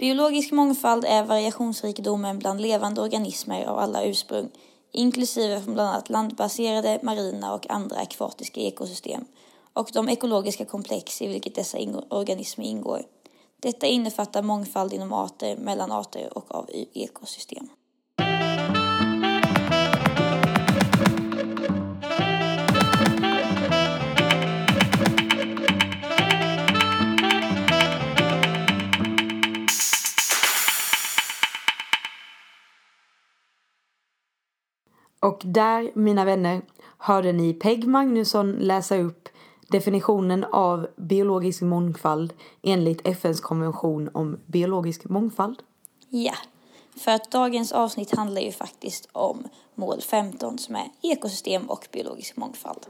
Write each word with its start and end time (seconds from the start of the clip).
Biologisk 0.00 0.52
mångfald 0.52 1.04
är 1.04 1.24
variationsrikedomen 1.24 2.38
bland 2.38 2.60
levande 2.60 3.00
organismer 3.00 3.64
av 3.64 3.78
alla 3.78 4.04
ursprung, 4.04 4.50
inklusive 4.92 5.60
från 5.60 5.74
bland 5.74 5.88
annat 5.88 6.08
landbaserade, 6.10 7.00
marina 7.02 7.54
och 7.54 7.70
andra 7.70 7.96
akvatiska 7.96 8.60
ekosystem 8.60 9.24
och 9.72 9.90
de 9.92 10.08
ekologiska 10.08 10.64
komplex 10.64 11.22
i 11.22 11.26
vilket 11.26 11.54
dessa 11.54 11.78
organismer 12.08 12.64
ingår. 12.64 13.02
Detta 13.56 13.86
innefattar 13.86 14.42
mångfald 14.42 14.92
inom 14.92 15.12
arter, 15.12 15.56
mellan 15.56 15.92
arter 15.92 16.38
och 16.38 16.54
av 16.54 16.70
e- 16.72 16.86
ekosystem. 16.94 17.68
Och 35.20 35.40
där, 35.44 35.90
mina 35.94 36.24
vänner, 36.24 36.62
hörde 36.98 37.32
ni 37.32 37.52
Peg 37.52 37.86
Magnusson 37.86 38.52
läsa 38.52 38.96
upp 38.96 39.28
definitionen 39.68 40.44
av 40.44 40.88
biologisk 40.96 41.62
mångfald 41.62 42.32
enligt 42.62 43.08
FNs 43.08 43.40
konvention 43.40 44.10
om 44.14 44.38
biologisk 44.46 45.04
mångfald. 45.04 45.62
Ja, 46.08 46.34
för 46.96 47.10
att 47.10 47.30
dagens 47.30 47.72
avsnitt 47.72 48.16
handlar 48.16 48.40
ju 48.40 48.52
faktiskt 48.52 49.08
om 49.12 49.48
mål 49.74 50.00
15 50.00 50.58
som 50.58 50.76
är 50.76 50.88
ekosystem 51.02 51.70
och 51.70 51.88
biologisk 51.92 52.36
mångfald. 52.36 52.86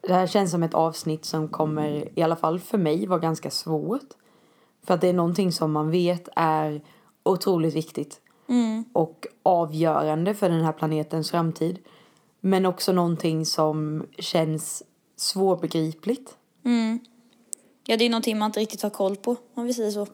Det 0.00 0.14
här 0.14 0.26
känns 0.26 0.50
som 0.50 0.62
ett 0.62 0.74
avsnitt 0.74 1.24
som 1.24 1.48
kommer, 1.48 2.18
i 2.18 2.22
alla 2.22 2.36
fall 2.36 2.60
för 2.60 2.78
mig, 2.78 3.06
vara 3.06 3.18
ganska 3.18 3.50
svårt. 3.50 4.08
För 4.86 4.94
att 4.94 5.00
det 5.00 5.08
är 5.08 5.12
någonting 5.12 5.52
som 5.52 5.72
man 5.72 5.90
vet 5.90 6.28
är 6.36 6.82
otroligt 7.22 7.74
viktigt. 7.74 8.20
Mm. 8.48 8.84
Och 8.92 9.26
avgörande 9.42 10.34
för 10.34 10.48
den 10.48 10.64
här 10.64 10.72
planetens 10.72 11.30
framtid. 11.30 11.78
Men 12.40 12.66
också 12.66 12.92
någonting 12.92 13.46
som 13.46 14.06
känns 14.18 14.82
svårbegripligt. 15.16 16.36
Mm. 16.64 16.98
Ja, 17.86 17.96
det 17.96 18.04
är 18.04 18.10
någonting 18.10 18.38
man 18.38 18.46
inte 18.46 18.60
riktigt 18.60 18.82
har 18.82 18.90
koll 18.90 19.16
på, 19.16 19.36
om 19.54 19.64
vi 19.64 19.74
säger 19.74 19.90
så. 19.90 20.06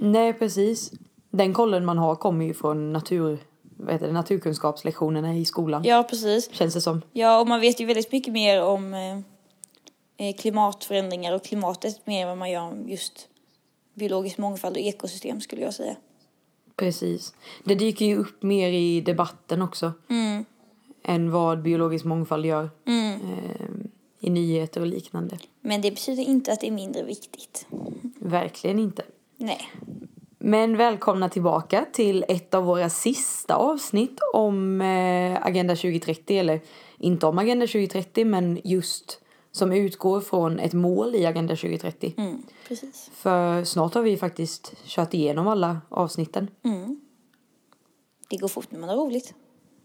Nej, 0.00 0.32
precis. 0.32 0.92
Den 1.30 1.54
kollen 1.54 1.84
man 1.84 1.98
har 1.98 2.16
kommer 2.16 2.44
ju 2.44 2.54
från 2.54 2.92
natur, 2.92 3.38
vad 3.62 3.92
heter 3.92 4.06
det, 4.06 4.12
naturkunskapslektionerna 4.12 5.34
i 5.34 5.44
skolan. 5.44 5.84
Ja, 5.84 6.02
precis. 6.10 6.52
Känns 6.52 6.74
det 6.74 6.80
som. 6.80 7.02
Ja, 7.12 7.40
och 7.40 7.46
man 7.46 7.60
vet 7.60 7.80
ju 7.80 7.86
väldigt 7.86 8.12
mycket 8.12 8.32
mer 8.32 8.62
om 8.62 8.94
eh, 10.16 10.34
klimatförändringar 10.36 11.34
och 11.34 11.44
klimatet 11.44 12.06
mer 12.06 12.22
än 12.22 12.28
vad 12.28 12.38
man 12.38 12.50
gör 12.50 12.62
om 12.62 12.88
just 12.88 13.28
biologisk 13.94 14.38
mångfald 14.38 14.76
och 14.76 14.82
ekosystem 14.82 15.40
skulle 15.40 15.62
jag 15.62 15.74
säga. 15.74 15.96
Precis. 16.78 17.34
Det 17.64 17.74
dyker 17.74 18.06
ju 18.06 18.16
upp 18.16 18.42
mer 18.42 18.68
i 18.68 19.00
debatten 19.00 19.62
också. 19.62 19.92
Mm. 20.10 20.44
Än 21.02 21.30
vad 21.30 21.62
biologisk 21.62 22.04
mångfald 22.04 22.46
gör. 22.46 22.70
Mm. 22.86 23.14
Eh, 23.14 23.86
I 24.20 24.30
nyheter 24.30 24.80
och 24.80 24.86
liknande. 24.86 25.38
Men 25.60 25.80
det 25.80 25.90
betyder 25.90 26.22
inte 26.22 26.52
att 26.52 26.60
det 26.60 26.66
är 26.66 26.72
mindre 26.72 27.02
viktigt. 27.02 27.66
Verkligen 28.18 28.78
inte. 28.78 29.02
Nej. 29.36 29.70
Men 30.38 30.76
välkomna 30.76 31.28
tillbaka 31.28 31.86
till 31.92 32.24
ett 32.28 32.54
av 32.54 32.64
våra 32.64 32.90
sista 32.90 33.54
avsnitt 33.54 34.18
om 34.32 34.80
eh, 34.80 35.46
Agenda 35.46 35.76
2030. 35.76 36.38
Eller 36.38 36.60
inte 36.98 37.26
om 37.26 37.38
Agenda 37.38 37.66
2030 37.66 38.24
men 38.24 38.60
just 38.64 39.20
som 39.52 39.72
utgår 39.72 40.20
från 40.20 40.58
ett 40.58 40.72
mål 40.72 41.14
i 41.14 41.26
Agenda 41.26 41.56
2030. 41.56 42.14
Mm, 42.16 42.42
precis. 42.68 43.10
För 43.12 43.64
snart 43.64 43.94
har 43.94 44.02
vi 44.02 44.16
faktiskt 44.16 44.74
kört 44.84 45.14
igenom 45.14 45.48
alla 45.48 45.80
avsnitten. 45.88 46.50
Mm. 46.64 47.00
Det 48.30 48.36
går 48.36 48.48
fort 48.48 48.70
när 48.70 48.78
man 48.78 48.88
har 48.88 48.96
roligt. 48.96 49.34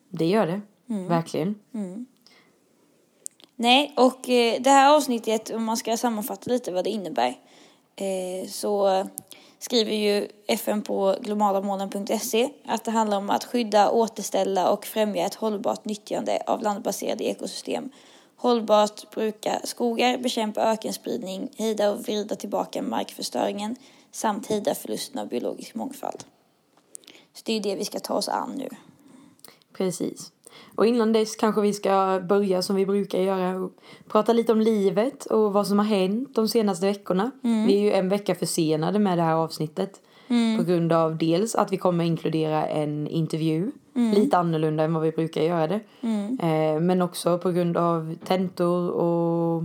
Det 0.09 0.25
gör 0.25 0.47
det. 0.47 0.61
Verkligen. 1.07 1.55
Nej, 3.55 3.93
och 3.97 4.29
eh, 4.29 4.61
det 4.61 4.69
här 4.69 4.95
avsnittet, 4.95 5.49
om 5.49 5.63
man 5.63 5.77
ska 5.77 5.97
sammanfatta 5.97 6.51
lite 6.51 6.71
vad 6.71 6.83
det 6.83 6.89
innebär, 6.89 7.35
eh, 7.95 8.47
så 8.47 9.05
skriver 9.59 9.91
ju 9.91 10.27
FN 10.47 10.81
på 10.81 11.15
globalamålen.se 11.21 12.49
att 12.65 12.85
det 12.85 12.91
handlar 12.91 13.17
om 13.17 13.29
att 13.29 13.43
skydda, 13.43 13.91
återställa 13.91 14.69
och 14.69 14.85
främja 14.85 15.25
ett 15.25 15.35
hållbart 15.35 15.85
nyttjande 15.85 16.43
av 16.47 16.61
landbaserade 16.61 17.23
ekosystem, 17.23 17.89
hållbart 18.43 19.11
bruka 19.11 19.59
skogar, 19.63 20.17
bekämpa 20.17 20.61
ökenspridning, 20.61 21.49
hejda 21.57 21.91
och 21.91 21.99
vrida 21.99 22.35
tillbaka 22.35 22.81
markförstöringen 22.81 23.75
samt 24.11 24.47
hejda 24.47 24.75
förlusten 24.75 25.19
av 25.19 25.27
biologisk 25.27 25.75
mångfald. 25.75 26.23
Så 27.33 27.41
det 27.45 27.53
är 27.53 27.59
det 27.59 27.75
vi 27.75 27.85
ska 27.85 27.99
ta 27.99 28.13
oss 28.13 28.29
an 28.29 28.55
nu. 28.57 28.69
Precis. 29.77 30.31
Och 30.75 30.85
innan 30.85 31.13
dess 31.13 31.35
kanske 31.35 31.61
vi 31.61 31.73
ska 31.73 32.21
börja 32.29 32.61
som 32.61 32.75
vi 32.75 32.85
brukar 32.85 33.19
göra 33.19 33.55
och 33.55 33.71
prata 34.07 34.33
lite 34.33 34.51
om 34.51 34.61
livet 34.61 35.25
och 35.25 35.53
vad 35.53 35.67
som 35.67 35.79
har 35.79 35.85
hänt 35.85 36.35
de 36.35 36.47
senaste 36.47 36.85
veckorna. 36.85 37.31
Vi 37.41 37.77
är 37.77 37.81
ju 37.81 37.91
en 37.91 38.09
vecka 38.09 38.35
försenade 38.35 38.99
med 38.99 39.17
det 39.17 39.23
här 39.23 39.35
avsnittet. 39.35 40.01
På 40.57 40.63
grund 40.63 40.93
av 40.93 41.17
dels 41.17 41.55
att 41.55 41.71
vi 41.71 41.77
kommer 41.77 42.03
inkludera 42.03 42.67
en 42.67 43.07
intervju. 43.07 43.71
Lite 43.93 44.37
annorlunda 44.37 44.83
än 44.83 44.93
vad 44.93 45.03
vi 45.03 45.11
brukar 45.11 45.41
göra 45.41 45.67
det. 45.67 45.79
Eh, 46.41 46.79
men 46.79 47.01
också 47.01 47.37
på 47.37 47.51
grund 47.51 47.77
av 47.77 48.15
tentor 48.25 48.89
och 48.89 49.63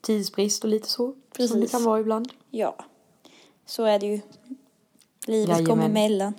tidsbrist 0.00 0.64
och 0.64 0.70
lite 0.70 0.88
så. 0.88 0.96
Som 0.96 1.14
det 1.32 1.36
Precis. 1.36 1.70
kan 1.70 1.84
vara 1.84 2.00
ibland. 2.00 2.28
Ja, 2.50 2.76
så 3.66 3.84
är 3.84 3.98
det 3.98 4.06
ju. 4.06 4.20
Livet 5.26 5.48
Jajamän. 5.48 5.66
kommer 5.66 5.84
emellan. 5.84 6.34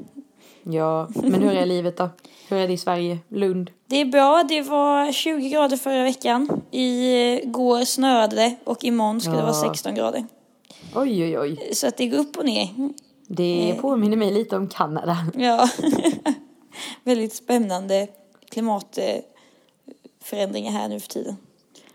Ja, 0.64 1.08
men 1.16 1.34
hur 1.42 1.52
är 1.52 1.66
livet 1.66 1.98
då? 1.98 2.10
Hur 2.50 2.58
är 2.58 2.68
det 2.68 2.74
i 2.74 2.78
Sverige? 2.78 3.20
Lund? 3.28 3.72
Det 3.88 3.96
är 4.02 4.06
bra. 4.06 4.44
Det 4.50 4.62
var 4.62 5.12
20 5.12 5.50
grader 5.50 5.78
förra 5.78 6.04
veckan. 6.04 6.62
I 6.72 7.42
går 7.46 7.86
snöade 7.86 8.36
det 8.36 8.56
och 8.64 8.84
imorgon 8.84 9.22
ska 9.22 9.32
det 9.32 9.38
vara 9.38 9.48
Ja. 9.48 9.70
16 9.70 9.96
grader. 9.96 10.26
Oj, 10.96 11.24
oj, 11.24 11.40
oj. 11.40 11.70
Så 11.74 11.88
att 11.88 11.98
det 11.98 12.08
går 12.08 12.18
upp 12.18 12.38
och 12.38 12.46
ner. 12.46 12.68
Det 13.28 13.78
påminner 13.82 14.18
mig 14.18 14.32
lite 14.34 14.58
om 14.58 14.68
Kanada. 14.68 15.18
Ja, 15.36 15.70
väldigt 17.04 17.34
spännande 17.34 18.08
klimatförändringar 18.50 20.72
här 20.72 20.90
nu 20.90 21.00
för 21.00 21.08
tiden. 21.10 21.38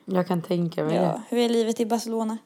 Jag 0.05 0.27
kan 0.27 0.43
tänka 0.43 0.85
mig 0.85 0.99
det. 0.99 1.05
Ja, 1.05 1.21
hur 1.29 1.39
är 1.39 1.49
livet 1.49 1.81
i 1.81 1.87
Barcelona? 1.87 2.39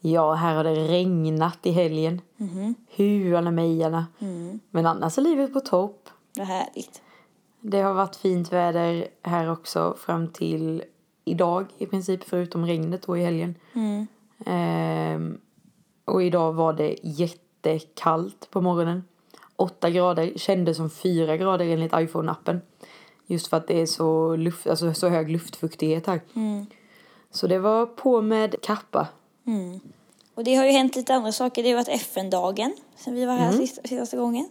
Ja, 0.00 0.34
här 0.34 0.54
har 0.54 0.64
det 0.64 0.74
regnat 0.74 1.58
i 1.62 1.70
helgen. 1.70 2.20
Mhm. 2.36 2.74
Huarna 2.96 3.50
mejarna. 3.50 4.06
Mm, 4.18 4.60
Men 4.70 4.86
annars 4.86 5.18
är 5.18 5.22
livet 5.22 5.52
på 5.52 5.60
topp. 5.60 6.08
vad 6.38 6.46
härligt. 6.46 7.02
Det 7.60 7.80
har 7.80 7.94
varit 7.94 8.16
fint 8.16 8.52
väder 8.52 9.08
här 9.22 9.50
också 9.50 9.96
fram 9.98 10.28
till 10.28 10.82
idag 11.24 11.66
i 11.78 11.86
princip 11.86 12.24
förutom 12.24 12.66
regnet 12.66 13.02
då 13.02 13.16
i 13.16 13.22
helgen. 13.24 13.54
Mm. 13.74 14.06
Ehm, 14.46 15.40
och 16.04 16.22
idag 16.22 16.52
var 16.52 16.72
det 16.72 16.96
jättekallt 17.02 18.50
på 18.50 18.60
morgonen. 18.60 19.04
8 19.62 19.90
grader 19.90 20.32
kändes 20.36 20.76
som 20.76 20.90
4 20.90 21.36
grader 21.36 21.64
enligt 21.64 21.92
iPhone-appen. 21.92 22.60
Just 23.26 23.46
för 23.46 23.56
att 23.56 23.66
det 23.68 23.80
är 23.80 23.86
så, 23.86 24.36
luft, 24.36 24.66
alltså 24.66 24.94
så 24.94 25.08
hög 25.08 25.30
luftfuktighet 25.30 26.06
här. 26.06 26.20
Mm. 26.36 26.66
Så 27.30 27.46
det 27.46 27.58
var 27.58 27.86
på 27.86 28.22
med 28.22 28.54
kappa. 28.62 29.08
Mm. 29.46 29.80
Och 30.34 30.44
det 30.44 30.54
har 30.54 30.64
ju 30.64 30.70
hänt 30.70 30.96
lite 30.96 31.14
andra 31.14 31.32
saker. 31.32 31.62
Det 31.62 31.68
har 31.70 31.76
varit 31.76 31.88
FN-dagen 31.88 32.74
sen 32.96 33.14
vi 33.14 33.24
var 33.24 33.34
här 33.34 33.48
Mm. 33.48 33.58
sista, 33.58 33.88
senaste 33.88 34.16
gången. 34.16 34.48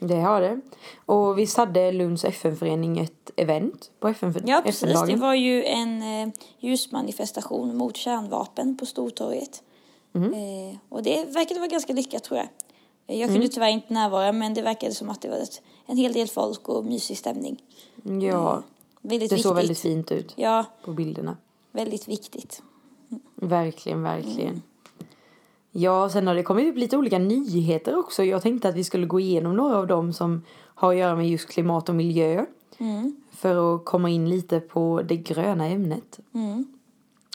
Det 0.00 0.20
har 0.20 0.40
det. 0.40 0.60
Och 1.06 1.38
visst 1.38 1.56
hade 1.56 1.92
Lunds 1.92 2.24
FN-förening 2.24 2.98
ett 2.98 3.30
event 3.36 3.90
på 4.00 4.08
FN 4.08 4.34
Ja, 4.46 4.60
precis. 4.64 4.80
Det 4.80 4.86
FN-dagen? 4.90 5.20
var 5.20 5.34
ju 5.34 5.64
en 5.64 6.02
eh, 6.02 6.28
ljusmanifestation 6.58 7.76
mot 7.76 7.96
kärnvapen 7.96 8.76
på 8.76 8.86
Stortorget. 8.86 9.62
Mm. 10.14 10.32
Eh, 10.32 10.76
och 10.88 11.02
det 11.02 11.24
verkade 11.24 11.60
vara 11.60 11.68
ganska 11.68 11.92
lyckat 11.92 12.24
tror 12.24 12.38
jag. 12.38 12.48
Jag 13.10 13.30
kunde 13.30 13.48
tyvärr 13.48 13.68
inte 13.68 13.94
närvara 13.94 14.32
men 14.32 14.54
det 14.54 14.62
verkade 14.62 14.94
som 14.94 15.08
att 15.10 15.20
det 15.22 15.28
var 15.28 15.36
ett, 15.36 15.62
en 15.86 15.96
hel 15.96 16.12
del 16.12 16.28
folk 16.28 16.68
och 16.68 16.84
mysig 16.84 17.18
stämning. 17.18 17.62
Ja, 18.02 18.62
Väldigt 19.00 19.30
det 19.30 19.34
viktigt. 19.36 19.42
såg 19.42 19.56
väldigt 19.56 19.78
fint 19.78 20.12
ut 20.12 20.32
Ja, 20.36 20.64
på 20.84 20.92
bilderna. 20.92 21.36
väldigt 21.72 22.08
viktigt. 22.08 22.62
Verkligen, 23.34 24.02
verkligen. 24.02 24.48
Mm. 24.48 24.62
Ja, 25.72 26.08
sen 26.10 26.26
har 26.26 26.34
det 26.34 26.42
kommit 26.42 26.70
upp 26.72 26.76
lite 26.76 26.96
olika 26.96 27.18
nyheter 27.18 27.98
också. 27.98 28.24
Jag 28.24 28.42
tänkte 28.42 28.68
att 28.68 28.74
vi 28.74 28.84
skulle 28.84 29.06
gå 29.06 29.20
igenom 29.20 29.56
några 29.56 29.76
av 29.76 29.86
dem 29.86 30.12
som 30.12 30.42
har 30.58 30.92
att 30.92 30.98
göra 30.98 31.16
med 31.16 31.28
just 31.28 31.48
klimat 31.48 31.88
och 31.88 31.94
miljö. 31.94 32.44
Mm. 32.78 33.16
För 33.32 33.74
att 33.74 33.84
komma 33.84 34.10
in 34.10 34.28
lite 34.30 34.60
på 34.60 35.02
det 35.08 35.16
gröna 35.16 35.66
ämnet. 35.66 36.18
Mm. 36.34 36.66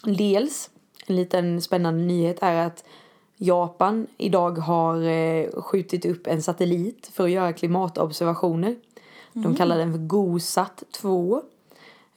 Dels, 0.04 0.70
en 1.08 1.16
liten 1.16 1.62
spännande 1.62 2.04
nyhet 2.04 2.38
är 2.42 2.68
att 2.68 2.84
Japan 3.38 4.08
idag 4.18 4.58
har 4.58 5.02
eh, 5.02 5.50
skjutit 5.62 6.06
upp 6.06 6.28
en 6.28 6.42
satellit 6.44 7.08
för 7.14 7.24
att 7.24 7.32
göra 7.32 7.54
klimatobservationer. 7.54 8.76
De 9.34 9.56
kallar 9.56 9.78
den 9.78 9.92
för 9.92 10.00
GOSAT 10.00 10.84
2. 10.92 11.42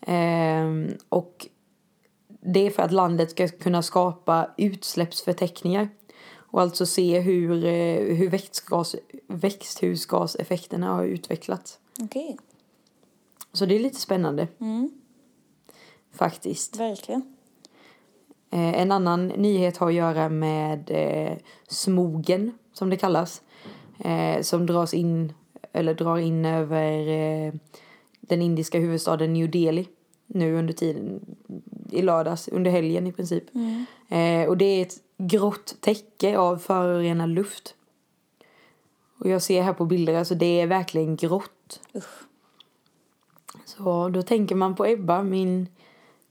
Ehm, 0.00 0.88
och 1.08 1.46
det 2.40 2.60
är 2.66 2.70
för 2.70 2.82
att 2.82 2.92
landet 2.92 3.30
ska 3.30 3.48
kunna 3.48 3.82
skapa 3.82 4.50
utsläppsförteckningar. 4.56 5.88
Och 6.34 6.60
alltså 6.62 6.86
se 6.86 7.20
hur, 7.20 7.64
eh, 7.64 8.16
hur 8.16 8.28
växtgas, 8.30 8.96
växthusgaseffekterna 9.26 10.94
har 10.94 11.04
utvecklats. 11.04 11.78
Okej. 12.00 12.38
Så 13.52 13.66
det 13.66 13.74
är 13.74 13.78
lite 13.80 14.00
spännande 14.00 14.48
Mm, 14.60 14.90
faktiskt. 16.12 16.76
verkligen. 16.76 17.35
Eh, 18.50 18.80
en 18.80 18.92
annan 18.92 19.26
nyhet 19.26 19.76
har 19.76 19.88
att 19.88 19.94
göra 19.94 20.28
med 20.28 20.90
eh, 20.90 21.36
smogen, 21.68 22.52
som 22.72 22.90
det 22.90 22.96
kallas. 22.96 23.42
Eh, 23.98 24.42
som 24.42 24.66
dras 24.66 24.94
in, 24.94 25.32
eller 25.72 25.94
drar 25.94 26.18
in 26.18 26.44
över 26.44 27.52
den 28.20 28.42
indiska 28.42 28.78
huvudstaden 28.78 29.32
New 29.32 29.50
Delhi. 29.50 29.88
Nu 30.26 30.58
under 30.58 30.74
tiden, 30.74 31.36
i 31.90 32.02
lördags, 32.02 32.48
under 32.48 32.70
helgen 32.70 33.06
i 33.06 33.12
princip. 33.12 33.44
Mm. 33.54 33.86
Eh, 34.08 34.48
och 34.48 34.56
det 34.56 34.64
är 34.64 34.82
ett 34.82 34.96
grått 35.18 35.76
täcke 35.80 36.38
av 36.38 36.56
förorenad 36.56 37.28
luft. 37.28 37.74
Och 39.20 39.28
jag 39.28 39.42
ser 39.42 39.62
här 39.62 39.72
på 39.72 39.84
bilder, 39.84 40.14
alltså 40.14 40.34
det 40.34 40.60
är 40.60 40.66
verkligen 40.66 41.16
grått. 41.16 41.80
Usch. 41.94 42.26
Så 43.64 44.08
då 44.08 44.22
tänker 44.22 44.54
man 44.54 44.74
på 44.74 44.86
Ebba, 44.86 45.22
min 45.22 45.68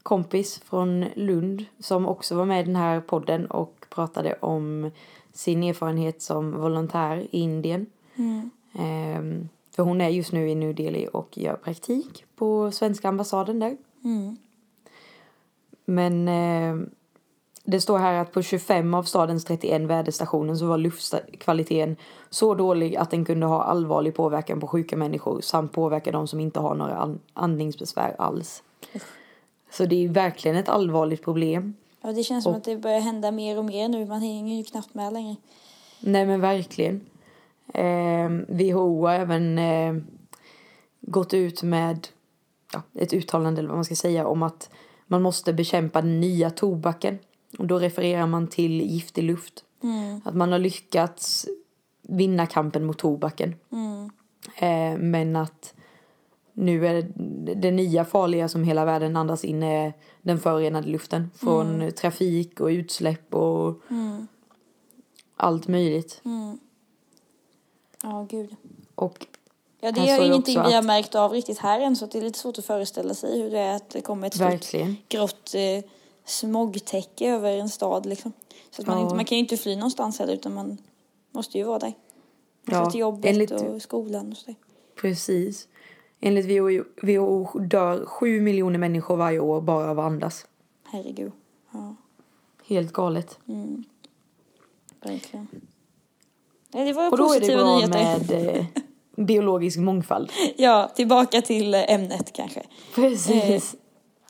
kompis 0.06 0.60
från 0.64 1.04
Lund 1.14 1.64
som 1.78 2.06
också 2.06 2.36
var 2.36 2.44
med 2.44 2.60
i 2.60 2.64
den 2.64 2.76
här 2.76 3.00
podden 3.00 3.46
och 3.46 3.86
pratade 3.90 4.34
om 4.40 4.90
sin 5.32 5.62
erfarenhet 5.62 6.22
som 6.22 6.60
volontär 6.60 7.16
i 7.30 7.38
Indien. 7.38 7.86
Mm. 8.16 8.50
Ehm, 8.78 9.48
för 9.70 9.82
hon 9.82 10.00
är 10.00 10.08
just 10.08 10.32
nu 10.32 10.50
i 10.50 10.54
New 10.54 10.74
Delhi 10.74 11.08
och 11.12 11.38
gör 11.38 11.56
praktik 11.56 12.24
på 12.36 12.70
svenska 12.70 13.08
ambassaden 13.08 13.58
där. 13.58 13.76
Mm. 14.04 14.36
Men 15.84 16.28
eh, 16.28 16.88
det 17.64 17.80
står 17.80 17.98
här 17.98 18.20
att 18.20 18.32
på 18.32 18.42
25 18.42 18.94
av 18.94 19.02
stadens 19.02 19.44
31 19.44 19.82
väderstationer 19.82 20.54
så 20.54 20.66
var 20.66 20.78
luftkvaliteten 20.78 21.96
så 22.30 22.54
dålig 22.54 22.96
att 22.96 23.10
den 23.10 23.24
kunde 23.24 23.46
ha 23.46 23.62
allvarlig 23.62 24.14
påverkan 24.14 24.60
på 24.60 24.66
sjuka 24.66 24.96
människor 24.96 25.40
samt 25.40 25.72
påverka 25.72 26.12
de 26.12 26.28
som 26.28 26.40
inte 26.40 26.60
har 26.60 26.74
några 26.74 26.96
an- 26.96 27.20
andningsbesvär 27.34 28.16
alls. 28.18 28.62
Så 29.70 29.84
det 29.86 30.04
är 30.04 30.08
verkligen 30.08 30.56
ett 30.56 30.68
allvarligt 30.68 31.22
problem. 31.22 31.74
Ja, 32.02 32.12
det 32.12 32.22
känns 32.22 32.44
som 32.44 32.50
Och- 32.52 32.56
att 32.56 32.64
det 32.64 32.76
börjar 32.76 33.00
hända 33.00 33.30
mer 33.30 33.58
och 33.58 33.64
mer 33.64 33.88
nu. 33.88 34.06
Man 34.06 34.20
hänger 34.20 34.56
ju 34.56 34.64
knappt 34.64 34.94
med 34.94 35.12
längre. 35.12 35.36
Nej 36.00 36.26
men 36.26 36.40
verkligen. 36.40 37.00
Eh, 37.74 38.28
WHO 38.48 39.06
har 39.06 39.14
även 39.14 39.58
eh, 39.58 39.94
gått 41.00 41.34
ut 41.34 41.62
med 41.62 42.08
ja, 42.72 42.82
ett 42.94 43.12
uttalande 43.12 43.58
eller 43.60 43.68
vad 43.68 43.76
man 43.78 43.84
ska 43.84 43.94
säga 43.96 44.26
om 44.26 44.42
att 44.42 44.70
man 45.06 45.22
måste 45.22 45.52
bekämpa 45.52 46.02
den 46.02 46.20
nya 46.20 46.50
tobaken. 46.50 47.18
Och 47.58 47.66
då 47.66 47.78
refererar 47.78 48.26
man 48.26 48.46
till 48.48 48.80
giftig 48.80 49.22
luft. 49.24 49.64
Mm. 49.82 50.20
Att 50.24 50.34
man 50.34 50.52
har 50.52 50.58
lyckats 50.58 51.46
vinna 52.02 52.46
kampen 52.46 52.84
mot 52.84 52.98
tobaken. 52.98 53.54
Mm. 53.72 54.10
Eh, 54.56 54.98
men 54.98 55.36
att 55.36 55.74
nu 56.58 56.86
är 56.86 57.02
det, 57.54 57.70
nya 57.70 58.04
farliga 58.04 58.48
som 58.48 58.64
hela 58.64 58.84
världen 58.84 59.16
andas 59.16 59.44
in 59.44 59.62
är 59.62 59.92
den 60.22 60.40
förorenade 60.40 60.88
luften. 60.88 61.30
Från 61.34 61.92
trafik 61.92 62.60
och 62.60 62.66
utsläpp 62.66 63.34
och 63.34 63.74
Mm. 63.90 64.26
allt 65.36 65.68
möjligt. 65.68 66.20
Mm. 66.24 66.58
Ja, 68.02 68.26
gud. 68.30 68.56
Och 68.94 69.26
Ja, 69.80 69.92
det 69.92 70.00
är 70.10 70.24
ingenting 70.24 70.62
vi 70.66 70.72
har 70.72 70.82
märkt 70.82 71.14
av 71.14 71.32
riktigt 71.32 71.58
här 71.58 71.80
än. 71.80 71.96
Så 71.96 72.06
det 72.06 72.18
är 72.18 72.22
lite 72.22 72.38
svårt 72.38 72.58
att 72.58 72.64
föreställa 72.64 73.14
sig 73.14 73.42
hur 73.42 73.50
det 73.50 73.58
är 73.58 73.76
att 73.76 73.90
det 73.90 74.00
kommer 74.00 74.26
ett 74.26 74.34
stort 74.34 74.82
grått 75.08 75.54
eh, 75.54 75.84
smogtäcke 76.24 77.30
över 77.30 77.56
en 77.56 77.68
stad 77.68 78.06
liksom. 78.06 78.32
Så 78.70 78.82
att 78.82 78.88
man, 78.88 78.96
Ja. 78.98 79.02
inte, 79.04 79.14
man 79.16 79.24
kan 79.24 79.38
ju 79.38 79.42
inte 79.42 79.56
fly 79.56 79.76
någonstans 79.76 80.18
heller 80.18 80.32
utan 80.34 80.54
man 80.54 80.78
måste 81.32 81.58
ju 81.58 81.64
vara 81.64 81.78
där. 81.78 81.92
Man 82.62 82.76
Ja, 82.84 82.90
till 82.90 83.00
jobbet 83.00 83.30
enligt- 83.30 83.50
och 83.50 83.82
skolan 83.82 84.30
och 84.30 84.36
så 84.36 84.46
där. 84.46 84.54
Precis. 85.00 85.68
Enligt 86.26 86.46
WHO, 86.46 86.84
WHO 87.02 87.58
dör 87.58 88.04
sju 88.06 88.40
miljoner 88.40 88.78
människor 88.78 89.16
varje 89.16 89.38
år 89.40 89.60
bara 89.60 89.90
av 89.90 89.98
att 90.00 90.06
andas. 90.06 90.46
Herregud. 90.84 91.32
Ja, 91.72 91.94
Helt 92.66 92.92
galet. 92.92 93.38
mm. 93.48 93.84
Verkligen. 95.00 95.46
Nej, 96.74 96.84
det 96.84 96.92
var 96.92 97.10
Och 97.10 97.18
då 97.18 97.32
är 97.34 97.40
det 97.40 97.46
bra 97.56 97.76
nyheter. 97.76 98.28
med 98.28 98.56
eh, 98.56 98.64
biologisk 99.24 99.78
mångfald. 99.78 100.32
Ja, 100.56 100.90
tillbaka 100.96 101.42
till 101.42 101.74
eh, 101.74 101.92
ämnet 101.92 102.32
kanske. 102.32 102.62
Precis. 102.94 103.74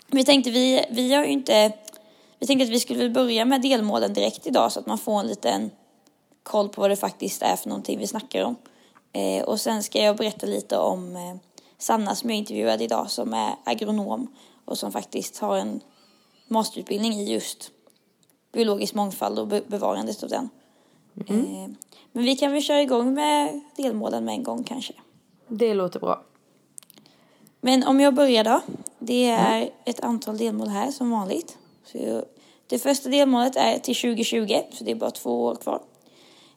Vi 0.07 0.25
tänkte, 0.25 0.51
vi, 0.51 0.85
vi 0.91 1.15
har 1.15 1.25
ju 1.25 1.31
inte... 1.31 1.73
Vi 2.39 2.47
tänkte 2.47 2.65
att 2.65 2.71
vi 2.71 2.81
skulle 2.81 3.11
börja 3.11 3.45
med 3.45 3.63
delmålen 3.63 4.13
direkt 4.13 4.47
idag 4.47 4.73
så 4.73 4.81
att 4.81 4.87
man 4.87 4.99
får 4.99 5.21
en 5.21 5.27
liten 5.27 5.71
koll 6.43 6.69
på 6.69 6.81
vad 6.81 6.91
det 6.91 6.97
faktiskt 6.97 7.43
är 7.43 7.57
för 7.57 7.69
någonting 7.69 7.99
vi 7.99 8.07
snackar 8.07 8.45
om. 8.45 8.57
Eh, 9.13 9.45
och 9.45 9.61
sen 9.61 9.83
ska 9.83 10.03
jag 10.03 10.17
berätta 10.17 10.47
lite 10.47 10.79
om 10.79 11.17
eh, 11.17 11.37
Sanna 11.79 12.15
som 12.15 12.31
jag 12.31 12.39
intervjuade 12.39 12.85
idag 12.85 13.11
som 13.11 13.35
är 13.35 13.55
agronom 13.65 14.35
och 14.65 14.79
som 14.79 14.93
faktiskt 14.93 15.39
har 15.39 15.57
en 15.57 15.81
masterutbildning 16.49 17.13
i 17.13 17.33
just 17.33 17.71
biologisk 18.53 18.95
mångfald 18.95 19.39
och 19.39 19.47
be- 19.49 19.63
bevarandet 19.67 20.23
av 20.23 20.29
den. 20.29 20.49
Eh, 21.29 21.69
men 22.13 22.25
vi 22.25 22.37
kan 22.37 22.53
väl 22.53 22.63
köra 22.63 22.83
igång 22.83 23.15
med 23.15 23.61
delmålen 23.77 24.25
med 24.25 24.35
en 24.35 24.43
gång 24.43 24.65
kanske. 24.65 24.93
Det 25.49 25.75
låter 25.75 26.01
bra. 26.01 26.23
Men 27.61 27.85
om 27.85 28.01
jag 28.01 28.15
börjar 28.15 28.45
då. 28.45 28.61
Det 28.99 29.25
är 29.31 29.71
ett 29.85 30.01
antal 30.01 30.39
delmål 30.39 30.69
här 30.69 30.91
som 30.91 31.11
vanligt. 31.11 31.59
Så 31.85 32.25
det 32.67 32.79
första 32.79 33.09
delmålet 33.09 33.57
är 33.57 33.79
till 33.79 33.95
2020, 33.97 34.61
så 34.73 34.85
det 34.85 34.91
är 34.91 34.95
bara 34.95 35.11
två 35.11 35.45
år 35.45 35.55
kvar. 35.55 35.83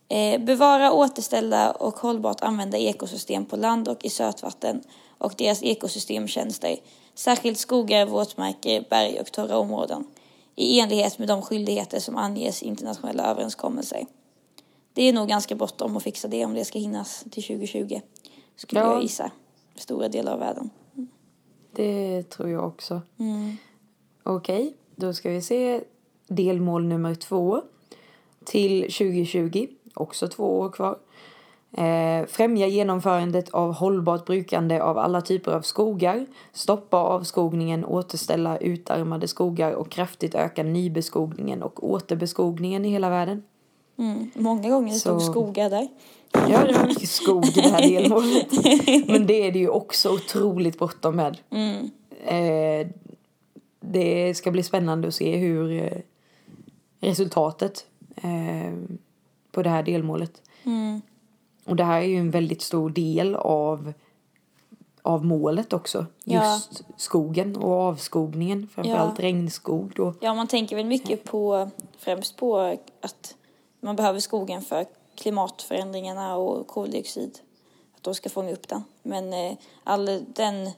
Eh, 0.08 0.42
bevara, 0.42 0.92
återställa 0.94 1.72
och 1.72 2.00
hållbart 2.00 2.42
använda 2.42 2.78
ekosystem 2.78 3.46
på 3.46 3.56
land 3.56 3.88
och 3.88 4.06
i 4.06 4.10
sötvatten 4.10 4.84
och 5.20 5.34
deras 5.38 5.64
ekosystemtjänster, 5.64 6.78
särskilt 7.14 7.58
skogar, 7.58 8.06
våtmarker, 8.06 8.86
berg 8.90 9.20
och 9.20 9.32
torra 9.32 9.58
områden, 9.58 10.08
i 10.56 10.80
enlighet 10.80 11.20
med 11.20 11.28
de 11.28 11.42
skyldigheter 11.42 12.00
som 12.00 12.16
anges 12.16 12.64
i 12.64 12.66
internationella 12.66 13.24
överenskommelser. 13.32 14.06
Det 14.94 15.04
är 15.04 15.14
nog 15.14 15.28
ganska 15.28 15.56
bråttom 15.56 15.98
att 15.98 16.04
fixa 16.04 16.28
det 16.28 16.46
om 16.46 16.54
det 16.54 16.66
ska 16.66 16.80
hinnas 16.80 17.26
till 17.32 17.44
2020, 17.44 18.02
skulle 18.56 18.82
Ja. 18.82 18.94
jag 18.94 19.02
gissa. 19.02 19.32
Stora 19.76 20.10
delar 20.10 20.34
av 20.34 20.40
världen. 20.40 20.70
Det 21.76 22.24
tror 22.24 22.50
jag 22.50 22.68
också. 22.68 23.02
Mm. 23.20 23.58
Okej, 24.24 24.74
då 24.96 25.14
ska 25.14 25.30
vi 25.30 25.42
se 25.42 25.82
delmål 26.28 26.86
nummer 26.86 27.16
två. 27.16 27.62
Till 28.46 28.82
2020, 28.82 29.68
också 29.94 30.28
två 30.28 30.60
år 30.60 30.70
kvar. 30.70 31.00
Eh, 31.72 32.26
främja 32.28 32.68
genomförandet 32.68 33.50
av 33.50 33.74
hållbart 33.74 34.26
brukande 34.26 34.82
av 34.82 34.98
alla 34.98 35.22
typer 35.22 35.52
av 35.52 35.62
skogar. 35.62 36.26
Stoppa 36.54 36.98
avskogningen, 36.98 37.86
återställa 37.86 38.58
utarmade 38.58 39.28
skogar 39.28 39.72
och 39.72 39.90
kraftigt 39.92 40.36
öka 40.36 40.64
nybeskogningen 40.64 41.64
och 41.64 41.90
återbeskogningen 41.90 42.86
i 42.86 42.90
hela 42.90 43.10
världen. 43.10 43.44
Mm. 43.98 44.32
Många 44.36 44.70
gånger 44.70 44.94
det 44.94 45.00
stod 45.00 45.22
Så- 45.22 45.32
skogar 45.32 45.70
där. 45.70 45.88
Ja, 46.34 46.64
det 46.68 46.74
var 46.74 46.88
mycket 46.88 47.10
skog 47.10 47.46
i 47.46 47.62
det 47.62 47.70
här 47.70 47.82
delmålet. 47.90 48.48
Men 49.08 49.28
det 49.28 49.48
är 49.48 49.52
det 49.52 49.60
ju 49.60 49.70
också 49.70 50.14
otroligt 50.14 50.78
bråttom 50.80 51.16
med. 51.16 51.38
Mm. 51.50 51.90
Eh, 52.26 52.88
det 53.80 54.38
ska 54.38 54.52
bli 54.52 54.64
spännande 54.64 55.08
att 55.08 55.14
se 55.16 55.38
hur 55.38 55.72
eh, 55.84 55.98
resultatet 57.00 57.86
eh, 58.16 58.74
på 59.52 59.64
det 59.64 59.70
här 59.70 59.84
delmålet. 59.84 60.42
Mm. 60.64 61.02
Och 61.70 61.76
det 61.76 61.84
här 61.84 62.02
är 62.02 62.06
ju 62.06 62.18
en 62.18 62.32
väldigt 62.32 62.62
stor 62.62 62.90
del 62.90 63.36
av, 63.36 63.94
av 65.02 65.26
målet 65.26 65.74
också. 65.74 66.06
Ja. 66.24 66.54
Just 66.54 66.84
skogen 66.98 67.56
och 67.56 67.72
avskogningen, 67.74 68.68
framförallt 68.74 69.20
Ja. 69.20 69.24
regnskog 69.26 69.94
då. 69.96 70.14
Ja, 70.22 70.34
man 70.34 70.48
tänker 70.48 70.76
väl 70.76 70.86
mycket 70.86 71.24
på, 71.24 71.70
främst 71.98 72.38
på 72.38 72.58
att 73.02 73.36
man 73.82 73.96
behöver 73.96 74.20
skogen 74.20 74.62
för 74.62 74.86
klimatförändringarna 75.16 76.36
och 76.38 76.68
koldioxid. 76.68 77.40
Att 77.96 78.04
de 78.04 78.16
ska 78.16 78.30
fånga 78.30 78.52
upp 78.52 78.68
den. 78.68 78.84
Men 79.04 79.34
eh, 79.34 79.54
all 79.84 80.06
den, 80.28 80.70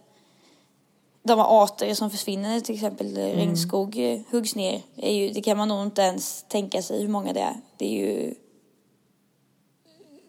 de 1.24 1.40
arter 1.40 1.94
som 1.94 2.10
försvinner, 2.10 2.60
till 2.60 2.76
exempel 2.76 3.18
eh, 3.18 3.22
regnskog, 3.22 3.98
eh, 3.98 4.20
huggs 4.32 4.56
ner. 4.56 4.82
Är 4.96 5.14
ju, 5.14 5.30
det 5.30 5.42
kan 5.42 5.58
man 5.58 5.68
nog 5.68 5.84
inte 5.84 6.02
ens 6.02 6.44
tänka 6.44 6.82
sig 6.82 7.02
hur 7.02 7.08
många 7.08 7.34
det 7.34 7.40
är. 7.40 7.56
Det 7.78 7.86
är 7.86 8.08
ju 8.08 8.36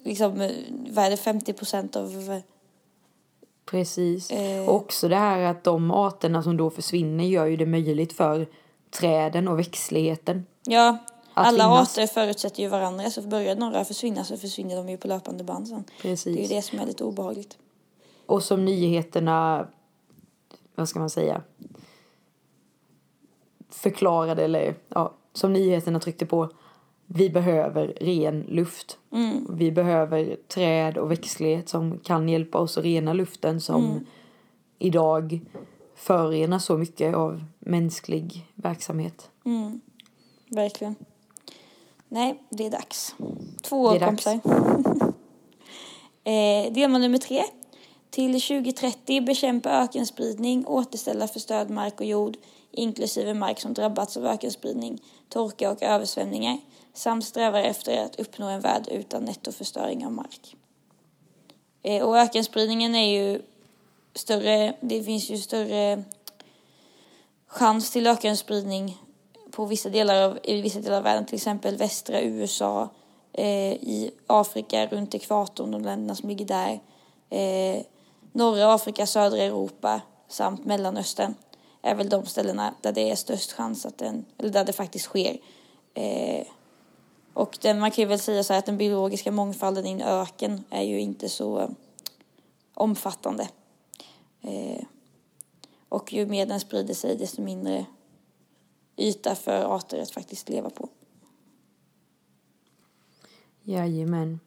liksom, 0.05 0.41
eh, 0.41 0.51
vad 0.91 1.05
är 1.05 1.11
det, 1.11 1.17
50 1.17 1.53
procent 1.53 1.97
av... 1.97 2.41
Precis. 3.65 4.31
Eh. 4.31 4.69
Och 4.69 4.75
också 4.75 5.09
det 5.09 5.17
här 5.17 5.43
att 5.43 5.65
de 5.65 5.91
arterna 5.91 6.43
som 6.43 6.57
då 6.57 6.71
försvinner 6.71 7.25
gör 7.25 7.47
ju 7.47 7.57
det 7.57 7.67
möjligt 7.67 8.13
för 8.13 8.49
träden 8.91 9.49
och 9.49 9.59
växtligheten. 9.59 10.47
Ja, 10.67 10.99
alla 11.35 11.65
finnas. 11.65 11.99
arter 11.99 12.07
förutsätter 12.07 12.63
ju 12.63 12.69
varandra. 12.69 13.11
Så 13.11 13.23
börjar 13.23 13.57
några 13.57 13.85
försvinna 13.85 14.25
så 14.25 14.37
försvinner 14.37 14.77
de 14.77 14.89
ju 14.89 14.97
på 14.97 15.09
löpande 15.09 15.45
band 15.45 15.69
sen. 15.69 15.85
Precis. 16.03 16.37
Det 16.37 16.41
är 16.41 16.49
ju 16.49 16.55
det 16.57 16.63
som 16.63 16.79
är 16.79 16.87
lite 16.87 17.05
obehagligt. 17.05 17.59
Och 18.27 18.43
som 18.43 18.65
nyheterna, 18.65 19.69
vad 20.75 20.89
ska 20.89 20.99
man 20.99 21.11
säga, 21.11 21.43
förklarade 23.71 24.45
eller 24.45 24.75
ja, 24.89 25.15
som 25.33 25.53
nyheterna 25.53 26.01
tryckte 26.01 26.27
på. 26.27 26.49
Vi 27.15 27.31
behöver 27.31 27.87
ren 28.01 28.41
luft. 28.49 28.99
Vi 29.49 29.73
behöver 29.73 30.37
träd 30.49 30.99
och 30.99 31.11
växtlighet 31.11 31.69
som 31.69 31.99
kan 31.99 32.29
hjälpa 32.29 32.59
oss 32.59 32.79
att 32.79 32.85
rena 32.85 33.13
luften 33.13 33.61
som 33.61 34.07
idag 34.79 35.41
förorenar 35.95 36.59
så 36.59 36.77
mycket 36.79 37.15
av 37.15 37.45
mänsklig 37.59 38.47
verksamhet. 38.55 39.31
Verkligen. 40.51 40.95
Nej, 42.09 42.43
det 42.51 42.67
är 42.67 42.71
dags. 42.71 43.15
Två 43.63 43.91
Det 43.91 43.97
år 43.97 44.01
dags. 44.01 44.25
kompisar. 44.25 44.41
eh, 46.25 46.73
delmål 46.73 47.01
nummer 47.01 47.19
tre. 47.19 47.43
Till 48.11 48.33
2030 48.41 49.21
bekämpa 49.25 49.71
ökenspridning, 49.71 50.67
återställa 50.67 51.29
förstörd 51.29 51.71
mark 51.71 52.01
och 52.01 52.07
jord, 52.07 52.37
inklusive 52.71 53.35
mark 53.35 53.61
som 53.61 53.75
drabbats 53.75 54.17
av 54.17 54.27
ökenspridning, 54.27 55.03
torka 55.29 55.71
och 55.71 55.83
översvämningar, 55.83 56.59
samt 56.93 57.25
strävar 57.25 57.61
efter 57.61 58.05
att 58.05 58.17
uppnå 58.17 58.47
en 58.47 58.61
värld 58.61 58.89
utan 58.91 59.25
nettoförstöring 59.25 60.07
av 60.07 60.13
mark. 60.13 60.57
Eh, 61.83 62.03
och 62.03 62.19
ökenspridningen 62.19 62.95
är 62.95 63.21
ju 63.21 63.43
större, 64.15 64.77
det 64.81 65.03
finns 65.03 65.31
ju 65.31 65.39
större 65.39 66.03
chans 67.47 67.91
till 67.91 68.07
ökenspridning 68.07 68.99
på 69.51 69.65
vissa 69.65 69.89
delar 69.89 70.23
av, 70.23 70.39
i 70.43 70.63
vissa 70.63 70.81
delar 70.81 70.97
av 70.97 71.03
världen, 71.03 71.27
till 71.27 71.35
exempel 71.35 71.77
västra 71.77 72.21
USA, 72.21 72.89
eh, 73.33 73.73
i 73.73 74.11
Afrika 74.27 74.87
runt 74.87 75.15
ekvatorn, 75.15 75.71
de 75.71 75.83
länderna 75.83 76.15
som 76.15 76.29
ligger 76.29 76.45
där, 76.45 76.81
eh, 77.31 77.83
norra 78.33 78.75
Afrika, 78.75 79.07
södra 79.07 79.39
Europa 79.39 80.01
samt 80.29 80.65
Mellanöstern 80.65 81.35
är 81.83 81.95
väl 81.95 82.09
de 82.09 82.27
ställena 82.27 82.75
där 82.81 82.93
det 82.93 83.11
är 83.11 83.17
störst 83.17 83.53
chans 83.53 83.87
att 83.87 83.99
den, 83.99 84.25
eller 84.39 84.51
där 84.51 84.65
det 84.65 84.73
faktiskt 84.73 85.05
sker. 85.05 85.39
Eh, 85.95 86.47
och 87.35 87.59
den, 87.61 87.81
man 87.81 87.91
kan 87.91 88.03
ju 88.03 88.09
väl 88.09 88.19
säga 88.19 88.45
så 88.45 88.53
här 88.53 88.59
att 88.59 88.67
den 88.67 88.79
biologiska 88.79 89.33
mångfalden 89.33 89.87
i 89.87 89.91
en 89.91 90.01
öken 90.01 90.65
är 90.71 90.83
ju 90.83 91.01
inte 91.01 91.29
så 91.29 91.61
eh, 91.61 91.69
omfattande. 92.75 93.49
Eh, 94.41 94.85
och 95.89 96.13
ju 96.13 96.27
mer 96.27 96.47
den 96.47 96.61
sprider 96.61 96.95
sig 96.95 97.17
desto 97.17 97.43
mindre 97.43 97.87
yta 98.97 99.35
för 99.35 99.77
arter 99.77 100.03
att 100.03 100.11
faktiskt 100.11 100.49
leva 100.49 100.71
på. 100.71 100.89
Jajamän. 103.63 104.41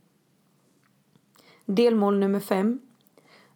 Delmål 1.65 2.19
nummer 2.19 2.39
fem. 2.39 2.81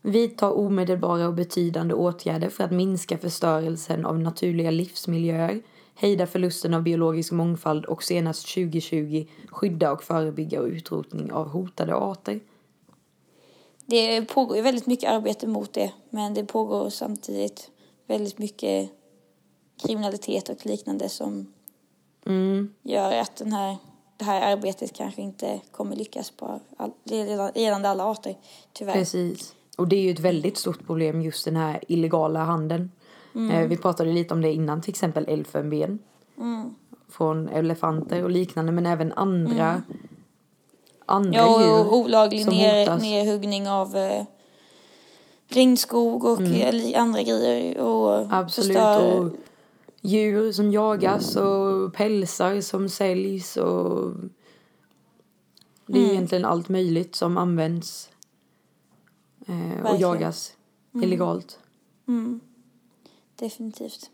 Vidta 0.01 0.51
omedelbara 0.51 1.27
och 1.27 1.33
betydande 1.33 1.93
åtgärder 1.93 2.49
för 2.49 2.63
att 2.63 2.71
minska 2.71 3.17
förstörelsen 3.17 4.05
av 4.05 4.19
naturliga 4.19 4.71
livsmiljöer, 4.71 5.61
hejda 5.99 6.27
förlusten 6.27 6.73
av 6.73 6.83
biologisk 6.83 7.31
mångfald 7.31 7.85
och 7.85 8.03
senast 8.03 8.53
2020 8.53 9.25
skydda 9.47 9.91
och 9.91 10.03
förebygga 10.03 10.59
utrotning 10.59 11.31
av 11.31 11.47
hotade 11.47 11.95
arter. 11.95 12.39
Det 13.85 14.21
pågår 14.21 14.61
väldigt 14.61 14.85
mycket 14.85 15.11
arbete 15.11 15.47
mot 15.47 15.73
det, 15.73 15.91
men 16.09 16.33
det 16.33 16.45
pågår 16.45 16.89
samtidigt 16.89 17.69
väldigt 18.07 18.37
mycket 18.37 18.89
kriminalitet 19.81 20.49
och 20.49 20.65
liknande 20.65 21.09
som 21.09 21.53
Mm, 22.25 22.73
gör 22.81 23.11
att 23.19 23.35
den 23.35 23.53
här, 23.53 23.77
det 24.17 24.25
här 24.25 24.51
arbetet 24.51 24.93
kanske 24.93 25.21
inte 25.21 25.61
kommer 25.71 25.95
lyckas 25.95 26.31
på 26.31 26.59
all, 26.77 26.91
gällande 27.55 27.89
alla 27.89 28.05
arter, 28.05 28.35
tyvärr. 28.73 28.93
precis. 28.93 29.55
Och 29.77 29.87
det 29.87 29.95
är 29.95 30.01
ju 30.01 30.11
ett 30.11 30.19
väldigt 30.19 30.57
stort 30.57 30.85
problem 30.85 31.21
just 31.21 31.45
den 31.45 31.55
här 31.55 31.83
illegala 31.87 32.43
handeln. 32.43 32.91
Eh, 33.35 33.67
vi 33.67 33.77
pratade 33.77 34.11
lite 34.11 34.33
om 34.33 34.41
det 34.41 34.53
innan, 34.53 34.81
till 34.81 34.89
exempel 34.89 35.25
elfenben. 35.27 35.99
Från 37.09 37.49
elefanter 37.49 38.23
och 38.23 38.29
liknande, 38.29 38.71
men 38.71 38.85
även 38.85 39.13
andra, 39.13 39.81
andra 41.05 41.37
Ja, 41.39 41.61
djur. 41.61 41.79
och 41.79 41.97
olaglig 41.97 42.45
ner, 42.47 42.97
nerhuggning 42.97 43.69
av 43.69 43.95
eh, 43.97 44.23
regnskog 45.47 46.23
och 46.25 46.41
eh, 46.41 47.01
andra 47.01 47.21
grejer. 47.23 47.77
Och 47.79 48.15
Mm. 48.19 48.31
Absolut. 48.33 48.67
förstör- 48.67 49.19
Och 49.19 49.31
djur 50.01 50.51
som 50.51 50.71
jagas 50.71 51.35
och 51.35 51.93
pälsar 51.93 52.61
som 52.61 52.89
säljs 52.89 53.57
och 53.57 54.11
det 55.85 55.97
är 55.99 56.03
Mm. 56.03 56.11
egentligen 56.11 56.45
allt 56.45 56.69
möjligt 56.69 57.15
som 57.15 57.37
används 57.37 58.09
eh, 59.47 59.53
och 59.55 59.59
Verkligen. 59.61 59.85
Mm. 59.87 60.01
jagas 60.01 60.53
illegalt. 60.93 61.59
Definitivt. 63.39 64.09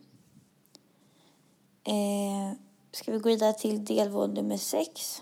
Eh, 1.84 2.58
ska 2.92 3.12
vi 3.12 3.20
gå 3.20 3.30
vidare 3.30 3.54
till 3.54 3.86
delmål 3.86 4.34
nummer 4.34 4.58
sex. 4.58 5.22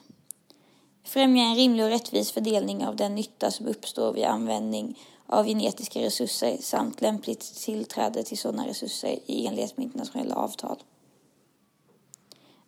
Främja 1.04 1.44
en 1.44 1.56
rimlig 1.56 1.86
och 1.86 1.92
rättvis 1.92 2.32
fördelning 2.32 2.86
av 2.86 2.96
den 2.96 3.16
nytta 3.16 3.52
som 3.52 3.68
uppstår 3.68 4.14
vid 4.14 4.24
användning 4.26 5.00
av 5.26 5.46
genetiska 5.46 6.02
resurser 6.02 6.58
samt 6.62 7.02
lämpligt 7.02 7.56
tillträde 7.66 8.24
till 8.24 8.38
sådana 8.38 8.68
resurser 8.68 9.20
i 9.26 9.48
enlighet 9.48 9.78
med 9.78 9.84
internationella 9.84 10.36
avtal. 10.36 10.78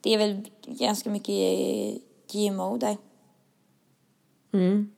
Det 0.02 0.14
är 0.14 0.18
väl 0.18 0.50
ganska 0.66 1.10
mycket 1.10 1.30
eh, 1.30 1.96
GMO 2.32 2.78
där, 2.78 2.98
Mm. 4.54 4.92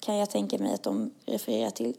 kan 0.00 0.16
jag 0.16 0.30
tänka 0.30 0.58
mig 0.58 0.74
att 0.74 0.82
de 0.82 1.10
refererar 1.26 1.70
till. 1.70 1.96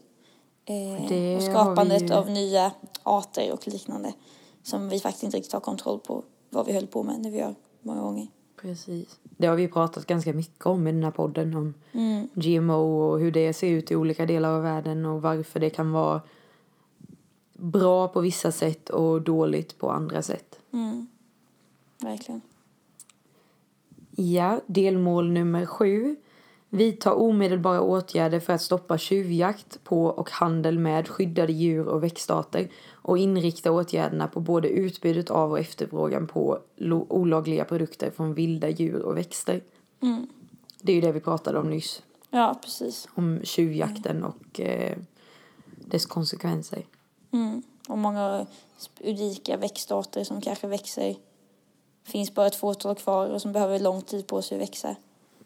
Eh, 0.64 1.36
och 1.36 1.42
skapandet 1.42 2.02
ju- 2.02 2.14
av 2.14 2.30
nya 2.30 2.72
arter 3.04 3.52
och 3.52 3.68
liknande 3.68 4.12
som 4.62 4.88
vi 4.88 5.00
faktiskt 5.00 5.24
inte 5.24 5.36
riktigt 5.36 5.52
har 5.52 5.60
kontroll 5.60 5.98
på 5.98 6.24
vad 6.50 6.66
vi 6.66 6.72
höll 6.72 6.86
på 6.86 7.02
med 7.02 7.20
när 7.20 7.30
vi 7.30 7.38
gör 7.38 7.54
många 7.82 8.00
gånger. 8.00 8.28
Precis. 8.60 9.18
Det 9.22 9.46
har 9.46 9.56
vi 9.56 9.68
pratat 9.68 10.06
ganska 10.06 10.32
mycket 10.32 10.66
om 10.66 10.86
i 10.86 10.92
den 10.92 11.04
här 11.04 11.10
podden. 11.10 11.54
Om 11.54 11.74
Mm. 11.92 12.28
GMO 12.34 13.10
och 13.10 13.20
hur 13.20 13.32
det 13.32 13.52
ser 13.52 13.68
ut 13.68 13.90
i 13.90 13.96
olika 13.96 14.26
delar 14.26 14.50
av 14.50 14.62
världen 14.62 15.06
och 15.06 15.22
varför 15.22 15.60
det 15.60 15.70
kan 15.70 15.92
vara 15.92 16.20
bra 17.52 18.08
på 18.08 18.20
vissa 18.20 18.52
sätt 18.52 18.90
och 18.90 19.22
dåligt 19.22 19.78
på 19.78 19.90
andra 19.90 20.22
sätt. 20.22 20.58
Mm. 20.72 21.06
Verkligen. 22.00 22.40
Ja, 24.10 24.60
delmål 24.66 25.32
nummer 25.32 25.66
sju. 25.66 26.16
Vidta 26.68 27.14
omedelbara 27.14 27.80
åtgärder 27.80 28.40
för 28.40 28.52
att 28.52 28.62
stoppa 28.62 28.98
tjuvjakt 28.98 29.84
på 29.84 30.04
och 30.04 30.30
handel 30.30 30.78
med 30.78 31.08
skyddade 31.08 31.52
djur 31.52 31.86
och 31.86 32.02
växtarter 32.02 32.68
och 33.04 33.18
inrikta 33.18 33.72
åtgärderna 33.72 34.28
på 34.28 34.40
både 34.40 34.68
utbudet 34.68 35.30
av 35.30 35.50
och 35.50 35.58
efterfrågan 35.58 36.26
på 36.26 36.58
olagliga 37.08 37.64
produkter 37.64 38.10
från 38.10 38.34
vilda 38.34 38.68
djur 38.68 39.02
och 39.02 39.16
växter. 39.16 39.60
Mm. 40.02 40.26
Det 40.80 40.92
är 40.92 40.94
ju 40.96 41.00
det 41.00 41.12
vi 41.12 41.20
pratade 41.20 41.58
om 41.58 41.70
nyss, 41.70 42.02
Ja, 42.30 42.58
precis. 42.62 43.08
om 43.14 43.40
tjuvjakten 43.42 44.24
och 44.24 44.60
eh, 44.60 44.98
dess 45.64 46.06
konsekvenser. 46.06 46.86
Mm. 47.30 47.62
Och 47.88 47.98
många 47.98 48.46
unika 49.00 49.56
växtarter 49.56 50.24
som 50.24 50.40
kanske 50.40 50.66
växer. 50.66 51.16
finns 52.04 52.34
bara 52.34 52.46
ett 52.46 52.54
fåtal 52.54 52.94
kvar 52.94 53.28
och 53.28 53.42
som 53.42 53.52
behöver 53.52 53.78
lång 53.78 54.02
tid 54.02 54.26
på 54.26 54.42
sig 54.42 54.56
att 54.56 54.62
växa. 54.62 54.96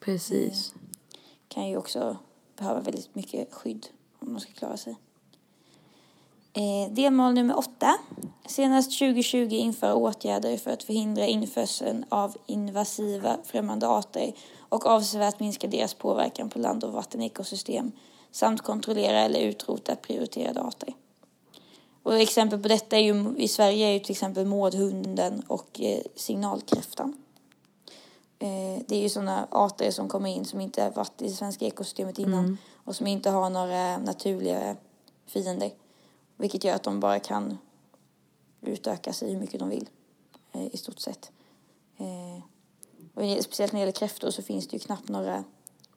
Precis. 0.00 0.74
kan 1.48 1.68
ju 1.68 1.76
också 1.76 2.16
behöva 2.56 2.80
väldigt 2.80 3.14
mycket 3.14 3.54
skydd 3.54 3.86
om 4.18 4.32
de 4.32 4.40
ska 4.40 4.52
klara 4.52 4.76
sig. 4.76 4.96
Eh, 6.52 6.92
delmål 6.92 7.34
nummer 7.34 7.58
åtta. 7.58 7.98
Senast 8.46 8.98
2020 8.98 9.52
införa 9.52 9.94
åtgärder 9.94 10.56
för 10.56 10.70
att 10.70 10.82
förhindra 10.82 11.26
införseln 11.26 12.04
av 12.08 12.36
invasiva 12.46 13.36
främmande 13.44 13.88
arter 13.88 14.32
och 14.58 14.86
avsevärt 14.86 15.40
minska 15.40 15.66
deras 15.66 15.94
påverkan 15.94 16.50
på 16.50 16.58
land 16.58 16.84
och 16.84 16.92
vattenekosystem 16.92 17.92
samt 18.30 18.62
kontrollera 18.62 19.20
eller 19.20 19.40
utrota 19.40 19.96
prioriterade 19.96 20.60
arter. 20.60 20.94
Och 22.02 22.20
exempel 22.20 22.62
på 22.62 22.68
detta 22.68 22.96
är 22.96 23.00
ju, 23.00 23.34
i 23.36 23.48
Sverige 23.48 23.86
är 23.86 23.92
ju 23.92 23.98
till 23.98 24.12
exempel 24.12 24.46
mårdhunden 24.46 25.42
och 25.46 25.80
eh, 25.80 26.00
signalkräftan. 26.16 27.16
Eh, 28.38 28.82
det 28.86 28.96
är 28.96 29.00
ju 29.00 29.08
sådana 29.08 29.48
arter 29.50 29.90
som 29.90 30.08
kommer 30.08 30.30
in 30.30 30.44
som 30.44 30.60
inte 30.60 30.82
har 30.82 30.90
varit 30.90 31.22
i 31.22 31.24
det 31.24 31.34
svenska 31.34 31.66
ekosystemet 31.66 32.18
innan 32.18 32.58
och 32.84 32.96
som 32.96 33.06
inte 33.06 33.30
har 33.30 33.50
några 33.50 33.98
naturliga 33.98 34.76
fiender. 35.26 35.70
Vilket 36.38 36.64
gör 36.64 36.74
att 36.74 36.82
de 36.82 37.00
bara 37.00 37.18
kan 37.18 37.58
utöka 38.60 39.12
sig 39.12 39.32
hur 39.32 39.40
mycket 39.40 39.60
de 39.60 39.68
vill 39.68 39.88
eh, 40.52 40.74
i 40.74 40.76
stort 40.76 40.98
sett. 40.98 41.30
Eh, 41.96 42.42
och 43.14 43.44
speciellt 43.44 43.72
när 43.72 43.80
det 43.80 43.82
gäller 43.82 43.92
kräftor 43.92 44.30
så 44.30 44.42
finns 44.42 44.68
det 44.68 44.76
ju 44.76 44.80
knappt 44.80 45.08
några 45.08 45.44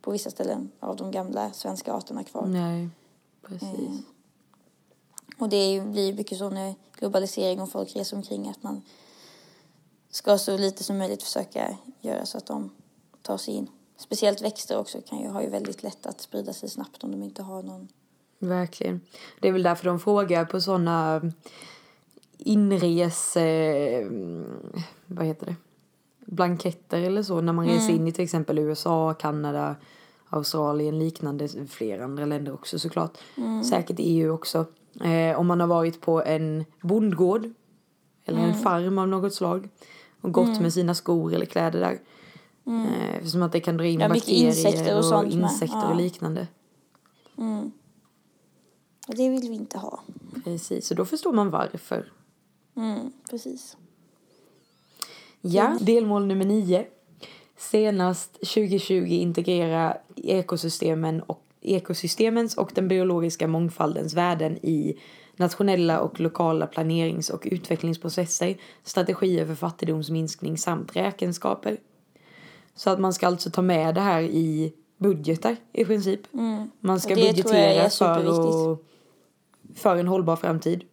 på 0.02 0.12
vissa 0.12 0.30
ställen 0.30 0.72
av 0.80 0.96
de 0.96 1.12
gamla 1.12 1.54
svenska 1.54 1.94
arterna 1.94 2.24
kvar. 2.24 2.46
Nej, 2.46 2.90
precis. 3.42 4.04
Och 5.38 5.50
det 5.50 5.82
blir 5.82 6.14
mycket 6.14 6.38
så 6.38 6.50
när 6.50 6.76
globalisering 6.94 7.62
och 7.62 7.72
folk 7.72 7.96
reser 7.96 8.18
omkring 8.18 8.50
att 8.50 8.64
man 8.64 8.82
ska 10.10 10.38
så 10.38 10.58
lite 10.58 10.84
som 10.84 10.98
möjligt 10.98 11.24
försöka 11.24 11.78
göra 12.02 12.26
så 12.26 12.38
att 12.38 12.46
de 12.46 12.70
tar 13.22 13.38
sig 13.38 13.54
in. 13.54 13.70
Speciellt 13.98 14.42
växter 14.42 14.78
också 14.78 15.02
kan 15.02 15.20
ju, 15.20 15.28
har 15.28 15.42
ju 15.42 15.50
väldigt 15.50 15.84
lätt 15.84 16.06
att 16.06 16.22
sprida 16.22 16.54
sig 16.54 16.70
snabbt 16.70 17.04
om 17.04 17.12
de 17.12 17.24
inte 17.24 17.44
har 17.44 17.64
någon... 17.64 17.88
Verkligen. 18.42 19.02
Det 19.40 19.48
är 19.48 19.52
väl 19.52 19.64
därför 19.64 19.86
de 19.86 20.00
frågar 20.00 20.46
på 20.46 20.62
såna 20.62 21.22
inrese... 22.38 24.04
Vad 25.08 25.26
heter 25.26 25.46
det? 25.46 25.56
blanketter 26.26 27.02
eller 27.02 27.24
så 27.24 27.42
när 27.42 27.54
man 27.54 27.66
reser 27.68 27.94
in 27.94 28.08
i 28.08 28.12
till 28.12 28.24
exempel 28.24 28.60
USA, 28.60 29.14
Kanada, 29.14 29.76
Australien, 30.30 31.00
liknande, 31.00 31.48
flera 31.70 32.04
andra 32.04 32.26
länder 32.26 32.54
också 32.54 32.80
såklart. 32.80 33.18
Säkert 33.70 33.96
EU 34.00 34.32
också. 34.34 34.66
Eh, 35.04 35.40
om 35.40 35.48
man 35.48 35.60
har 35.60 35.68
varit 35.68 36.02
på 36.02 36.24
en 36.24 36.66
bondgård 36.82 37.50
eller 38.26 38.40
en 38.40 38.54
farm 38.54 38.98
av 38.98 39.08
något 39.08 39.34
slag 39.34 39.70
och 40.22 40.32
gått 40.32 40.62
med 40.62 40.74
sina 40.74 40.96
skor 40.96 41.34
eller 41.34 41.46
kläder 41.46 41.80
där. 41.80 42.00
Eh, 42.74 43.16
eftersom 43.16 43.42
att 43.44 43.52
det 43.52 43.60
kan 43.60 43.78
dra 43.78 43.86
in 43.86 44.00
Ja, 44.00 44.10
bakterier 44.10 44.98
och 44.98 45.18
och, 45.18 45.24
med. 45.24 45.34
insekter 45.34 45.78
Ja. 45.78 45.90
och 45.90 45.96
liknande. 45.96 46.48
Och 49.12 49.18
det 49.18 49.30
vill 49.30 49.50
vi 49.50 49.56
inte 49.56 49.78
ha. 49.78 50.00
Precis, 50.44 50.88
så 50.88 50.94
då 50.94 51.06
förstår 51.06 51.34
man 51.34 51.50
varför. 51.50 52.12
Mm, 52.76 53.12
precis. 53.30 53.78
Ja, 55.42 55.78
delmål 55.82 56.26
nummer 56.26 56.46
nio. 56.46 56.86
Senast 57.58 58.34
2020 58.34 58.94
integrera 58.94 59.98
ekosystemen 60.16 61.22
och 61.22 61.46
ekosystemens 61.62 62.58
och 62.58 62.72
den 62.76 62.88
biologiska 62.88 63.48
mångfaldens 63.48 64.14
värden 64.14 64.58
i 64.66 65.00
nationella 65.36 66.00
och 66.00 66.20
lokala 66.20 66.68
planerings 66.68 67.30
och 67.30 67.48
utvecklingsprocesser, 67.52 68.58
strategier 68.84 69.46
för 69.46 69.56
fattigdomsminskning 69.56 70.58
samt 70.58 70.96
räkenskaper. 70.96 71.78
Så 72.76 72.90
att 72.90 73.00
man 73.00 73.14
ska 73.14 73.28
alltså 73.28 73.50
ta 73.50 73.62
med 73.62 73.96
det 73.96 74.02
här 74.02 74.22
i 74.22 74.74
budgetar 74.98 75.56
i 75.74 75.86
princip. 75.86 76.22
Man 76.80 77.00
ska 77.00 77.16
budgetera 77.16 77.90
för, 77.90 78.74
att, 78.74 78.91
för 79.76 79.98
en 79.98 80.08
hållbar 80.08 80.36
framtid. 80.36 80.84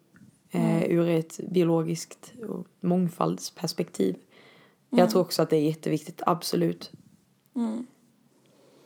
Eh, 0.51 0.85
ur 0.85 1.09
ett 1.09 1.41
biologiskt 1.49 2.33
och 2.49 2.67
mångfaldsperspektiv. 2.81 4.17
Jag 4.91 5.11
tror 5.11 5.23
också 5.23 5.43
att 5.43 5.51
det 5.51 5.57
är 5.57 5.63
jätteviktigt, 5.63 6.23
absolut. 6.27 6.93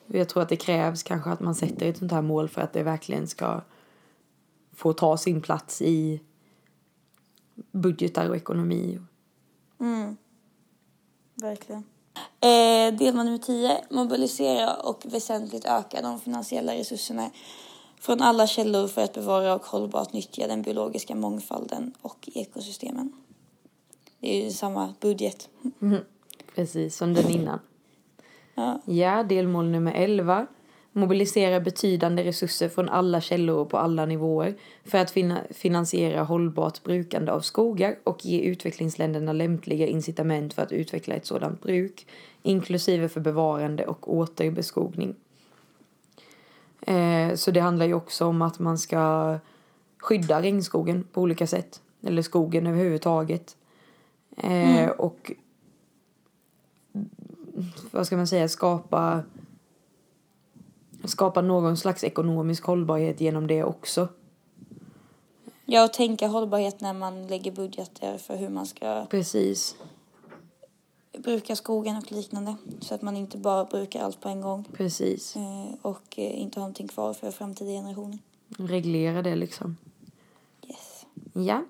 Jag 0.06 0.28
tror 0.28 0.42
att 0.42 0.49
det 0.49 0.56
krävs 0.56 1.02
kanske 1.02 1.30
att 1.30 1.40
man 1.40 1.54
sätter 1.54 1.87
ett 1.87 1.96
sånt 1.96 2.12
här 2.12 2.22
mål 2.22 2.49
för 2.49 2.61
att 2.61 2.72
det 2.72 2.82
verkligen 2.82 3.28
ska 3.28 3.61
få 4.72 4.92
ta 4.92 5.16
sin 5.16 5.42
plats 5.42 5.82
i 5.82 6.20
budgetar 7.72 8.28
och 8.28 8.37
ekonomi. 8.37 9.00
Verkligen. 11.34 11.84
Eh, 12.40 12.99
delmål 12.99 13.25
nummer 13.25 13.38
10. 13.38 13.84
Mobilisera 13.90 14.75
och 14.75 15.02
väsentligt 15.04 15.64
öka 15.64 16.02
de 16.02 16.20
finansiella 16.20 16.75
resurserna 16.75 17.30
från 18.02 18.23
alla 18.23 18.47
källor 18.47 18.88
för 18.88 19.02
att 19.02 19.14
bevara 19.14 19.54
och 19.54 19.66
hållbart 19.66 20.12
nyttja 20.12 20.47
den 20.47 20.62
biologiska 20.62 21.14
mångfalden 21.14 21.92
och 22.02 22.28
ekosystemen. 22.35 23.12
Det 24.21 24.40
är 24.40 24.44
ju 24.44 24.50
samma 24.50 24.94
budget. 25.00 25.49
Precis 26.54 26.97
som 26.97 27.14
den 27.14 27.30
innan. 27.30 27.59
Ja. 28.54 28.80
Ja, 28.85 29.23
delmål 29.23 29.71
nummer 29.71 29.92
11. 29.92 30.47
Mobilisera 30.92 31.61
betydande 31.61 32.25
resurser 32.25 32.68
från 32.68 32.88
alla 32.88 33.21
källor 33.21 33.56
och 33.56 33.71
på 33.71 33.78
alla 33.78 34.06
nivåer 34.06 34.54
för 34.85 34.99
att 34.99 35.11
fina- 35.11 35.42
finansiera 35.50 36.23
hållbart 36.23 36.82
brukande 36.82 37.32
av 37.32 37.40
skogar 37.40 37.99
och 38.04 38.25
ge 38.25 38.40
utvecklingsländerna 38.40 39.32
lämpliga 39.32 39.87
incitament 39.87 40.54
för 40.54 40.62
att 40.62 40.73
utveckla 40.73 41.14
ett 41.14 41.26
sådant 41.26 41.62
bruk, 41.62 42.06
inklusive 42.42 43.09
för 43.09 43.21
bevarande 43.21 43.87
och 43.87 44.14
återbeskogning. 44.14 45.14
Eh, 46.86 47.34
så 47.34 47.50
det 47.50 47.60
handlar 47.60 47.86
ju 47.86 47.94
också 47.94 48.26
om 48.26 48.42
att 48.42 48.58
man 48.58 48.78
ska 48.78 49.38
skydda 49.98 50.42
regnskogen 50.42 51.04
på 51.12 51.20
olika 51.20 51.46
sätt, 51.46 51.82
eller 52.02 52.22
skogen 52.22 52.66
överhuvudtaget. 52.66 53.56
Eh, 54.36 54.88
Och 54.88 55.32
vad 57.90 58.06
ska 58.06 58.16
man 58.16 58.26
säga, 58.26 58.48
skapa 58.48 59.22
skapa 61.04 61.40
någon 61.40 61.76
slags 61.76 62.04
ekonomisk 62.04 62.64
hållbarhet 62.64 63.20
genom 63.20 63.46
det 63.46 63.64
också. 63.64 64.08
Ja, 65.64 65.84
och 65.84 65.92
tänka 65.92 66.26
hållbarhet 66.26 66.80
när 66.80 66.92
man 66.92 67.26
lägger 67.26 67.52
budgetar 67.52 68.18
för 68.18 68.36
hur 68.36 68.49
man 68.49 68.66
ska 68.66 69.06
Precis, 69.10 69.76
bruka 71.18 71.56
skogen 71.56 71.96
och 71.96 72.12
liknande. 72.12 72.56
Så 72.80 72.94
att 72.94 73.02
man 73.02 73.16
inte 73.16 73.38
bara 73.38 73.64
brukar 73.64 74.02
allt 74.04 74.20
på 74.20 74.28
en 74.28 74.40
gång 74.40 74.64
precis. 74.72 75.36
eh, 75.36 75.75
och 75.82 76.18
eh, 76.18 76.40
inte 76.40 76.60
har 76.60 76.62
någonting 76.62 76.88
kvar 76.88 77.12
för 77.14 77.30
framtida 77.30 77.70
generationer. 77.70 78.18
Reglera 78.58 79.22
det 79.22 79.36
liksom. 79.36 79.76
Yes. 80.68 81.06
Ja, 81.32 81.64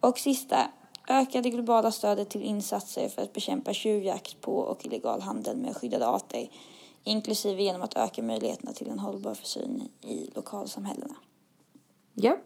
Och 0.00 0.18
sista, 0.18 0.70
öka 1.08 1.42
det 1.42 1.50
globala 1.50 1.90
stödet 1.92 2.30
till 2.30 2.42
insatser 2.42 3.08
för 3.08 3.22
att 3.22 3.32
bekämpa 3.32 3.72
tjuvjakt 3.72 4.40
på 4.40 4.56
och 4.58 4.86
illegal 4.86 5.20
handel 5.20 5.56
med 5.56 5.76
skyddade 5.76 6.06
arter, 6.08 6.50
inklusive 7.04 7.62
genom 7.62 7.82
att 7.82 7.96
öka 7.96 8.22
möjligheterna 8.22 8.72
till 8.72 8.88
en 8.88 8.98
hållbar 8.98 9.34
försörjning 9.34 9.88
i 10.02 10.30
lokalsamhällena. 10.34 11.14
ja. 12.14 12.38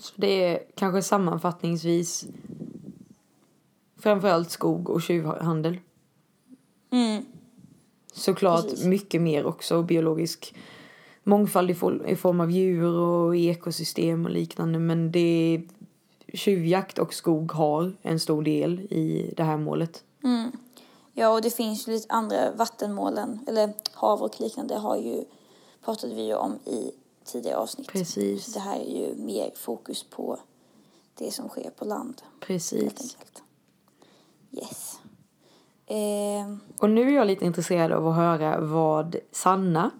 Så 0.00 0.12
det 0.16 0.26
är 0.44 0.62
kanske 0.74 1.02
sammanfattningsvis 1.02 2.26
framförallt 4.02 4.50
skog 4.50 4.90
och 4.90 5.02
tjuvhandel. 5.02 5.78
Mm, 6.90 7.24
Såklart 8.12 8.62
Precis. 8.64 8.84
mycket 8.84 9.22
mer 9.22 9.46
också 9.46 9.82
biologisk 9.82 10.54
mångfald 11.24 11.70
i, 11.70 11.74
form 12.16 12.40
av 12.40 12.50
djur 12.50 12.94
och 12.98 13.36
ekosystem 13.36 14.24
och 14.24 14.30
liknande. 14.30 14.78
Men 14.78 15.12
det 15.12 15.62
tjuvjakt 16.34 16.98
och 16.98 17.14
skog 17.14 17.52
har 17.52 17.92
en 18.02 18.20
stor 18.20 18.42
del 18.42 18.80
i 18.80 19.34
det 19.36 19.42
här 19.42 19.56
målet. 19.56 20.04
mm. 20.24 20.52
Ja, 21.14 21.28
och 21.28 21.42
det 21.42 21.50
finns 21.50 21.88
ju 21.88 21.92
lite 21.92 22.06
andra 22.14 22.52
vattenmålen, 22.52 23.40
eller 23.48 23.72
hav 23.92 24.22
och 24.22 24.40
liknande 24.40 24.74
har 24.74 24.96
ju 24.96 25.24
pratade 25.84 26.14
vi 26.14 26.26
ju 26.26 26.34
om 26.34 26.58
i 26.66 26.90
tidigare 27.24 27.56
avsnitt. 27.56 27.88
Precis. 27.88 28.44
Så 28.44 28.50
det 28.50 28.60
här 28.60 28.80
är 28.80 28.98
ju 28.98 29.14
mer 29.14 29.50
fokus 29.56 30.02
på 30.10 30.38
det 31.18 31.30
som 31.30 31.48
sker 31.48 31.70
på 31.70 31.84
land, 31.84 32.22
Precis. 32.40 33.16
Yes. 34.52 35.00
Eh, 35.86 36.56
Och 36.80 36.90
nu 36.90 37.08
är 37.08 37.14
jag 37.16 37.26
lite 37.26 37.44
intresserad 37.44 37.92
av 37.92 38.08
att 38.08 38.16
höra 38.16 38.60
vad 38.60 39.16
Sanna 39.32 39.90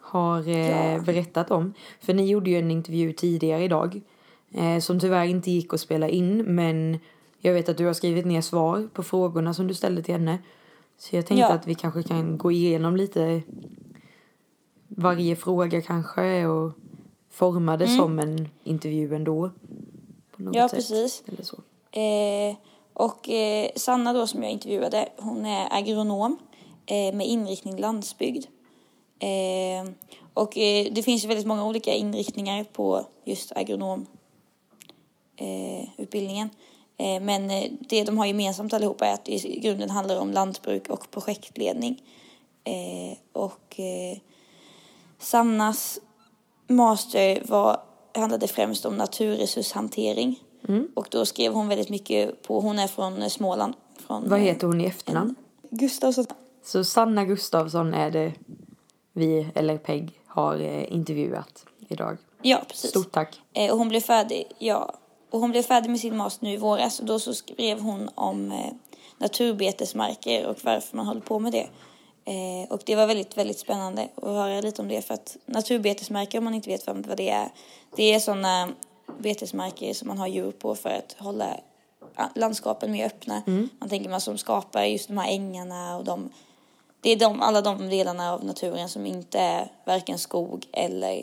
har 0.00 0.48
eh, 0.48 0.92
Ja. 0.94 1.00
berättat 1.00 1.50
om. 1.50 1.74
För 2.00 2.14
ni 2.14 2.26
gjorde 2.26 2.50
ju 2.50 2.58
en 2.58 2.70
intervju 2.70 3.12
tidigare 3.12 3.64
idag 3.64 4.00
eh, 4.54 4.78
som 4.78 5.00
tyvärr 5.00 5.24
inte 5.24 5.50
gick 5.50 5.74
att 5.74 5.80
spela 5.80 6.08
in 6.08 6.36
men 6.54 6.98
jag 7.38 7.54
vet 7.54 7.68
att 7.68 7.76
du 7.78 7.86
har 7.86 7.92
skrivit 7.94 8.26
ner 8.26 8.40
svar 8.40 8.88
på 8.92 9.02
frågorna 9.02 9.54
som 9.54 9.66
du 9.66 9.74
ställde 9.74 10.02
till 10.02 10.14
henne. 10.14 10.38
Så 10.98 11.16
jag 11.16 11.26
tänkte 11.26 11.40
Ja. 11.40 11.52
att 11.52 11.66
vi 11.66 11.74
kanske 11.74 12.02
kan 12.02 12.38
gå 12.38 12.50
igenom 12.52 12.96
lite 12.96 13.42
varje 14.88 15.36
fråga 15.36 15.82
kanske 15.82 16.46
och 16.46 16.72
forma 17.30 17.76
det 17.76 17.88
som 17.88 18.18
en 18.18 18.48
intervju 18.64 19.14
ändå. 19.14 19.50
På 20.36 20.42
något 20.42 20.54
Mm. 20.54 20.54
Ja, 20.54 20.68
sätt. 20.68 20.78
precis. 20.78 21.22
Eller 21.26 21.42
så. 21.42 21.56
Eh, 21.90 22.56
och 22.94 23.28
eh, 23.28 23.70
Sanna 23.76 24.12
då 24.12 24.26
som 24.26 24.42
jag 24.42 24.52
intervjuade, 24.52 25.08
hon 25.18 25.46
är 25.46 25.68
agronom 25.70 26.38
eh, 26.86 27.14
med 27.14 27.26
inriktning 27.26 27.76
landsbygd. 27.76 28.46
Eh, 29.18 29.92
och 30.34 30.58
eh, 30.58 30.92
det 30.92 31.02
finns 31.02 31.24
ju 31.24 31.28
väldigt 31.28 31.46
många 31.46 31.66
olika 31.66 31.94
inriktningar 31.94 32.64
på 32.64 33.06
just 33.24 33.52
agronomutbildningen. 33.52 36.50
eh. 36.96 37.14
Eh, 37.14 37.22
men 37.22 37.50
eh, 37.50 37.72
det 37.80 38.04
de 38.04 38.18
har 38.18 38.26
gemensamt 38.26 38.72
allihopa 38.72 39.06
är 39.06 39.14
att 39.14 39.24
det 39.24 39.32
i 39.32 39.60
grunden 39.60 39.90
handlar 39.90 40.20
om 40.20 40.30
lantbruk 40.30 40.88
och 40.88 41.10
projektledning. 41.10 42.02
Eh, 42.64 43.18
och 43.32 43.80
eh, 43.80 44.18
Sannas 45.18 46.00
master 46.66 47.42
var, 47.48 47.80
handlade 48.14 48.48
främst 48.48 48.84
om 48.84 48.96
naturresurshantering. 48.96 50.40
Och 50.94 51.06
då 51.10 51.26
skrev 51.26 51.52
hon 51.52 51.68
väldigt 51.68 51.88
mycket 51.88 52.42
på, 52.42 52.60
hon 52.60 52.78
är 52.78 52.86
från 52.86 53.30
Småland. 53.30 53.74
Från, 54.06 54.28
Vad 54.28 54.40
heter 54.40 54.66
hon 54.66 54.80
i 54.80 54.84
efternamn? 54.84 55.34
Gustavsson. 55.70 56.26
Så 56.64 56.84
Sanna 56.84 57.24
Gustafsson 57.24 57.94
är 57.94 58.10
det 58.10 58.32
vi, 59.12 59.48
eller 59.54 59.78
Peg, 59.78 60.20
har 60.26 60.60
eh, 60.60 60.92
intervjuat 60.92 61.66
idag. 61.88 62.18
Ja, 62.42 62.62
precis. 62.68 62.90
Stort 62.90 63.12
tack. 63.12 63.40
Eh, 63.52 63.72
och 63.72 63.78
hon 63.78 63.88
blev 63.88 64.00
färdig, 64.00 64.44
ja. 64.58 64.94
Och 65.30 65.40
hon 65.40 65.50
blev 65.50 65.62
färdig 65.62 65.90
med 65.90 66.00
sin 66.00 66.16
master 66.16 66.44
nu 66.44 66.52
i 66.52 66.56
våras 66.56 67.00
och 67.00 67.06
då 67.06 67.18
så 67.18 67.34
skrev 67.34 67.80
hon 67.80 68.10
om 68.14 68.52
eh, 68.52 68.72
naturbetesmarker 69.18 70.46
och 70.46 70.56
varför 70.62 70.96
man 70.96 71.06
håller 71.06 71.20
på 71.20 71.38
med 71.38 71.52
det. 71.52 71.68
Eh, 72.24 72.70
och 72.70 72.82
det 72.86 72.96
var 72.96 73.06
väldigt, 73.06 73.36
väldigt 73.36 73.58
spännande 73.58 74.08
att 74.16 74.28
höra 74.28 74.60
lite 74.60 74.82
om 74.82 74.88
det 74.88 75.02
för 75.02 75.14
att 75.14 75.36
naturbetesmarker, 75.46 76.38
om 76.38 76.44
man 76.44 76.54
inte 76.54 76.70
vet 76.70 76.86
vad 76.86 77.16
det 77.16 77.30
är, 77.30 77.48
det 77.96 78.14
är 78.14 78.20
sådana 78.20 78.68
betesmarker 79.18 79.94
som 79.94 80.08
man 80.08 80.18
har 80.18 80.26
djur 80.26 80.52
på 80.52 80.74
för 80.74 80.90
att 80.90 81.12
hålla 81.18 81.60
landskapen 82.34 82.92
mer 82.92 83.06
öppna. 83.06 83.42
Man 83.78 83.88
tänker 83.88 84.10
man 84.10 84.20
som 84.20 84.38
skapar 84.38 84.84
just 84.84 85.08
de 85.08 85.18
här 85.18 85.28
ängarna 85.30 85.96
och 85.96 86.04
de 86.04 86.30
det 87.02 87.10
är 87.10 87.16
de, 87.16 87.40
alla 87.40 87.60
de 87.60 87.88
delarna 87.88 88.32
av 88.32 88.44
naturen 88.44 88.88
som 88.88 89.06
inte 89.06 89.38
är 89.38 89.72
varken 89.84 90.18
skog 90.18 90.66
eller 90.72 91.22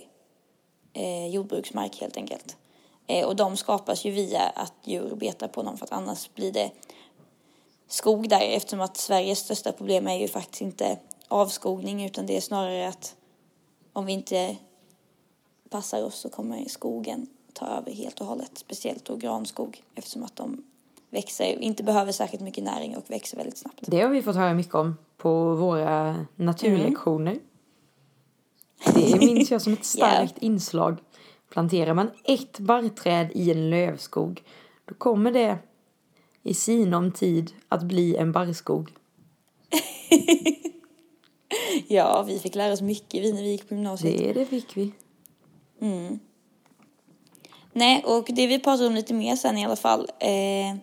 eh, 0.93 1.27
jordbruksmark 1.27 2.01
helt 2.01 2.17
enkelt. 2.17 2.57
Eh, 3.07 3.27
och 3.27 3.35
de 3.35 3.57
skapas 3.57 4.05
ju 4.05 4.11
via 4.11 4.41
att 4.41 4.73
djur 4.83 5.15
betar 5.15 5.47
på 5.47 5.63
dem 5.63 5.77
för 5.77 5.85
att 5.85 5.91
annars 5.91 6.33
blir 6.33 6.51
det 6.51 6.71
skog 7.87 8.29
där 8.29 8.41
eftersom 8.41 8.81
att 8.81 8.97
Sveriges 8.97 9.39
största 9.39 9.71
problem 9.71 10.07
är 10.07 10.15
ju 10.15 10.27
faktiskt 10.27 10.61
inte 10.61 10.99
avskogning 11.27 12.05
utan 12.05 12.25
det 12.25 12.37
är 12.37 12.41
snarare 12.41 12.87
att 12.87 13.15
om 13.93 14.05
vi 14.05 14.13
inte 14.13 14.55
passar 15.69 16.03
oss 16.03 16.15
så 16.15 16.29
kommer 16.29 16.65
skogen 16.65 17.27
ta 17.59 17.65
över 17.65 17.91
helt 17.91 18.21
och 18.21 18.27
hållet. 18.27 18.51
Speciellt 18.53 19.05
då 19.05 19.15
granskog 19.15 19.83
eftersom 19.95 20.23
att 20.23 20.35
de 20.35 20.63
växer, 21.09 21.45
inte 21.45 21.83
behöver 21.83 22.11
särskilt 22.11 22.43
mycket 22.43 22.63
näring 22.63 22.97
och 22.97 23.03
växer 23.07 23.37
väldigt 23.37 23.57
snabbt. 23.57 23.83
Det 23.87 24.01
har 24.01 24.09
vi 24.09 24.21
fått 24.21 24.35
höra 24.35 24.53
mycket 24.53 24.75
om 24.75 24.97
på 25.17 25.55
våra 25.55 26.25
naturlektioner. 26.35 27.31
Mm. 27.31 29.11
Det 29.11 29.19
minns 29.19 29.51
jag 29.51 29.61
som 29.61 29.73
ett 29.73 29.85
starkt 29.85 30.31
yeah. 30.31 30.45
inslag. 30.45 30.97
Planterar 31.49 31.93
man 31.93 32.11
ett 32.23 32.59
barrträd 32.59 33.31
i 33.33 33.51
en 33.51 33.69
lövskog 33.69 34.43
då 34.85 34.95
kommer 34.95 35.31
det 35.31 35.57
i 36.43 36.53
sinom 36.53 37.11
tid 37.11 37.51
att 37.69 37.83
bli 37.83 38.15
en 38.15 38.31
barrskog. 38.31 38.91
ja, 41.87 42.23
vi 42.27 42.39
fick 42.39 42.55
lära 42.55 42.73
oss 42.73 42.81
mycket 42.81 43.23
vi 43.23 43.33
när 43.33 43.41
vi 43.41 43.51
gick 43.51 43.69
på 43.69 43.73
gymnasiet. 43.73 44.17
Det, 44.17 44.33
det 44.33 44.45
fick 44.45 44.77
vi. 44.77 44.91
Mm. 45.81 46.19
Nej, 47.79 48.03
och 48.05 48.25
det 48.29 48.47
vi 48.47 48.59
pratade 48.59 48.87
om 48.87 48.95
lite 48.95 49.13
mer 49.13 49.35
sen 49.35 49.57
i 49.57 49.65
alla 49.65 49.75
fall 49.75 50.09
eh, 50.19 50.75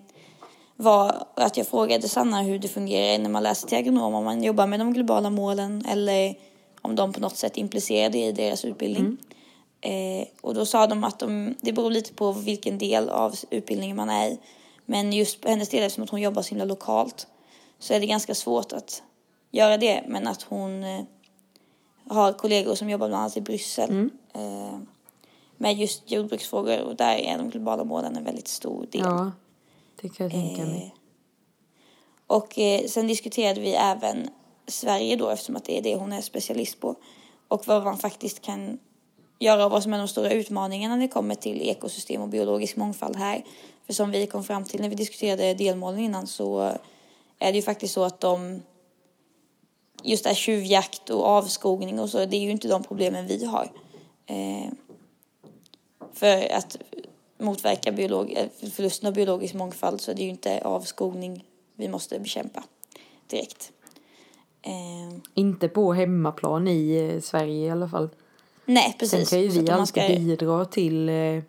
var 0.76 1.26
att 1.34 1.56
jag 1.56 1.66
frågade 1.66 2.08
Sanna 2.08 2.42
hur 2.42 2.58
det 2.58 2.68
fungerar 2.68 3.18
när 3.18 3.30
man 3.30 3.42
läser 3.42 3.68
till 3.68 3.78
agronom, 3.78 4.14
om 4.14 4.24
man 4.24 4.42
jobbar 4.42 4.66
med 4.66 4.80
de 4.80 4.92
globala 4.92 5.30
målen 5.30 5.84
eller 5.88 6.34
om 6.82 6.96
de 6.96 7.12
på 7.12 7.20
något 7.20 7.36
sätt 7.36 7.56
implicerade 7.56 8.18
i 8.18 8.32
deras 8.32 8.64
utbildning. 8.64 9.16
Mm. 9.82 10.20
Eh, 10.20 10.26
och 10.40 10.54
då 10.54 10.66
sa 10.66 10.86
de 10.86 11.04
att 11.04 11.18
de, 11.18 11.54
det 11.60 11.72
beror 11.72 11.90
lite 11.90 12.12
på 12.12 12.32
vilken 12.32 12.78
del 12.78 13.08
av 13.08 13.34
utbildningen 13.50 13.96
man 13.96 14.10
är 14.10 14.28
i. 14.28 14.38
Men 14.86 15.12
just 15.12 15.40
på 15.40 15.48
hennes 15.48 15.68
del, 15.68 15.82
eftersom 15.82 16.04
att 16.04 16.10
hon 16.10 16.20
jobbar 16.20 16.42
så 16.42 16.48
himla 16.48 16.64
lokalt, 16.64 17.26
så 17.78 17.94
är 17.94 18.00
det 18.00 18.06
ganska 18.06 18.34
svårt 18.34 18.72
att 18.72 19.02
göra 19.50 19.76
det. 19.76 20.04
Men 20.08 20.26
att 20.26 20.42
hon 20.42 20.84
eh, 20.84 21.00
har 22.08 22.32
kollegor 22.32 22.74
som 22.74 22.90
jobbar 22.90 23.08
bland 23.08 23.20
annat 23.20 23.36
i 23.36 23.40
Bryssel 23.40 23.90
mm. 23.90 24.10
eh, 24.34 24.78
med 25.56 25.78
just 25.78 26.10
jordbruksfrågor 26.10 26.80
och 26.80 26.96
där 26.96 27.16
är 27.16 27.38
de 27.38 27.50
globala 27.50 27.84
målen 27.84 28.16
en 28.16 28.24
väldigt 28.24 28.48
stor 28.48 28.86
del. 28.90 29.02
Ja, 29.04 29.32
det 30.00 30.08
kan 30.08 30.24
jag 30.24 30.32
tänka 30.32 30.62
mig. 30.62 30.82
Eh, 30.82 31.00
och 32.26 32.58
eh, 32.58 32.86
sen 32.86 33.06
diskuterade 33.06 33.60
vi 33.60 33.72
även 33.72 34.30
Sverige 34.66 35.16
då 35.16 35.28
eftersom 35.28 35.56
att 35.56 35.64
det 35.64 35.78
är 35.78 35.82
det 35.82 35.96
hon 35.96 36.12
är 36.12 36.20
specialist 36.20 36.80
på 36.80 36.94
och 37.48 37.66
vad 37.66 37.84
man 37.84 37.98
faktiskt 37.98 38.40
kan 38.42 38.78
göra 39.38 39.64
och 39.64 39.70
vad 39.70 39.82
som 39.82 39.94
är 39.94 39.98
de 39.98 40.08
stora 40.08 40.30
utmaningarna 40.30 40.96
när 40.96 41.02
det 41.02 41.08
kommer 41.08 41.34
till 41.34 41.68
ekosystem 41.68 42.22
och 42.22 42.28
biologisk 42.28 42.76
mångfald 42.76 43.16
här. 43.16 43.44
För 43.86 43.92
som 43.92 44.10
vi 44.10 44.26
kom 44.26 44.44
fram 44.44 44.64
till 44.64 44.80
när 44.80 44.88
vi 44.88 44.94
diskuterade 44.94 45.54
delmålen 45.54 46.00
innan 46.00 46.26
så 46.26 46.60
är 47.38 47.52
det 47.52 47.56
ju 47.56 47.62
faktiskt 47.62 47.94
så 47.94 48.04
att 48.04 48.20
de 48.20 48.62
just 50.02 50.24
det 50.24 50.30
här 50.30 50.34
tjuvjakt 50.34 51.10
och 51.10 51.24
avskogning 51.24 52.00
och 52.00 52.10
så, 52.10 52.24
det 52.24 52.36
är 52.36 52.40
ju 52.40 52.50
inte 52.50 52.68
de 52.68 52.82
problemen 52.82 53.26
vi 53.26 53.44
har. 53.44 53.70
Eh, 54.26 54.72
för 56.16 56.52
att 56.52 56.76
motverka 57.38 57.92
biolog, 57.92 58.32
eh, 58.36 58.70
förlusten 58.70 59.08
av 59.08 59.14
biologisk 59.14 59.54
mångfald 59.54 60.00
så 60.00 60.10
är 60.10 60.14
det 60.14 60.22
ju 60.22 60.28
inte 60.28 60.60
avskogning 60.64 61.44
vi 61.74 61.88
måste 61.88 62.18
bekämpa 62.18 62.62
direkt. 63.26 63.72
Eh, 64.62 65.18
inte 65.34 65.68
på 65.68 65.92
hemmaplan 65.92 66.68
i 66.68 67.10
eh, 67.14 67.20
Sverige 67.20 67.66
i 67.66 67.70
alla 67.70 67.88
fall. 67.88 68.08
Nej, 68.64 68.96
precis. 68.98 69.28
Sen 69.28 69.38
kan 69.38 69.54
ju 69.54 69.62
vi 69.62 69.70
alltid 69.70 69.88
ska... 69.88 70.08
bidra 70.08 70.64
till, 70.64 71.08
eh, 71.08 71.42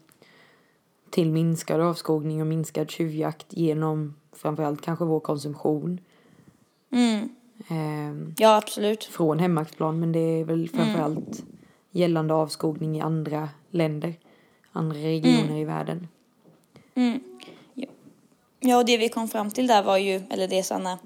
till 1.10 1.32
minskad 1.32 1.82
avskogning 1.82 2.41
och 2.41 2.47
minskad 2.47 2.91
tjuvjakt 2.91 3.45
genom 3.49 4.15
framförallt 4.34 4.82
kanske 4.82 5.06
vår 5.06 5.19
konsumtion. 5.19 5.99
Mm. 6.91 7.30
Eh, 7.69 8.34
ja, 8.38 8.58
absolut. 8.58 9.03
Från 9.03 9.39
hemmaplan, 9.39 9.99
men 9.99 10.12
det 10.12 10.19
är 10.19 10.43
väl 10.43 10.69
framförallt 10.69 11.39
mm. 11.39 11.58
gällande 11.91 12.34
avskogning 12.34 12.97
i 12.97 13.01
andra 13.01 13.49
länder, 13.71 14.13
andra 14.77 14.97
regioner 14.97 15.43
mm. 15.43 15.57
i 15.57 15.65
världen. 15.65 16.07
Mm. 16.95 17.19
Ja, 18.59 18.77
och 18.77 18.85
det 18.85 18.97
vi 18.97 19.09
kom 19.09 19.27
fram 19.27 19.51
till 19.51 19.67
där 19.67 19.83
var 19.83 19.97
ju, 19.97 20.21
eller 20.29 20.47
det 20.47 20.63
Sanna 20.63 20.99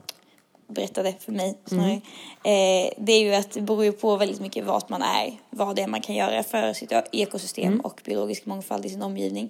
berättade 0.68 1.16
för 1.20 1.32
mig 1.32 1.58
snarare, 1.66 2.02
mm. 2.44 2.88
eh, 2.88 2.94
det 2.98 3.12
är 3.12 3.20
ju 3.20 3.34
att 3.34 3.52
det 3.52 3.62
beror 3.62 3.84
ju 3.84 3.92
på 3.92 4.18
väldigt 4.18 4.40
mycket 4.40 4.66
vart 4.66 4.90
man 4.90 5.02
är, 5.02 5.40
vad 5.50 5.76
det 5.76 5.82
är 5.82 5.88
man 5.88 6.02
kan 6.02 6.16
göra 6.16 6.44
för 6.44 6.74
sitt 6.74 6.92
ekosystem 7.12 7.68
mm. 7.68 7.80
och 7.80 8.02
biologisk 8.06 8.46
mångfald 8.46 8.86
i 8.86 8.90
sin 8.90 9.02
omgivning. 9.02 9.50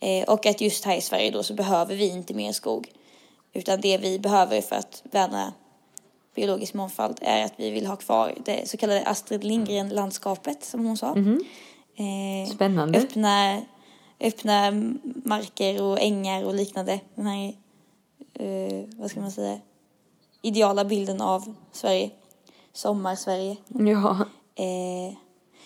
Eh, 0.00 0.24
och 0.24 0.46
att 0.46 0.60
just 0.60 0.84
här 0.84 0.96
i 0.96 1.00
Sverige 1.00 1.30
då 1.30 1.42
så 1.42 1.54
behöver 1.54 1.96
vi 1.96 2.08
inte 2.08 2.34
mer 2.34 2.52
skog. 2.52 2.88
Utan 3.52 3.80
det 3.80 3.98
vi 3.98 4.18
behöver 4.18 4.60
för 4.60 4.76
att 4.76 5.02
värna 5.10 5.52
biologisk 6.34 6.74
mångfald 6.74 7.18
är 7.20 7.44
att 7.44 7.52
vi 7.56 7.70
vill 7.70 7.86
ha 7.86 7.96
kvar 7.96 8.34
det 8.44 8.68
så 8.68 8.76
kallade 8.76 9.02
Astrid 9.06 9.44
Lindgren-landskapet 9.44 10.64
som 10.64 10.86
hon 10.86 10.96
sa. 10.96 11.12
Mm. 11.12 11.44
Eh, 12.02 12.50
Spännande. 12.54 12.98
Öppna, 12.98 13.62
öppna 14.20 14.70
marker 15.24 15.82
och 15.82 16.00
ängar 16.00 16.44
och 16.44 16.54
liknande. 16.54 17.00
Den 17.14 17.26
här, 17.26 17.54
eh, 18.34 18.84
vad 18.96 19.10
ska 19.10 19.20
man 19.20 19.32
säga, 19.32 19.58
ideala 20.42 20.84
bilden 20.84 21.20
av 21.20 21.54
Sverige. 21.72 22.10
Sommar-Sverige. 22.72 23.56
Ja. 23.68 24.26
Eh, 24.54 25.14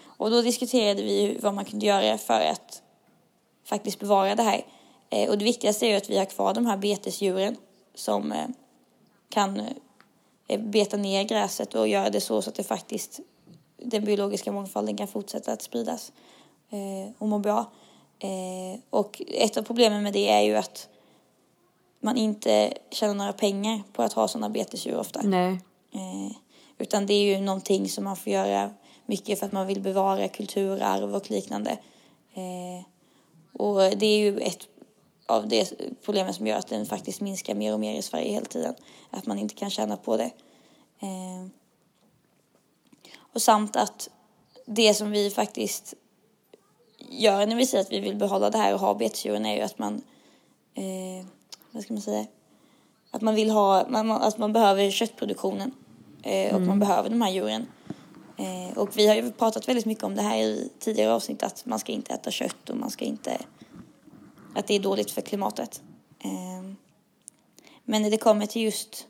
och 0.06 0.30
då 0.30 0.42
diskuterade 0.42 1.02
vi 1.02 1.38
vad 1.42 1.54
man 1.54 1.64
kunde 1.64 1.86
göra 1.86 2.18
för 2.18 2.40
att 2.40 2.82
faktiskt 3.64 4.00
bevara 4.00 4.34
det 4.34 4.42
här. 4.42 4.64
Eh, 5.10 5.30
och 5.30 5.38
det 5.38 5.44
viktigaste 5.44 5.86
är 5.86 5.90
ju 5.90 5.96
att 5.96 6.10
vi 6.10 6.18
har 6.18 6.24
kvar 6.24 6.54
de 6.54 6.66
här 6.66 6.76
betesdjuren 6.76 7.56
som 7.94 8.32
eh, 8.32 8.46
kan 9.28 9.60
eh, 10.48 10.60
beta 10.60 10.96
ner 10.96 11.24
gräset 11.24 11.74
och 11.74 11.88
göra 11.88 12.10
det 12.10 12.20
så, 12.20 12.42
så 12.42 12.50
att 12.50 12.56
det 12.56 12.64
faktiskt 12.64 13.20
den 13.76 14.04
biologiska 14.04 14.52
mångfalden 14.52 14.96
kan 14.96 15.08
fortsätta 15.08 15.52
att 15.52 15.62
spridas 15.62 16.12
eh, 16.70 17.12
och 17.18 17.28
må 17.28 17.38
bra. 17.38 17.70
Eh, 18.18 18.80
och 18.90 19.22
ett 19.28 19.56
av 19.56 19.62
problemen 19.62 20.02
med 20.02 20.12
det 20.12 20.28
är 20.28 20.42
ju 20.42 20.56
att 20.56 20.88
man 22.00 22.16
inte 22.16 22.72
tjänar 22.90 23.14
några 23.14 23.32
pengar 23.32 23.82
på 23.92 24.02
att 24.02 24.12
ha 24.12 24.28
sådana 24.28 24.50
betesdjur 24.50 24.98
ofta. 24.98 25.20
Nej. 25.24 25.60
Eh, 25.94 26.36
utan 26.78 27.06
det 27.06 27.14
är 27.14 27.36
ju 27.36 27.40
någonting 27.40 27.88
som 27.88 28.04
man 28.04 28.16
får 28.16 28.32
göra 28.32 28.70
mycket 29.06 29.38
för 29.38 29.46
att 29.46 29.52
man 29.52 29.66
vill 29.66 29.80
bevara 29.80 30.28
kulturarv 30.28 31.14
och 31.14 31.30
liknande. 31.30 31.70
Eh, 32.34 32.86
och 33.52 33.76
det 33.76 34.06
är 34.06 34.18
ju 34.18 34.38
ett 34.38 34.68
av 35.26 35.48
de 35.48 35.66
problemen 36.04 36.34
som 36.34 36.46
gör 36.46 36.56
att 36.56 36.68
den 36.68 36.86
faktiskt 36.86 37.20
minskar 37.20 37.54
mer 37.54 37.72
och 37.72 37.80
mer 37.80 37.98
i 37.98 38.02
Sverige 38.02 38.32
hela 38.32 38.46
tiden. 38.46 38.74
Att 39.10 39.26
man 39.26 39.38
inte 39.38 39.54
kan 39.54 39.70
tjäna 39.70 39.96
på 39.96 40.16
det. 40.16 40.30
Och 43.36 43.42
samt 43.42 43.76
att 43.76 44.08
det 44.66 44.94
som 44.94 45.10
vi 45.10 45.30
faktiskt 45.30 45.94
gör 46.98 47.46
när 47.46 47.56
vi 47.56 47.66
säger 47.66 47.84
att 47.84 47.92
vi 47.92 48.00
vill 48.00 48.16
behålla 48.16 48.50
det 48.50 48.58
här 48.58 48.74
och 48.74 48.80
ha 48.80 48.94
betesdjuren 48.94 49.46
är 49.46 49.56
ju 49.56 49.60
att 49.60 49.78
man 49.78 50.02
eh, 50.74 51.26
vad 51.70 51.82
ska 51.82 51.94
man 51.94 52.02
säga, 52.02 52.26
att 53.10 53.22
man 53.22 53.34
vill 53.34 53.50
ha, 53.50 53.88
man, 53.88 54.10
att 54.10 54.38
man 54.38 54.52
behöver 54.52 54.90
köttproduktionen 54.90 55.72
eh, 56.22 56.46
och 56.46 56.56
mm. 56.56 56.68
man 56.68 56.78
behöver 56.78 57.10
de 57.10 57.22
här 57.22 57.30
djuren. 57.30 57.66
Eh, 58.36 58.78
och 58.78 58.98
vi 58.98 59.06
har 59.06 59.14
ju 59.14 59.32
pratat 59.32 59.68
väldigt 59.68 59.86
mycket 59.86 60.04
om 60.04 60.14
det 60.14 60.22
här 60.22 60.38
i 60.38 60.70
tidigare 60.78 61.12
avsnitt 61.12 61.42
att 61.42 61.66
man 61.66 61.78
ska 61.78 61.92
inte 61.92 62.14
äta 62.14 62.30
kött 62.30 62.70
och 62.70 62.76
man 62.76 62.90
ska 62.90 63.04
inte, 63.04 63.38
att 64.54 64.66
det 64.66 64.74
är 64.74 64.80
dåligt 64.80 65.10
för 65.10 65.20
klimatet. 65.20 65.82
Eh, 66.24 66.74
men 67.84 68.02
när 68.02 68.10
det 68.10 68.18
kommer 68.18 68.46
till 68.46 68.62
just 68.62 69.06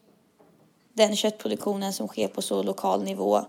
den 0.93 1.17
köttproduktionen 1.17 1.93
som 1.93 2.09
sker 2.09 2.29
på 2.29 2.43
så 2.43 2.63
lokal 2.63 3.05
nivå 3.05 3.47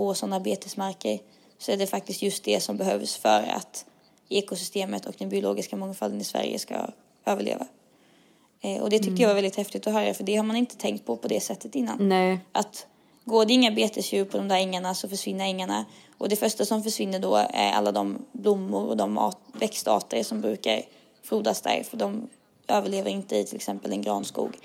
på 0.00 0.14
sådana 0.14 0.40
betesmarker 0.40 1.18
så 1.58 1.72
är 1.72 1.76
det 1.76 1.86
faktiskt 1.86 2.22
just 2.22 2.44
det 2.44 2.60
som 2.60 2.76
behövs 2.76 3.16
för 3.16 3.42
att 3.42 3.84
ekosystemet 4.28 5.06
och 5.06 5.14
den 5.18 5.28
biologiska 5.28 5.76
mångfalden 5.76 6.20
i 6.20 6.24
Sverige 6.24 6.58
ska 6.58 6.74
överleva. 7.24 7.66
Eh, 8.60 8.82
och 8.82 8.90
det 8.90 8.98
tycker 8.98 9.10
mm. 9.10 9.20
jag 9.20 9.28
var 9.28 9.34
väldigt 9.34 9.56
häftigt 9.56 9.86
att 9.86 9.92
höra 9.92 10.14
för 10.14 10.24
det 10.24 10.36
har 10.36 10.44
man 10.44 10.56
inte 10.56 10.76
tänkt 10.76 11.06
på 11.06 11.16
på 11.16 11.28
det 11.28 11.40
sättet 11.40 11.74
innan. 11.74 12.08
Nej. 12.08 12.38
Att 12.52 12.86
går 13.24 13.44
det 13.44 13.52
inga 13.52 13.70
betesdjur 13.70 14.24
på 14.24 14.36
de 14.36 14.48
där 14.48 14.56
ängarna 14.56 14.94
så 14.94 15.08
försvinner 15.08 15.44
ängarna. 15.44 15.84
Och 16.18 16.28
det 16.28 16.36
första 16.36 16.64
som 16.64 16.82
försvinner 16.82 17.18
då 17.18 17.36
är 17.36 17.72
alla 17.72 17.92
de 17.92 18.18
blommor 18.32 18.86
och 18.88 18.96
de 18.96 19.18
art, 19.18 19.38
växtarter 19.52 20.22
som 20.22 20.40
brukar 20.40 20.82
frodas 21.22 21.60
där 21.60 21.82
för 21.82 21.96
de 21.96 22.28
överlever 22.68 23.10
inte 23.10 23.36
i 23.36 23.44
till 23.44 23.56
exempel 23.56 23.92
en 23.92 24.02
granskog. 24.02 24.56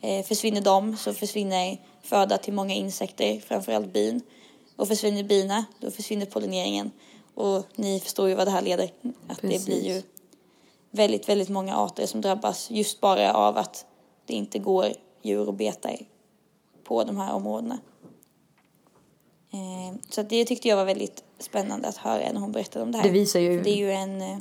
Eh, 0.00 0.24
försvinner 0.24 0.60
de 0.60 0.96
så 0.96 1.14
försvinner 1.14 1.78
föda 2.02 2.38
till 2.38 2.52
många 2.52 2.74
insekter, 2.74 3.40
framförallt 3.40 3.92
bin. 3.92 4.22
Och 4.76 4.88
försvinner 4.88 5.24
bina, 5.24 5.64
då 5.80 5.90
försvinner 5.90 6.26
pollineringen. 6.26 6.90
Och 7.34 7.66
ni 7.76 8.00
förstår 8.00 8.28
ju 8.28 8.34
vad 8.34 8.46
det 8.46 8.50
här 8.50 8.62
leder. 8.62 8.90
Att 9.28 9.40
Precis. 9.40 9.64
det 9.64 9.70
blir 9.70 9.94
ju 9.94 10.02
väldigt, 10.90 11.28
väldigt 11.28 11.48
många 11.48 11.76
arter 11.76 12.06
som 12.06 12.20
drabbas 12.20 12.70
just 12.70 13.00
bara 13.00 13.32
av 13.32 13.56
att 13.56 13.86
det 14.26 14.34
inte 14.34 14.58
går 14.58 14.86
djur 15.22 15.48
och 15.48 15.54
betar 15.54 15.96
på 16.84 17.04
de 17.04 17.16
här 17.16 17.34
områdena. 17.34 17.78
Eh, 19.52 19.96
så 20.10 20.22
det 20.22 20.44
tyckte 20.44 20.68
jag 20.68 20.76
var 20.76 20.84
väldigt 20.84 21.24
spännande 21.38 21.88
att 21.88 21.96
höra 21.96 22.32
när 22.32 22.40
hon 22.40 22.52
berättade 22.52 22.82
om 22.84 22.92
det 22.92 22.98
här. 22.98 23.04
Det 23.04 23.10
visar 23.10 23.40
ju... 23.40 23.62
Det 23.62 23.70
är 23.70 23.76
ju 23.76 23.92
en... 23.92 24.20
Eh, 24.20 24.38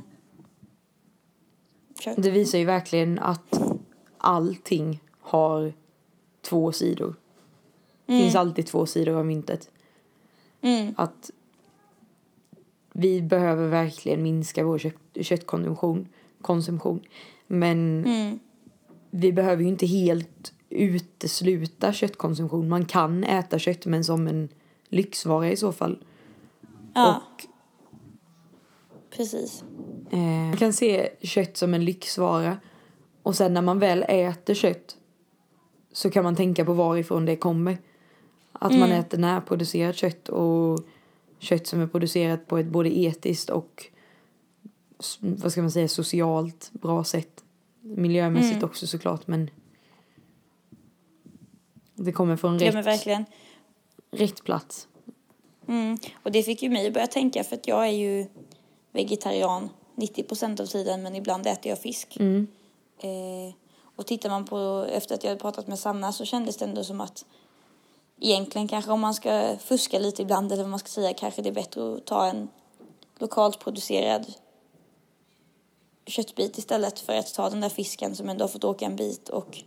det 2.18 2.32
visar 2.32 2.58
ju 2.58 2.66
verkligen 2.66 3.20
att 3.20 3.62
allting 4.18 5.00
har 5.20 5.74
två 6.42 6.72
sidor. 6.72 7.16
Det 8.06 8.20
finns 8.20 8.36
alltid 8.36 8.68
två 8.68 8.86
sidor 8.86 9.16
av 9.16 9.26
myntet. 9.26 9.70
Mm. 10.64 10.94
Att 10.98 11.32
vi 12.94 13.22
behöver 13.22 13.68
verkligen 13.68 14.24
minska 14.24 14.64
vår 14.64 14.78
kött, 14.80 14.96
köttkonsumtion. 15.22 16.08
Konsumtion. 16.42 17.00
Men 17.48 18.06
Mm. 18.06 18.40
vi 19.12 19.34
behöver 19.34 19.64
ju 19.64 19.70
inte 19.70 19.86
helt 19.86 20.54
utesluta 20.70 21.94
köttkonsumtion. 21.94 22.70
Man 22.70 22.86
kan 22.86 23.24
äta 23.24 23.60
kött 23.60 23.86
men 23.86 24.04
som 24.04 24.28
en 24.28 24.50
lyxvara 24.90 25.50
i 25.52 25.56
så 25.58 25.72
fall. 25.72 26.04
Ja, 26.96 27.22
Och 27.36 27.46
precis. 29.18 29.64
eh, 30.12 30.20
man 30.20 30.58
kan 30.58 30.74
se 30.74 31.10
kött 31.22 31.58
som 31.58 31.74
en 31.74 31.86
lyxvara. 31.86 32.58
Och 33.24 33.36
sen 33.36 33.54
när 33.54 33.62
man 33.62 33.80
väl 33.80 34.06
äter 34.08 34.54
kött 34.54 34.98
så 35.92 36.10
kan 36.10 36.24
man 36.24 36.36
tänka 36.36 36.66
på 36.66 36.74
varifrån 36.74 37.26
det 37.26 37.36
kommer. 37.36 37.78
Att 38.64 38.72
man 38.72 38.84
Mm. 38.92 39.00
äter 39.00 39.18
närproducerat 39.18 39.96
kött 39.96 40.30
och 40.30 40.80
kött 41.40 41.68
som 41.68 41.82
är 41.82 41.88
producerat 41.88 42.48
på 42.48 42.58
ett 42.58 42.68
både 42.68 42.98
etiskt 43.00 43.50
och 43.50 43.86
vad 45.20 45.52
ska 45.52 45.62
man 45.62 45.72
säga 45.72 45.88
socialt 45.88 46.70
bra 46.74 47.04
sätt. 47.04 47.44
Miljömässigt 47.82 48.56
Mm. 48.56 48.66
också 48.66 48.88
såklart 48.88 49.28
men 49.28 49.50
det 51.96 52.12
kommer 52.12 52.36
från 52.36 52.58
Ja, 52.60 52.68
rätt, 52.68 52.74
men 52.74 52.84
verkligen. 52.84 53.26
rätt 54.12 54.44
plats. 54.44 54.88
Mm. 55.68 55.98
Och 56.24 56.32
det 56.32 56.44
fick 56.44 56.64
ju 56.64 56.70
mig 56.70 56.88
att 56.88 56.94
börja 56.94 57.08
tänka 57.08 57.44
för 57.44 57.56
att 57.56 57.68
jag 57.68 57.88
är 57.88 57.92
ju 57.92 58.26
vegetarian 58.92 59.70
90% 59.96 60.60
av 60.62 60.66
tiden 60.66 61.04
men 61.04 61.16
ibland 61.16 61.48
äter 61.48 61.70
jag 61.70 61.80
fisk. 61.80 62.18
Mm. 62.20 62.48
Eh, 63.00 63.54
och 63.96 64.08
tittar 64.08 64.30
man 64.30 64.46
på, 64.46 64.86
efter 64.90 65.16
att 65.16 65.24
jag 65.24 65.30
hade 65.32 65.42
pratat 65.42 65.68
med 65.68 65.80
Sanna 65.80 66.12
så 66.12 66.26
kändes 66.26 66.58
det 66.58 66.66
ändå 66.66 66.84
som 66.84 67.02
att 67.02 67.26
egentligen 68.24 68.68
kanske 68.68 68.92
om 68.92 69.00
man 69.00 69.14
ska 69.14 69.56
fuska 69.60 70.00
lite 70.00 70.22
ibland 70.22 70.52
eller 70.52 70.64
vad 70.64 70.70
man 70.70 70.80
ska 70.80 70.88
säga 70.88 71.14
kanske 71.14 71.42
det 71.42 71.50
är 71.50 71.54
bättre 71.54 71.96
att 71.96 72.06
ta 72.06 72.26
en 72.26 72.48
lokalt 73.20 73.60
producerad 73.60 74.34
köttbit 76.06 76.58
istället 76.58 77.00
för 77.00 77.14
att 77.14 77.34
ta 77.34 77.50
den 77.50 77.62
där 77.62 77.70
fisken 77.70 78.16
som 78.16 78.30
ändå 78.30 78.44
har 78.44 78.50
fått 78.50 78.64
åka 78.64 78.86
en 78.86 78.96
bit 78.96 79.30
och 79.30 79.64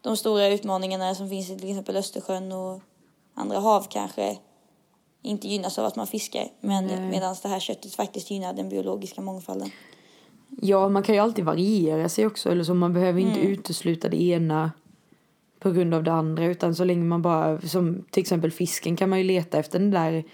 de 0.00 0.16
stora 0.16 0.48
utmaningarna 0.48 1.14
som 1.14 1.28
finns 1.28 1.50
i 1.50 1.58
till 1.58 1.70
exempel 1.70 1.96
Östersjön 1.96 2.52
och 2.52 2.80
andra 3.34 3.58
hav 3.58 3.86
kanske 3.90 4.38
inte 5.22 5.48
gynnas 5.48 5.78
av 5.78 5.84
att 5.84 5.96
man 5.96 6.06
fiskar 6.06 6.48
men 6.60 6.86
Nej. 6.86 7.00
medan 7.00 7.36
det 7.42 7.48
här 7.48 7.60
köttet 7.60 7.94
faktiskt 7.94 8.30
gynnar 8.30 8.52
den 8.52 8.68
biologiska 8.68 9.20
mångfalden. 9.20 9.70
Ja, 10.60 10.88
man 10.88 11.02
kan 11.02 11.14
ju 11.14 11.20
alltid 11.20 11.44
variera 11.44 12.08
sig 12.08 12.26
också. 12.26 12.50
Eller 12.50 12.64
så 12.64 12.74
man 12.74 12.92
behöver 12.92 13.20
inte 13.20 13.40
utesluta 13.40 14.08
det 14.08 14.22
ena 14.22 14.72
på 15.58 15.70
grund 15.70 15.94
av 15.94 16.04
det 16.04 16.12
andra. 16.12 16.44
Utan 16.44 16.74
så 16.74 16.84
länge 16.84 17.04
man 17.04 17.22
bara, 17.22 17.60
som 17.60 18.04
till 18.10 18.20
exempel 18.20 18.50
fisken 18.50 18.96
kan 18.96 19.08
man 19.08 19.18
ju 19.18 19.24
leta 19.24 19.58
efter 19.58 19.78
den 19.78 19.90
där 19.90 20.24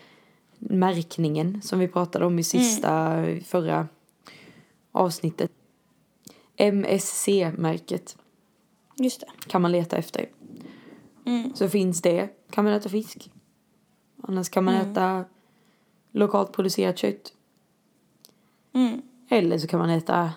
märkningen 0.59 1.63
som 1.63 1.79
vi 1.79 1.89
pratade 1.89 2.27
om 2.27 2.39
i 2.39 2.45
sista, 2.45 3.25
förra 3.45 3.89
avsnittet. 4.93 5.51
MSC-märket 6.57 8.17
Just 8.97 9.21
det. 9.21 9.27
kan 9.47 9.63
man 9.63 9.73
leta 9.73 9.97
efter. 9.97 10.29
Mm. 11.27 11.55
Så 11.55 11.69
finns 11.69 12.03
det, 12.03 12.29
kan 12.51 12.65
man 12.65 12.73
äta 12.73 12.89
fisk. 12.89 13.31
Annars 14.23 14.49
kan 14.49 14.65
man 14.65 14.75
äta 14.75 15.25
lokalt 16.13 16.53
producerat 16.53 16.99
kött. 16.99 17.33
Mm. 18.73 19.03
Eller 19.29 19.59
så 19.59 19.67
kan 19.67 19.79
man 19.79 19.91
äta 19.91 20.33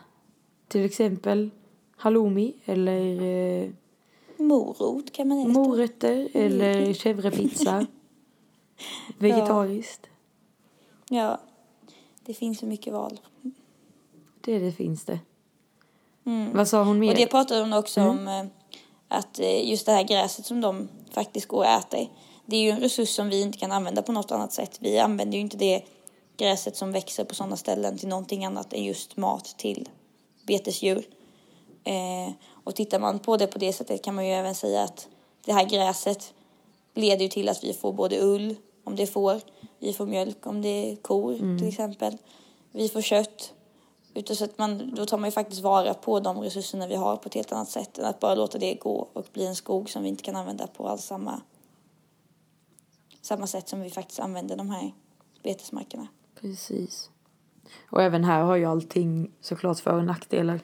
till 0.67 0.85
exempel 0.85 1.49
halloumi 1.97 2.55
eller 2.65 3.21
eh, 3.21 3.69
Morot 4.37 5.13
kan 5.13 5.27
man 5.27 5.39
äta. 5.39 5.49
morötter 5.49 6.29
eller 6.33 6.93
chèvrepizza. 6.93 7.85
Vegetariskt. 9.17 10.07
Ja, 11.09 11.39
det 12.25 12.33
finns 12.33 12.59
så 12.59 12.65
mycket 12.65 12.93
val. 12.93 13.19
Det, 14.41 14.59
det 14.59 14.71
finns 14.71 15.05
det. 15.05 15.19
Mm. 16.25 16.53
Vad 16.53 16.67
sa 16.67 16.83
hon 16.83 16.99
mer? 16.99 17.09
Och 17.09 17.15
det 17.15 17.27
pratade 17.27 17.61
hon 17.61 17.73
också 17.73 18.01
om 18.01 18.27
eh, 18.27 18.45
att 19.07 19.39
eh, 19.39 19.69
just 19.69 19.85
det 19.85 19.91
här 19.91 20.03
gräset 20.03 20.45
som 20.45 20.61
de 20.61 20.87
faktiskt 21.11 21.47
går 21.47 21.57
och 21.57 21.65
äter. 21.65 22.09
Det 22.45 22.55
är 22.55 22.61
ju 22.61 22.69
en 22.69 22.79
resurs 22.79 23.09
som 23.09 23.29
vi 23.29 23.41
inte 23.41 23.57
kan 23.57 23.71
använda 23.71 24.01
på 24.01 24.11
något 24.11 24.31
annat 24.31 24.53
sätt. 24.53 24.77
Vi 24.81 24.99
använder 24.99 25.37
ju 25.37 25.41
inte 25.41 25.57
det 25.57 25.83
gräset 26.37 26.75
som 26.75 26.91
växer 26.91 27.23
på 27.23 27.35
sådana 27.35 27.57
ställen 27.57 27.97
till 27.97 28.07
någonting 28.07 28.45
annat 28.45 28.73
än 28.73 28.83
just 28.83 29.17
mat 29.17 29.55
till 29.57 29.89
betesdjur. 30.47 31.07
Eh, 31.83 32.33
och 32.67 32.75
tittar 32.75 32.99
man 32.99 33.19
på 33.19 33.37
det 33.37 33.47
på 33.47 33.59
det 33.59 33.73
sättet 33.73 34.03
kan 34.03 34.15
man 34.15 34.25
ju 34.25 34.31
även 34.31 34.55
säga 34.55 34.83
att 34.83 35.07
det 35.45 35.53
här 35.53 35.65
gräset 35.65 36.33
leder 36.93 37.23
ju 37.23 37.29
till 37.29 37.49
att 37.49 37.63
vi 37.63 37.73
får 37.73 37.93
både 37.93 38.19
ull, 38.21 38.55
om 38.83 38.95
det 38.95 39.03
är 39.03 39.07
får, 39.07 39.41
vi 39.79 39.93
får 39.93 40.05
mjölk 40.05 40.47
om 40.47 40.61
det 40.61 40.91
är 40.91 40.95
kor 40.95 41.57
till 41.57 41.67
exempel. 41.67 42.17
Vi 42.71 42.89
får 42.89 43.01
kött. 43.01 43.53
Utan 44.13 44.35
så 44.35 44.43
att 44.45 44.57
man, 44.57 44.95
då 44.95 45.05
tar 45.05 45.17
man 45.17 45.27
ju 45.27 45.31
faktiskt 45.31 45.61
vara 45.61 45.93
på 45.93 46.19
de 46.19 46.39
resurserna 46.39 46.87
vi 46.87 46.95
har 46.95 47.17
på 47.17 47.27
ett 47.27 47.33
helt 47.33 47.51
annat 47.51 47.69
sätt 47.69 47.97
än 47.97 48.05
att 48.05 48.19
bara 48.19 48.35
låta 48.35 48.57
det 48.57 48.73
gå 48.73 49.07
och 49.13 49.25
bli 49.33 49.45
en 49.45 49.55
skog 49.55 49.89
som 49.89 50.03
vi 50.03 50.09
inte 50.09 50.23
kan 50.23 50.35
använda 50.35 50.67
på 50.67 50.87
alls 50.87 51.03
samma, 51.03 51.41
samma 53.21 53.47
sätt 53.47 53.69
som 53.69 53.81
vi 53.81 53.89
faktiskt 53.89 54.19
använder 54.19 54.55
de 54.55 54.69
här 54.69 54.93
betesmarkerna. 55.43 56.07
Precis. 56.41 57.09
Och 57.89 58.03
även 58.03 58.23
här 58.23 58.43
har 58.43 58.55
ju 58.55 58.65
allting 58.65 59.31
såklart 59.41 59.79
för 59.79 59.93
och 59.93 60.05
nackdelar. 60.05 60.59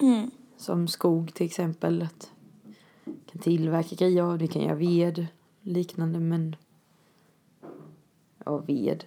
Mm. 0.00 0.30
Som 0.56 0.88
skog 0.88 1.34
till 1.34 1.46
exempel. 1.46 2.02
Att 2.02 2.30
kan 3.32 3.42
tillverka 3.42 3.96
grejer 3.96 4.22
av 4.22 4.38
det, 4.38 4.46
kan 4.46 4.62
göra 4.62 4.74
ved, 4.74 5.26
liknande 5.62 6.20
men... 6.20 6.56
Ja, 8.44 8.58
ved. 8.58 9.04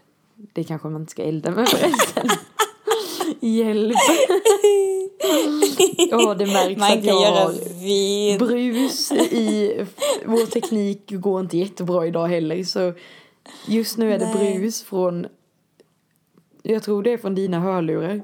Det 0.54 0.64
kanske 0.64 0.88
man 0.88 1.02
inte 1.02 1.12
ska 1.12 1.24
elda 1.24 1.52
med 1.52 1.70
förresten. 1.70 2.30
Hjälp! 3.40 3.96
Ja, 6.12 6.34
det 6.34 6.46
märks 6.46 6.80
Man 6.80 6.98
att 6.98 7.06
jag 7.06 7.32
har 7.32 7.52
ved. 7.80 8.40
brus 8.40 9.12
i... 9.12 9.86
Vår 10.26 10.46
teknik 10.46 11.12
går 11.12 11.42
inte 11.42 11.58
jättebra 11.58 12.08
idag 12.08 12.28
heller 12.28 12.64
så 12.64 12.94
just 13.68 13.98
nu 13.98 14.14
är 14.14 14.20
det 14.20 14.34
Nej. 14.36 14.60
brus 14.60 14.84
från... 14.84 15.28
Jag 16.64 16.84
tror 16.84 17.04
det 17.04 17.14
är 17.14 17.18
från 17.18 17.36
dina 17.36 17.60
hörlurar. 17.60 18.22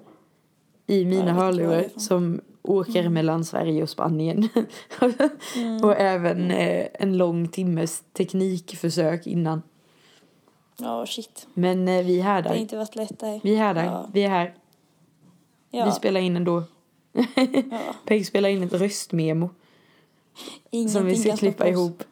I 0.87 1.05
mina 1.05 1.25
det 1.25 1.31
hörlurar 1.31 1.89
som 1.97 2.41
åker 2.69 3.09
mellan 3.09 3.45
Sverige 3.45 3.83
och 3.83 3.89
Spanien. 3.89 4.49
Mm. 5.57 5.83
och 5.83 5.95
även 5.99 6.51
eh, 6.51 6.87
en 6.93 7.17
lång 7.17 7.47
timmes 7.47 8.03
teknikförsök 8.13 9.27
innan. 9.27 9.61
Ja, 10.77 11.05
shit. 11.05 11.47
Men 11.53 11.87
eh, 11.87 12.05
vi 12.05 12.19
är 12.19 12.23
här 12.23 12.41
Det 12.41 12.49
har 12.49 12.55
där. 12.55 12.61
inte 12.61 12.77
varit 12.77 12.95
lätt 12.95 13.19
där. 13.19 13.39
Vi 13.43 13.53
är 13.55 13.57
här 13.59 13.73
där. 13.73 13.85
Ja. 13.85 14.09
Vi 14.13 14.23
är 14.23 14.29
här. 14.29 14.55
Ja. 15.69 15.85
Vi 15.85 15.91
spelar 15.91 16.21
in 16.21 16.35
ändå. 16.35 16.63
ja. 17.13 17.23
Peg 18.05 18.27
spelar 18.27 18.49
in 18.49 18.63
ett 18.63 18.73
röstmemo 18.73 19.49
Ingenting 20.69 20.89
som 20.93 21.05
vi 21.05 21.15
ska 21.15 21.37
klippa 21.37 21.67
ihop. 21.67 22.03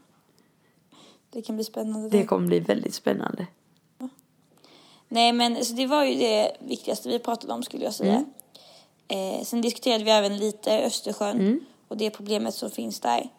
Det 1.29 1.41
kan 1.41 1.55
bli 1.55 1.63
spännande. 1.65 2.09
Det 2.09 2.17
där. 2.17 2.25
kommer 2.25 2.47
bli 2.47 2.59
väldigt 2.59 2.93
spännande. 2.93 3.47
Nej, 5.07 5.33
men 5.33 5.65
så 5.65 5.73
det 5.73 5.87
var 5.87 6.03
ju 6.05 6.15
det 6.15 6.57
viktigaste 6.59 7.09
vi 7.09 7.19
pratade 7.19 7.53
om 7.53 7.63
skulle 7.63 7.83
jag 7.83 7.93
säga. 7.93 8.25
Eh, 9.07 9.43
sen 9.43 9.61
diskuterade 9.61 10.03
vi 10.03 10.11
även 10.11 10.37
lite 10.37 10.85
Östersjön 10.85 11.65
och 11.87 11.97
det 11.97 12.09
problemet 12.09 12.53
som 12.53 12.71
finns 12.71 12.99
där. 12.99 13.29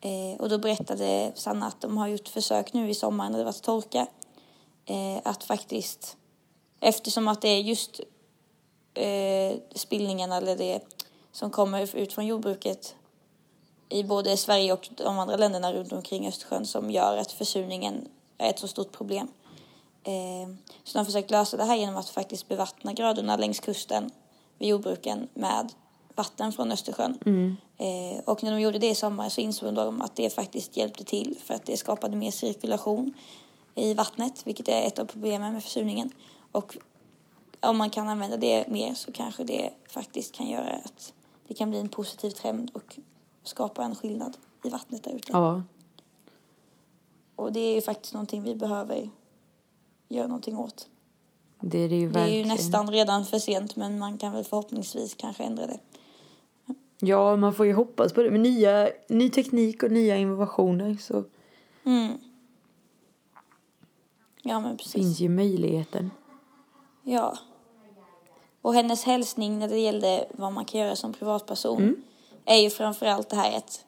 Eh, 0.00 0.40
och 0.40 0.48
då 0.48 0.58
berättade 0.58 1.32
Sanna 1.34 1.66
att 1.66 1.80
de 1.80 1.96
har 1.98 2.08
gjort 2.08 2.28
försök 2.28 2.72
nu 2.72 2.90
i 2.90 2.94
sommar 2.94 3.30
när 3.30 3.38
det 3.38 3.44
varit 3.44 3.62
torka. 3.62 4.06
Eh, 4.86 5.20
att 5.24 5.44
faktiskt, 5.44 6.16
eftersom 6.80 7.28
att 7.28 7.42
det 7.42 7.48
är 7.48 7.60
just 7.60 8.00
eh, 8.94 9.56
spillningarna 9.74 10.36
eller 10.36 10.56
det 10.56 10.80
som 11.32 11.50
kommer 11.50 11.96
ut 11.96 12.12
från 12.12 12.26
jordbruket 12.26 12.94
i 13.88 14.04
både 14.04 14.36
Sverige 14.36 14.72
och 14.72 14.88
de 14.96 15.18
andra 15.18 15.36
länderna 15.36 15.72
runt 15.72 15.92
omkring 15.92 16.28
Östersjön 16.28 16.66
som 16.66 16.90
gör 16.90 17.16
att 17.16 17.32
försurningen 17.32 18.08
är 18.38 18.50
ett 18.50 18.58
så 18.58 18.68
stort 18.68 18.92
problem. 18.92 19.28
Eh, 20.04 20.54
så 20.84 20.92
de 20.92 20.98
har 20.98 21.04
försökt 21.04 21.30
lösa 21.30 21.56
det 21.56 21.64
här 21.64 21.76
genom 21.76 21.96
att 21.96 22.08
faktiskt 22.08 22.48
bevattna 22.48 22.92
grödorna 22.92 23.36
längs 23.36 23.60
kusten 23.60 24.10
vid 24.58 24.68
jordbruken 24.68 25.28
med 25.34 25.72
vatten 26.14 26.52
från 26.52 26.72
Östersjön. 26.72 27.18
Eh, 27.78 28.24
och 28.24 28.42
när 28.42 28.50
de 28.50 28.60
gjorde 28.60 28.78
det 28.78 28.90
i 28.90 28.94
sommar 28.94 29.28
så 29.28 29.40
insåg 29.40 29.74
de 29.74 30.02
att 30.02 30.16
det 30.16 30.30
faktiskt 30.34 30.76
hjälpte 30.76 31.04
till 31.04 31.38
för 31.44 31.54
att 31.54 31.66
det 31.66 31.76
skapade 31.76 32.16
mer 32.16 32.30
cirkulation 32.30 33.14
i 33.74 33.94
vattnet, 33.94 34.46
vilket 34.46 34.68
är 34.68 34.86
ett 34.86 34.98
av 34.98 35.04
problemen 35.04 35.52
med 35.52 35.62
försurningen. 35.62 36.10
Och 36.52 36.76
om 37.60 37.76
man 37.76 37.90
kan 37.90 38.08
använda 38.08 38.36
det 38.36 38.68
mer 38.68 38.94
så 38.94 39.12
kanske 39.12 39.44
det 39.44 39.70
faktiskt 39.88 40.34
kan 40.34 40.48
göra 40.48 40.80
att 40.84 41.12
det 41.48 41.54
kan 41.54 41.70
bli 41.70 41.80
en 41.80 41.88
positiv 41.88 42.30
trend 42.30 42.70
och 42.74 42.98
skapa 43.42 43.84
en 43.84 43.94
skillnad 43.94 44.36
i 44.64 44.68
vattnet 44.68 45.04
där 45.04 45.12
ute. 45.12 45.32
Ja, 45.32 45.62
Och 47.36 47.52
det 47.52 47.60
är 47.60 47.74
ju 47.74 47.80
faktiskt 47.80 48.14
någonting 48.14 48.42
vi 48.42 48.54
behöver 48.54 49.10
göra 50.08 50.26
någonting 50.26 50.58
åt. 50.58 50.88
Det 51.70 51.78
är 51.78 51.88
det 51.88 51.96
ju 51.96 52.10
Det 52.10 52.20
är 52.20 52.26
ju 52.26 52.44
nästan 52.44 52.90
redan 52.90 53.24
för 53.24 53.38
sent 53.38 53.76
men 53.76 53.98
man 53.98 54.18
kan 54.18 54.32
väl 54.32 54.44
förhoppningsvis 54.44 55.14
kanske 55.14 55.42
ändra 55.44 55.66
det. 55.66 55.78
Ja, 57.00 57.36
man 57.36 57.54
får 57.54 57.66
ju 57.66 57.72
hoppas 57.72 58.12
på 58.12 58.22
det. 58.22 58.30
Med 58.30 58.40
nya, 58.40 58.88
ny 59.08 59.30
teknik 59.30 59.82
och 59.82 59.90
nya 59.90 60.16
innovationer 60.16 60.96
så 61.00 61.24
Mm. 61.86 62.18
Ja, 64.42 64.60
men 64.60 64.76
precis. 64.76 64.92
finns 64.92 65.20
ju 65.20 65.28
möjligheten. 65.28 66.10
Ja. 67.02 67.38
Och 68.62 68.74
hennes 68.74 69.04
hälsning 69.04 69.58
när 69.58 69.68
det 69.68 69.78
gällde 69.78 70.26
vad 70.30 70.52
man 70.52 70.64
kan 70.64 70.80
göra 70.80 70.96
som 70.96 71.12
privatperson 71.12 71.82
Mm. 71.82 72.02
är 72.44 72.56
ju 72.56 72.70
framförallt 72.70 73.28
det 73.28 73.36
här 73.36 73.56
att 73.56 73.84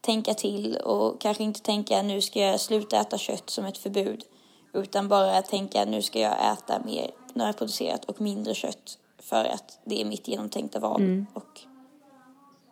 tänka 0.00 0.34
till 0.34 0.76
och 0.76 1.20
kanske 1.20 1.42
inte 1.42 1.60
tänka 1.60 2.02
nu 2.02 2.20
ska 2.20 2.40
jag 2.40 2.60
sluta 2.60 3.00
äta 3.00 3.18
kött 3.18 3.50
som 3.50 3.64
ett 3.64 3.78
förbud 3.78 4.24
utan 4.72 5.08
bara 5.08 5.42
tänka 5.42 5.84
nu 5.84 6.02
ska 6.02 6.20
jag 6.20 6.52
äta 6.52 6.82
mer 6.84 7.10
närproducerat 7.34 8.04
och 8.04 8.20
mindre 8.20 8.54
kött 8.54 8.98
för 9.18 9.44
att 9.44 9.78
det 9.84 10.00
är 10.00 10.04
mitt 10.04 10.28
genomtänkta 10.28 10.80
val 10.80 11.00
Mm. 11.02 11.26
och 11.34 11.60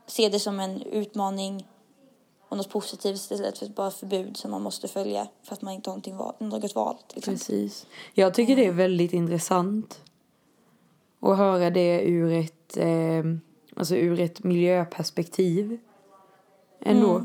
se 0.07 0.29
det 0.29 0.41
som 0.41 0.61
en 0.61 0.83
utmaning 0.83 1.69
och 2.49 2.57
något 2.57 2.71
positivt 2.71 3.15
istället 3.17 3.59
för 3.59 3.67
ett 3.67 3.75
bara 3.75 3.91
förbud 3.91 4.37
som 4.37 4.51
man 4.51 4.63
måste 4.63 4.89
följa 4.89 5.29
för 5.43 5.55
att 5.55 5.63
man 5.63 5.75
inte 5.75 5.91
har 5.91 5.93
någonting 5.93 6.17
val, 6.17 6.35
något 6.39 6.75
val. 6.75 6.97
Precis. 7.25 7.87
Jag 8.15 8.35
tycker 8.35 8.57
det 8.57 8.67
är 8.67 8.73
väldigt 8.73 9.13
intressant 9.13 10.01
att 11.21 11.37
höra 11.37 11.71
det 11.71 12.03
ur 12.03 12.33
ett, 12.33 12.77
eh, 12.77 13.25
alltså 13.77 13.97
ur 13.97 14.21
ett 14.21 14.45
miljöperspektiv. 14.45 15.79
Ändå. 16.81 17.25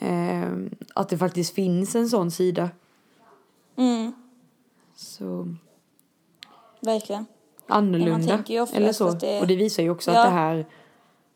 Eh, 0.00 0.52
att 0.94 1.08
det 1.08 1.18
faktiskt 1.18 1.54
finns 1.54 1.94
en 1.94 2.08
sån 2.08 2.30
sida. 2.30 2.70
Mm, 3.76 4.12
Så 4.94 5.54
verkligen. 6.80 7.26
annorlunda. 7.66 8.34
oftast 8.62 8.74
eller 8.76 8.92
så. 8.92 9.10
det- 9.10 9.40
Och 9.40 9.46
det 9.46 9.56
visar 9.56 9.82
ju 9.82 9.90
också 9.90 10.10
Ja. 10.10 10.18
att 10.20 10.26
det 10.26 10.34
här, 10.34 10.66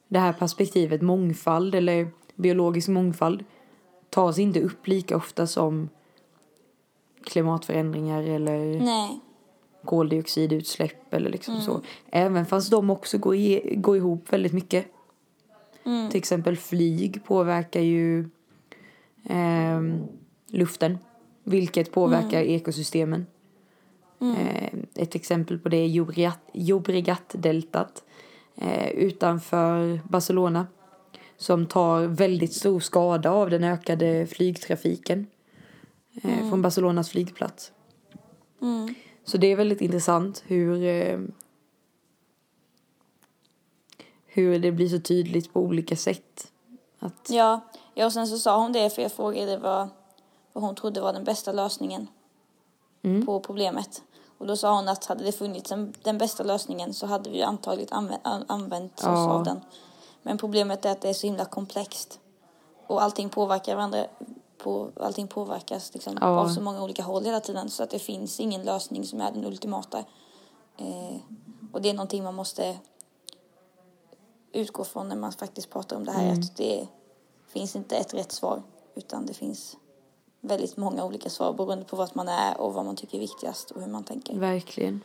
det 0.09 0.19
här 0.19 0.33
perspektivet 0.33 1.03
mångfald 1.03 1.75
eller 1.75 2.09
biologisk 2.35 2.89
mångfald 2.89 3.45
tas 4.11 4.39
inte 4.39 4.61
upp 4.61 4.87
lika 4.87 5.17
ofta 5.17 5.47
som 5.47 5.89
klimatförändringar 7.25 8.23
eller 8.23 8.81
Nej. 8.81 9.21
koldioxidutsläpp 9.85 11.15
eller 11.15 11.31
liksom 11.31 11.55
Mm. 11.55 11.67
så. 11.67 11.81
Även 12.11 12.47
fast 12.47 12.71
de 12.71 12.91
också 12.91 13.19
går, 13.19 13.35
i, 13.37 13.75
går 13.77 13.97
ihop 13.97 14.33
väldigt 14.33 14.53
mycket. 14.53 14.87
Mm. 15.85 16.11
Till 16.11 16.19
exempel 16.19 16.57
flyg 16.57 17.25
påverkar 17.25 17.81
ju 17.81 18.29
ehm, 19.25 20.03
luften. 20.47 20.99
Vilket 21.45 21.93
påverkar 21.93 22.41
Mm. 22.41 22.55
ekosystemen. 22.55 23.27
Eh, 24.21 24.73
ett 24.95 25.15
exempel 25.15 25.59
på 25.59 25.69
det 25.69 25.77
är 25.77 25.89
Llobregat- 25.89 26.51
Llobregat-deltat 26.53 28.05
eh, 28.57 28.89
utanför 28.91 30.01
Barcelona. 30.09 30.67
Som 31.37 31.67
tar 31.67 32.03
väldigt 32.07 32.53
stor 32.53 32.81
skada 32.81 33.31
av 33.31 33.51
den 33.51 33.65
ökade 33.65 34.27
flygtrafiken 34.27 35.27
eh, 36.23 36.49
från 36.51 36.63
Barcelonas 36.63 37.11
flygplats. 37.11 37.73
Mm. 38.63 38.95
Så 39.25 39.39
det 39.39 39.47
är 39.47 39.57
väldigt 39.57 39.81
intressant 39.81 40.43
hur, 40.47 40.77
hur 44.27 44.59
det 44.59 44.73
blir 44.73 44.89
så 44.89 45.01
tydligt 45.01 45.53
på 45.53 45.61
olika 45.61 45.97
sätt. 45.97 46.53
Att, 46.99 47.29
Ja. 47.31 47.61
ja, 47.95 48.07
och 48.07 48.13
sen 48.13 48.27
så 48.27 48.39
sa 48.39 48.63
hon 48.63 48.73
det 48.73 48.91
för 48.91 49.03
jag 49.03 49.13
frågade 49.13 49.59
vad, 49.59 49.89
vad 50.53 50.65
hon 50.65 50.75
trodde 50.75 51.01
var 51.01 51.13
den 51.13 51.25
bästa 51.25 51.53
lösningen 51.53 52.07
Mm. 53.03 53.27
på 53.27 53.41
problemet. 53.41 54.03
Och 54.39 54.47
då 54.47 54.57
sa 54.57 54.75
hon 54.75 54.89
att 54.89 55.05
hade 55.05 55.25
det 55.25 55.33
funnits 55.33 55.73
en, 55.73 55.95
den 56.03 56.19
bästa 56.19 56.43
lösningen 56.43 56.95
så 56.95 57.07
hade 57.07 57.31
vi 57.31 57.43
antagligen 57.43 57.93
använt, 57.93 58.21
an- 58.27 58.45
använt 58.49 58.99
oss 58.99 59.05
Ja. 59.05 59.33
av 59.33 59.45
den. 59.45 59.61
Men 60.23 60.39
problemet 60.39 60.85
är 60.85 60.91
att 60.93 61.01
det 61.01 61.09
är 61.09 61.13
så 61.15 61.27
himla 61.27 61.45
komplext. 61.45 62.21
Och 62.87 63.03
allting 63.03 63.29
påverkar 63.29 63.77
varandra. 63.77 64.07
På, 64.59 64.91
allting 65.01 65.29
påverkas 65.29 65.95
liksom 65.95 66.19
Ja. 66.21 66.27
av 66.27 66.49
så 66.49 66.61
många 66.61 66.83
olika 66.83 67.03
håll 67.03 67.25
hela 67.25 67.41
tiden. 67.41 67.71
Så 67.71 67.83
att 67.83 67.91
det 67.91 67.99
finns 67.99 68.41
ingen 68.41 68.63
lösning 68.63 69.05
som 69.07 69.21
är 69.21 69.33
den 69.33 69.45
ultimata. 69.45 69.99
Eh, 70.77 71.17
och 71.73 71.83
det 71.83 71.91
är 71.91 71.95
någonting 71.95 72.25
man 72.25 72.35
måste 72.35 72.79
utgå 74.53 74.85
från 74.85 75.09
när 75.09 75.17
man 75.17 75.33
faktiskt 75.33 75.71
pratar 75.71 75.97
om 75.97 76.05
det 76.05 76.13
här. 76.13 76.33
Att 76.33 76.57
det 76.57 76.89
finns 77.49 77.77
inte 77.77 77.97
ett 77.97 78.15
rätt 78.15 78.33
svar. 78.33 78.63
Utan 78.95 79.27
det 79.27 79.35
finns 79.35 79.77
väldigt 80.41 80.77
många 80.77 81.05
olika 81.05 81.31
svar 81.31 81.53
beroende 81.53 81.85
på 81.85 81.97
vad 81.97 82.17
man 82.17 82.29
är 82.29 82.61
och 82.61 82.75
vad 82.75 82.85
man 82.85 82.97
tycker 82.97 83.17
är 83.17 83.21
viktigast 83.21 83.71
och 83.71 83.83
hur 83.83 83.89
man 83.89 84.05
tänker. 84.05 84.39
Verkligen. 84.39 85.01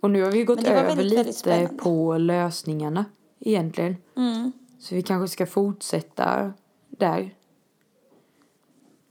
Och 0.00 0.10
nu 0.10 0.22
har 0.22 0.30
vi 0.30 0.44
gått 0.44 0.58
Mm. 0.58 0.72
Över 0.72 0.82
väldigt, 0.82 0.98
väldigt 0.98 1.26
lite 1.26 1.38
spännande. 1.38 1.82
på 1.82 2.18
lösningarna 2.18 3.04
egentligen. 3.40 3.96
Mm. 4.16 4.52
Så 4.78 4.94
vi 4.94 5.02
kanske 5.02 5.32
ska 5.32 5.46
fortsätta 5.46 6.52
där. 6.88 7.34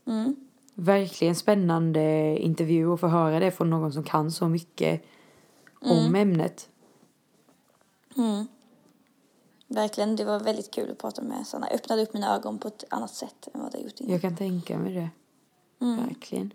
Mm. 0.06 0.36
Verkligen 0.74 1.34
spännande 1.34 2.36
intervju 2.40 2.86
och 2.86 3.00
få 3.00 3.06
höra 3.06 3.40
det 3.40 3.50
från 3.50 3.70
någon 3.70 3.92
som 3.92 4.04
kan 4.04 4.30
så 4.30 4.48
mycket 4.48 5.02
om 5.80 6.14
ämnet. 6.14 6.68
Verkligen, 9.68 10.16
det 10.16 10.24
var 10.24 10.40
väldigt 10.40 10.70
kul 10.70 10.90
att 10.90 10.98
prata 10.98 11.22
med 11.22 11.46
Sanna. 11.46 11.68
Öppnade 11.68 12.02
upp 12.02 12.14
mina 12.14 12.36
ögon 12.36 12.58
på 12.58 12.68
ett 12.68 12.84
annat 12.90 13.14
sätt 13.14 13.48
än 13.54 13.60
vad 13.60 13.72
det 13.72 13.78
gjort 13.78 14.00
innan. 14.00 14.12
Jag 14.12 14.22
kan 14.22 14.36
tänka 14.36 14.78
mig 14.78 14.94
det. 14.94 15.10
Mm. 15.84 16.06
Verkligen. 16.06 16.52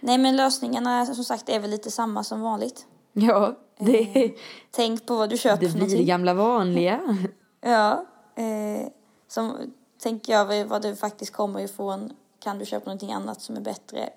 Nej 0.00 0.18
men 0.18 0.36
lösningarna 0.36 1.06
som 1.06 1.24
sagt 1.24 1.48
är 1.48 1.60
väl 1.60 1.70
lite 1.70 1.90
samma 1.90 2.24
som 2.24 2.40
vanligt. 2.40 2.86
Ja, 3.12 3.56
det, 3.78 4.34
Tänk 4.70 5.06
på 5.06 5.16
vad 5.16 5.30
du 5.30 5.36
köper 5.36 5.66
det 5.66 5.74
blir 5.74 5.98
det 5.98 6.04
gamla 6.04 6.34
vanliga. 6.34 7.00
Ja. 7.62 8.06
Eh, 8.34 8.86
som 9.28 9.56
tänker 10.02 10.32
jag 10.32 10.40
över 10.40 10.64
vad 10.64 10.82
det 10.82 10.96
faktiskt 10.96 11.32
kommer 11.32 11.60
ifrån. 11.60 12.12
Kan 12.38 12.58
du 12.58 12.66
köpa 12.66 12.84
någonting 12.84 13.12
annat 13.12 13.40
som 13.40 13.56
är 13.56 13.60
bättre? 13.60 14.10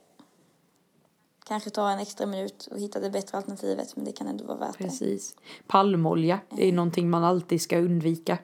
Kanske 1.47 1.69
ta 1.69 1.89
en 1.89 1.99
extra 1.99 2.25
minut 2.25 2.67
och 2.71 2.79
hitta 2.79 2.99
det 2.99 3.10
bättre 3.10 3.38
alternativet 3.38 3.95
men 3.95 4.06
det 4.06 4.12
kan 4.12 4.27
ändå 4.27 4.45
vara 4.45 4.58
värt 4.58 4.77
det. 4.77 4.84
Precis. 4.84 5.36
Palmolja 5.67 6.39
är 6.58 6.71
någonting 6.71 7.10
man 7.10 7.23
alltid 7.23 7.62
ska 7.62 7.77
undvika. 7.77 8.38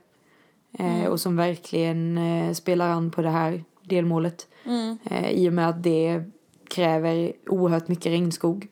Eh, 0.73 1.05
och 1.05 1.19
som 1.19 1.35
verkligen 1.35 2.17
eh, 2.17 2.53
spelar 2.53 2.89
an 2.89 3.11
på 3.11 3.21
det 3.21 3.29
här 3.29 3.63
delmålet. 3.83 4.47
Mm. 4.65 4.97
Eh, 5.03 5.29
I 5.31 5.49
och 5.49 5.53
med 5.53 5.69
att 5.69 5.83
det 5.83 6.23
kräver 6.67 7.33
oerhört 7.47 7.87
mycket 7.87 8.05
regnskog. 8.05 8.67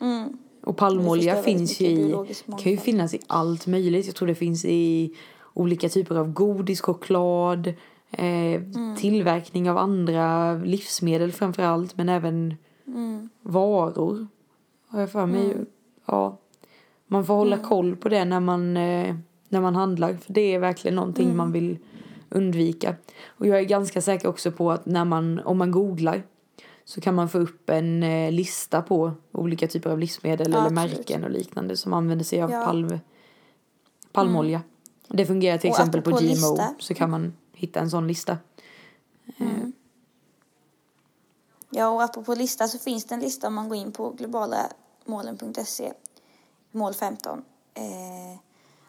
Mm. 0.00 0.38
Och 0.64 0.76
palmolja 0.76 1.42
finns 1.42 1.80
ju 1.80 1.86
i, 1.86 2.14
kan 2.62 2.72
ju 2.72 2.76
finnas 2.76 3.14
i 3.14 3.20
allt 3.26 3.66
möjligt. 3.66 4.06
Jag 4.06 4.14
tror 4.14 4.28
det 4.28 4.34
finns 4.34 4.64
i 4.64 5.14
olika 5.54 5.88
typer 5.88 6.16
av 6.16 6.32
godis, 6.32 6.80
choklad, 6.80 7.66
eh, 8.10 8.24
Mm. 8.54 8.96
tillverkning 8.96 9.70
av 9.70 9.78
andra 9.78 10.54
livsmedel 10.54 11.32
framför 11.32 11.62
allt. 11.62 11.96
Men 11.96 12.08
även 12.08 12.56
Mm. 12.94 13.28
varor. 13.42 14.26
Har 14.88 15.00
jag 15.00 15.10
för 15.10 15.26
mig. 15.26 15.56
Ja. 16.06 16.38
Man 17.06 17.24
får 17.26 17.34
hålla 17.34 17.58
koll 17.58 17.96
på 17.96 18.08
det 18.08 18.24
när 18.24 18.40
man, 18.40 18.76
eh, 18.76 19.16
när 19.48 19.60
man 19.60 19.74
handlar. 19.76 20.14
För 20.14 20.32
det 20.32 20.54
är 20.54 20.58
verkligen 20.58 20.94
någonting 20.94 21.36
man 21.36 21.52
vill 21.52 21.78
undvika. 22.28 22.94
Och 23.26 23.46
jag 23.46 23.58
är 23.58 23.64
ganska 23.64 24.00
säker 24.00 24.28
också 24.28 24.52
på 24.52 24.72
att 24.72 24.86
när 24.86 25.04
man, 25.04 25.38
om 25.40 25.58
man 25.58 25.70
googlar 25.70 26.22
så 26.84 27.00
kan 27.00 27.14
man 27.14 27.28
få 27.28 27.38
upp 27.38 27.70
en 27.70 28.02
eh, 28.02 28.32
lista 28.32 28.82
på 28.82 29.12
olika 29.32 29.66
typer 29.68 29.90
av 29.90 29.98
livsmedel 29.98 30.52
Ja, 30.52 30.58
eller 30.58 30.66
absolut. 30.82 30.96
märken 30.98 31.24
och 31.24 31.30
liknande 31.30 31.76
som 31.76 31.92
använder 31.92 32.24
sig 32.24 32.42
av 32.42 32.50
Ja. 32.50 32.64
palm, 32.64 32.98
palmolja. 34.12 34.62
Det 35.08 35.26
fungerar 35.26 35.58
till 35.58 35.70
Och 35.70 35.76
exempel 35.76 36.02
på 36.02 36.10
apropå 36.10 36.24
GMO 36.24 36.30
lista. 36.30 36.74
så 36.78 36.94
kan 36.94 37.10
man 37.10 37.32
hitta 37.52 37.80
en 37.80 37.90
sån 37.90 38.06
lista. 38.08 38.36
Ja, 41.70 41.88
och 41.88 42.02
apropå 42.02 42.34
lista 42.34 42.68
så 42.68 42.78
finns 42.78 43.04
det 43.04 43.14
en 43.14 43.20
lista 43.20 43.46
om 43.46 43.54
man 43.54 43.68
går 43.68 43.76
in 43.76 43.92
på 43.92 44.10
globalamålen.se, 44.10 45.92
mål 46.70 46.94
15, 46.94 47.44
eh, 47.74 48.38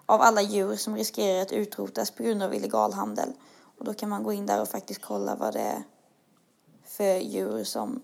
av 0.05 0.21
alla 0.21 0.41
djur 0.41 0.75
som 0.75 0.95
riskerar 0.95 1.41
att 1.41 1.51
utrotas 1.51 2.11
på 2.11 2.23
grund 2.23 2.43
av 2.43 2.53
illegal 2.53 2.93
handel. 2.93 3.33
Och 3.77 3.85
då 3.85 3.93
kan 3.93 4.09
man 4.09 4.23
gå 4.23 4.33
in 4.33 4.45
där 4.45 4.61
och 4.61 4.67
faktiskt 4.67 5.01
kolla 5.01 5.35
vad 5.35 5.53
det 5.53 5.59
är 5.59 5.83
för 6.83 7.17
djur 7.17 7.63
som 7.63 8.01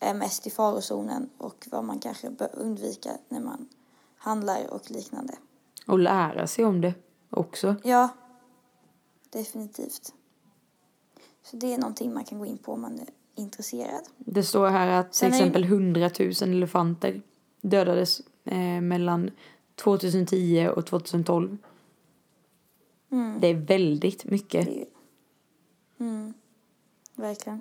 är 0.00 0.14
mest 0.14 0.46
i 0.46 0.50
farozonen 0.50 1.30
och 1.38 1.68
vad 1.70 1.84
man 1.84 1.98
kanske 1.98 2.30
bör 2.30 2.50
undvika 2.52 3.10
när 3.28 3.40
man 3.40 3.68
handlar 4.16 4.66
och 4.70 4.90
liknande. 4.90 5.34
Och 5.86 5.98
lära 5.98 6.46
sig 6.46 6.64
om 6.64 6.80
det 6.80 6.94
också. 7.30 7.76
Ja, 7.84 8.08
definitivt. 9.30 10.14
Så 11.42 11.56
det 11.56 11.74
är 11.74 11.78
någonting 11.78 12.14
man 12.14 12.24
kan 12.24 12.38
gå 12.38 12.46
in 12.46 12.58
på 12.58 12.72
om 12.72 12.80
man 12.80 12.96
intresserad. 13.38 14.02
Det 14.18 14.42
står 14.42 14.68
här 14.68 15.00
att 15.00 15.12
till 15.12 15.18
Sen 15.18 15.32
exempel 15.32 15.64
100 15.64 16.10
000 16.18 16.32
elefanter 16.42 17.22
dödades 17.60 18.20
eh, 18.44 18.80
mellan 18.80 19.30
2010 19.74 20.68
och 20.76 20.86
2012. 20.86 21.58
Mm. 23.10 23.40
Det 23.40 23.46
är 23.46 23.54
väldigt 23.54 24.24
mycket. 24.24 24.66
Det 24.66 24.72
är 24.72 24.78
ju... 24.78 24.86
Mm, 26.00 26.34
verkligen. 27.14 27.60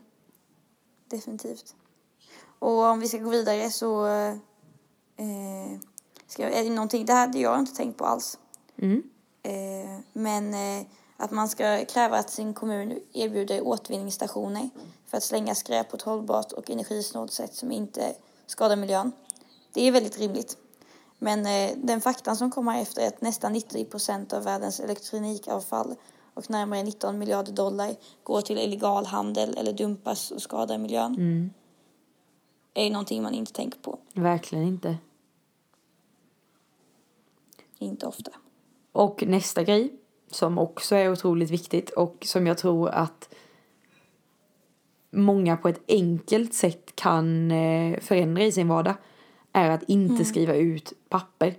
Definitivt. 1.10 1.76
Och 2.60 2.84
om 2.84 3.00
vi 3.00 3.08
ska 3.08 3.18
gå 3.18 3.30
vidare 3.30 3.70
så 3.70 4.08
eh, 5.18 5.80
ska, 6.28 6.50
är 6.50 6.64
det 6.64 6.70
någonting, 6.70 7.06
det 7.06 7.14
här 7.14 7.28
hade 7.28 7.40
jag 7.40 7.60
inte 7.60 7.76
tänkt 7.76 7.98
på 7.98 8.06
alls. 8.06 8.40
Mm. 8.76 9.04
Eh, 9.44 10.00
men 10.14 10.54
eh, 10.54 10.86
att 11.18 11.32
man 11.32 11.50
ska 11.50 11.86
kräva 11.86 12.18
att 12.18 12.30
sin 12.30 12.54
kommun 12.54 13.00
erbjuder 13.14 13.62
återvinningsstationer 13.62 14.70
för 15.08 15.18
att 15.18 15.24
slänga 15.24 15.56
skräp 15.56 15.90
på 15.90 15.96
ett 15.96 16.02
hållbart 16.02 16.52
och 16.52 16.70
energisnålt 16.70 17.32
sätt 17.32 17.54
som 17.54 17.72
inte 17.72 18.16
skadar 18.46 18.76
miljön. 18.76 19.12
Det 19.74 19.88
är 19.88 19.92
väldigt 19.92 20.20
rimligt. 20.20 20.58
Men 21.20 21.46
eh, 21.46 21.78
den 21.78 22.02
faktan 22.02 22.38
som 22.38 22.52
kommer 22.52 22.82
efter 22.82 23.02
är 23.02 23.08
att 23.08 23.22
nästan 23.22 23.54
90 23.54 23.86
procent 23.86 24.34
av 24.34 24.44
världens 24.44 24.80
elektronikavfall 24.80 25.96
och 26.34 26.50
närmare 26.50 26.84
19 26.84 27.18
miljarder 27.18 27.52
dollar 27.52 27.96
går 28.24 28.42
till 28.42 28.58
illegal 28.58 29.06
handel 29.06 29.58
eller 29.58 29.74
dumpas 29.74 30.32
och 30.32 30.42
skadar 30.42 30.78
miljön. 30.78 31.16
Mm. 31.16 31.50
är 32.74 32.84
ju 32.84 32.90
någonting 32.90 33.24
man 33.24 33.34
inte 33.34 33.54
tänker 33.54 33.80
på. 33.80 34.00
Verkligen 34.14 34.66
inte. 34.66 34.98
Inte 37.78 38.06
ofta. 38.06 38.32
Och 38.92 39.24
nästa 39.28 39.64
grej 39.64 39.94
som 40.32 40.58
också 40.58 40.96
är 40.96 41.12
otroligt 41.12 41.50
viktigt 41.50 41.90
och 41.90 42.16
som 42.26 42.48
jag 42.48 42.58
tror 42.58 42.90
att 42.90 43.30
många 45.18 45.58
på 45.58 45.70
ett 45.70 45.82
enkelt 45.88 46.54
sätt 46.54 46.96
kan 46.96 47.52
eh, 47.52 48.00
förändra 48.00 48.44
i 48.44 48.52
sin 48.52 48.68
vardag 48.68 48.96
är 49.54 49.70
att 49.70 49.84
inte 49.84 50.26
skriva 50.26 50.56
ut 50.56 50.94
papper. 51.10 51.56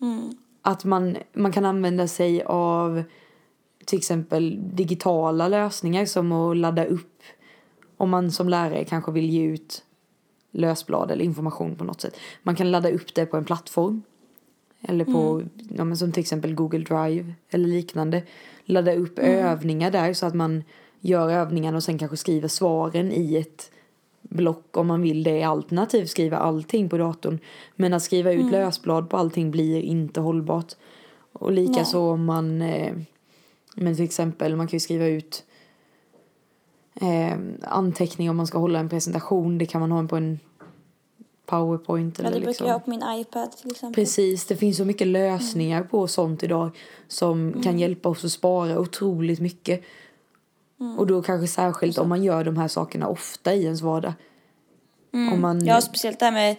Mm. 0.00 0.36
Att 0.62 0.84
man, 0.84 1.16
man 1.32 1.52
kan 1.52 1.64
använda 1.64 2.08
sig 2.08 2.42
av 2.42 3.02
till 3.84 3.98
exempel 3.98 4.58
digitala 4.74 5.48
lösningar 5.48 6.04
som 6.06 6.32
att 6.32 6.56
ladda 6.56 6.84
upp 6.84 7.22
om 7.96 8.10
man 8.10 8.32
som 8.32 8.48
lärare 8.48 8.84
kanske 8.84 9.12
vill 9.12 9.30
ge 9.30 9.42
ut 9.42 9.84
lösblad 10.50 11.10
eller 11.10 11.24
information 11.24 11.76
på 11.76 11.84
något 11.84 12.00
sätt. 12.00 12.16
Man 12.42 12.56
kan 12.56 12.70
ladda 12.70 12.90
upp 12.90 13.14
det 13.14 13.26
på 13.26 13.36
en 13.36 13.44
plattform. 13.44 14.02
Eller 14.88 15.04
på, 15.04 15.42
ja, 15.76 15.84
men 15.84 15.96
som 15.96 16.12
till 16.12 16.20
exempel 16.20 16.54
Google 16.54 16.78
Drive 16.78 17.34
eller 17.50 17.68
liknande. 17.68 18.22
Ladda 18.64 18.94
upp 18.94 19.18
övningar 19.18 19.90
där 19.90 20.12
så 20.12 20.26
att 20.26 20.34
man 20.34 20.64
gör 21.02 21.30
övningarna 21.30 21.76
och 21.76 21.82
sen 21.82 21.98
kanske 21.98 22.16
skriver 22.16 22.48
svaren 22.48 23.12
i 23.12 23.36
ett 23.36 23.70
block 24.22 24.76
om 24.76 24.86
man 24.86 25.02
vill 25.02 25.22
det. 25.22 25.42
Alternativt 25.42 26.10
skriva 26.10 26.36
allting 26.36 26.88
på 26.88 26.98
datorn. 26.98 27.38
Men 27.76 27.94
att 27.94 28.02
skriva 28.02 28.32
ut 28.32 28.50
lösblad 28.52 29.10
på 29.10 29.16
allting 29.16 29.50
blir 29.50 29.80
inte 29.80 30.20
hållbart. 30.20 30.72
Och 31.32 31.52
likaså 31.52 32.00
om 32.00 32.24
man, 32.24 32.62
eh, 32.62 32.94
men 33.76 33.96
till 33.96 34.04
exempel 34.04 34.56
man 34.56 34.68
kan 34.68 34.76
ju 34.76 34.80
skriva 34.80 35.06
ut 35.06 35.44
eh, 36.94 37.38
anteckningar 37.62 38.30
om 38.30 38.36
man 38.36 38.46
ska 38.46 38.58
hålla 38.58 38.78
en 38.78 38.88
presentation. 38.88 39.58
Det 39.58 39.66
kan 39.66 39.80
man 39.80 39.92
ha 39.92 40.08
på 40.08 40.16
en 40.16 40.38
powerpoint 41.46 42.18
Ja, 42.18 42.24
eller 42.24 42.34
det 42.34 42.40
brukar 42.40 42.50
liksom. 42.50 42.66
jag 42.66 42.74
ha 42.74 42.80
på 42.80 42.90
min 42.90 43.02
iPad 43.20 43.52
till 43.52 43.70
exempel. 43.70 44.04
Precis, 44.04 44.46
det 44.46 44.56
finns 44.56 44.76
så 44.76 44.84
mycket 44.84 45.06
lösningar 45.06 45.82
på 45.82 46.06
sånt 46.06 46.42
idag 46.42 46.70
som 47.08 47.62
kan 47.62 47.78
hjälpa 47.78 48.08
oss 48.08 48.24
att 48.24 48.32
spara 48.32 48.78
otroligt 48.78 49.40
mycket. 49.40 49.82
Och 50.98 51.06
då 51.06 51.22
kanske 51.22 51.46
särskilt 51.46 51.98
om 51.98 52.08
man 52.08 52.24
gör 52.24 52.44
de 52.44 52.56
här 52.56 52.68
sakerna 52.68 53.08
ofta 53.08 53.54
i 53.54 53.64
ens 53.64 53.82
vardag. 53.82 54.12
Om 55.12 55.40
man, 55.40 55.64
Ja, 55.66 55.80
speciellt 55.80 56.18
det 56.18 56.24
här 56.24 56.32
med 56.32 56.56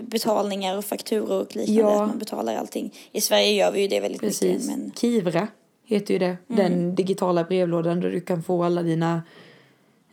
betalningar 0.00 0.76
och 0.78 0.84
fakturor 0.84 1.40
och 1.40 1.56
liknande. 1.56 1.82
Ja. 1.82 2.02
Att 2.02 2.08
man 2.08 2.18
betalar 2.18 2.56
allting. 2.56 2.94
I 3.12 3.20
Sverige 3.20 3.52
gör 3.52 3.72
vi 3.72 3.80
ju 3.80 3.88
det 3.88 4.00
väldigt 4.00 4.20
precis. 4.20 4.42
mycket. 4.42 4.78
Men 4.78 4.92
Kivra 4.92 5.48
heter 5.84 6.14
ju 6.14 6.18
det. 6.18 6.36
Den 6.46 6.94
digitala 6.94 7.44
brevlådan 7.44 8.00
där 8.00 8.10
du 8.10 8.20
kan 8.20 8.42
få 8.42 8.64
alla 8.64 8.82
dina, 8.82 9.22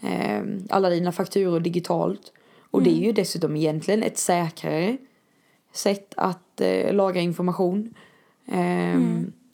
eh, 0.02 0.44
alla 0.70 0.90
dina 0.90 1.12
fakturor 1.12 1.60
digitalt. 1.60 2.32
Och 2.72 2.84
det 2.84 2.90
är 2.90 3.06
ju 3.06 3.12
dessutom 3.12 3.56
egentligen 3.56 4.04
ett 4.04 4.18
säkrare 4.18 4.98
sätt 5.74 6.14
att 6.18 6.62
eh, 6.62 6.94
lagra 6.94 7.22
information. 7.22 7.94
Eh, 8.48 9.00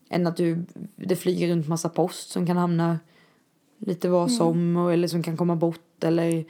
Än 0.10 0.28
att 0.28 0.38
du, 0.38 0.66
det 0.96 1.16
flyger 1.16 1.48
runt 1.48 1.68
massa 1.68 1.90
post 1.90 2.30
som 2.30 2.46
kan 2.48 2.58
hamna 2.58 3.00
lite 3.78 4.10
var 4.10 4.28
som 4.28 4.78
och, 4.78 4.94
eller 4.94 5.08
som 5.08 5.24
kan 5.24 5.38
komma 5.38 5.56
bort 5.56 6.04
eller 6.04 6.46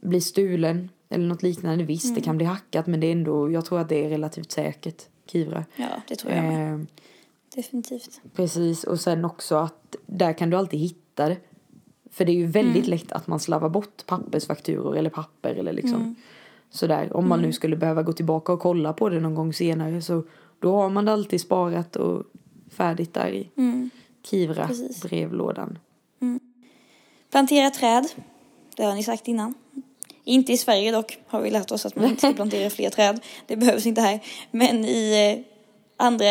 bli 0.00 0.20
stulen 0.20 0.88
eller 1.08 1.26
något 1.26 1.42
liknande. 1.42 1.84
Visst, 1.84 2.14
det 2.14 2.20
kan 2.20 2.36
bli 2.36 2.46
hackat 2.46 2.86
men 2.86 3.00
det 3.00 3.06
är 3.06 3.12
ändå, 3.12 3.50
jag 3.50 3.64
tror 3.64 3.80
att 3.80 3.88
det 3.88 4.04
är 4.04 4.08
relativt 4.08 4.52
säkert, 4.52 5.02
Kivra. 5.26 5.64
ja, 5.76 6.02
det 6.08 6.16
tror 6.16 6.32
jag. 6.32 6.72
Eh, 6.72 6.78
Definitivt. 7.54 8.20
Precis, 8.34 8.84
och 8.84 9.00
sen 9.00 9.24
också 9.24 9.54
att 9.56 9.96
där 10.06 10.32
kan 10.32 10.50
du 10.50 10.56
alltid 10.56 10.80
hitta 10.80 11.28
det. 11.28 11.36
För 12.10 12.24
det 12.24 12.32
är 12.32 12.36
ju 12.36 12.46
väldigt 12.46 12.86
lätt 12.86 13.12
att 13.12 13.26
man 13.26 13.40
slarvar 13.40 13.68
bort 13.68 14.06
pappersfakturor 14.06 14.96
eller 14.96 15.10
papper 15.10 15.54
eller 15.54 15.72
liksom 15.72 16.16
sådär. 16.70 17.16
Om 17.16 17.28
man 17.28 17.42
nu 17.42 17.52
skulle 17.52 17.76
behöva 17.76 18.02
gå 18.02 18.12
tillbaka 18.12 18.52
och 18.52 18.60
kolla 18.60 18.92
på 18.92 19.08
det 19.08 19.20
någon 19.20 19.34
gång 19.34 19.52
senare 19.52 20.02
så 20.02 20.22
då 20.58 20.76
har 20.76 20.90
man 20.90 21.04
det 21.04 21.12
alltid 21.12 21.40
sparat 21.40 21.96
och 21.96 22.22
färdigt 22.70 23.14
där 23.14 23.28
i 23.28 23.50
Kivra 24.24 24.66
Precis. 24.66 25.02
brevlådan. 25.02 25.78
Plantera 27.30 27.70
träd. 27.70 28.06
Det 28.76 28.82
har 28.84 28.94
ni 28.94 29.02
sagt 29.02 29.28
innan. 29.28 29.54
Inte 30.24 30.52
i 30.52 30.56
Sverige 30.56 30.92
dock 30.92 31.18
har 31.26 31.40
vi 31.40 31.50
lärt 31.50 31.70
oss 31.70 31.86
att 31.86 31.96
man 31.96 32.04
inte 32.04 32.18
ska 32.18 32.32
plantera 32.36 32.70
fler 32.70 32.90
träd. 32.90 33.20
Det 33.46 33.56
behövs 33.56 33.86
inte 33.86 34.00
här. 34.00 34.20
Men 34.50 34.84
i 34.84 35.32
eh, 35.38 35.44
andra 35.96 36.26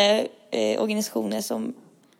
eh, 0.50 0.82
organisationer 0.82 1.40
som 1.40 1.74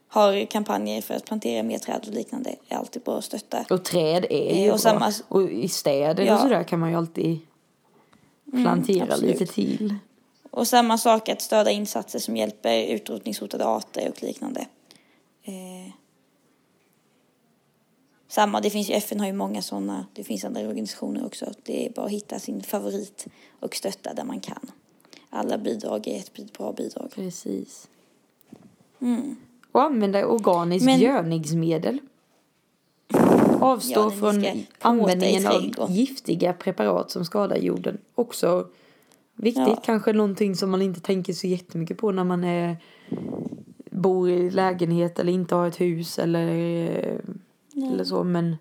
har 0.08 0.46
kampanjer 0.46 1.02
för 1.02 1.14
att 1.14 1.24
plantera 1.24 1.62
mer 1.62 1.78
träd 1.78 2.04
och 2.08 2.14
liknande 2.14 2.54
är 2.68 2.76
alltid 2.76 3.02
bra 3.02 3.18
att 3.18 3.24
stötta. 3.24 3.64
Och 3.70 3.84
träd 3.84 4.24
är 4.30 4.50
Eh, 4.50 4.58
ju 4.60 4.64
och 4.64 4.68
bra. 4.72 4.78
samma- 4.78 5.12
Och 5.28 5.50
i 5.50 5.68
städer 5.68 6.24
Ja. 6.24 6.34
och 6.34 6.40
sådär 6.40 6.64
kan 6.64 6.80
man 6.80 6.90
ju 6.90 6.96
alltid 6.96 7.38
plantera 8.50 9.12
absolut. 9.12 9.40
lite 9.40 9.52
till. 9.52 9.94
Och 10.50 10.68
samma 10.68 10.98
sak 10.98 11.28
att 11.28 11.40
stödja 11.42 11.72
insatser 11.72 12.18
som 12.18 12.36
hjälper 12.36 12.82
utrotningshotade 12.86 13.66
arter 13.66 14.08
och 14.08 14.22
liknande. 14.22 14.66
Eh, 15.44 15.92
samma, 18.34 18.60
det 18.60 18.70
finns 18.70 18.90
ju, 18.90 18.94
FN 18.94 19.20
har 19.20 19.26
ju 19.26 19.32
många 19.32 19.62
sådana, 19.62 20.06
det 20.12 20.24
finns 20.24 20.44
andra 20.44 20.60
organisationer 20.60 21.26
också. 21.26 21.46
Det 21.62 21.86
är 21.86 21.90
bara 21.92 22.06
att 22.06 22.12
hitta 22.12 22.38
sin 22.38 22.62
favorit 22.62 23.26
och 23.60 23.74
stötta 23.74 24.14
där 24.14 24.24
man 24.24 24.40
kan. 24.40 24.70
Alla 25.30 25.58
bidrag 25.58 26.08
är 26.08 26.18
ett 26.18 26.52
bra 26.58 26.72
bidrag. 26.72 27.10
Precis. 27.14 27.88
Och 29.72 29.82
använda 29.82 30.26
organiskt 30.26 30.86
Men- 30.86 31.00
gödningsmedel. 31.00 31.98
Avstå 33.60 34.00
Ja, 34.00 34.10
från 34.10 34.44
användningen 34.80 35.46
av 35.78 35.90
giftiga 35.90 36.52
preparat 36.52 37.10
som 37.10 37.24
skadar 37.24 37.56
jorden. 37.56 37.98
Också 38.14 38.66
viktigt, 39.34 39.68
Ja. 39.68 39.82
kanske 39.84 40.12
någonting 40.12 40.56
som 40.56 40.70
man 40.70 40.82
inte 40.82 41.00
tänker 41.00 41.32
så 41.32 41.46
jättemycket 41.46 41.98
på 41.98 42.12
när 42.12 42.24
man 42.24 42.44
är, 42.44 42.76
bor 43.90 44.30
i 44.30 44.50
lägenhet 44.50 45.18
eller 45.18 45.32
inte 45.32 45.54
har 45.54 45.68
ett 45.68 45.80
hus 45.80 46.18
eller, 46.18 47.20
eller 47.92 48.04
så. 48.04 48.24
Men 48.24 48.56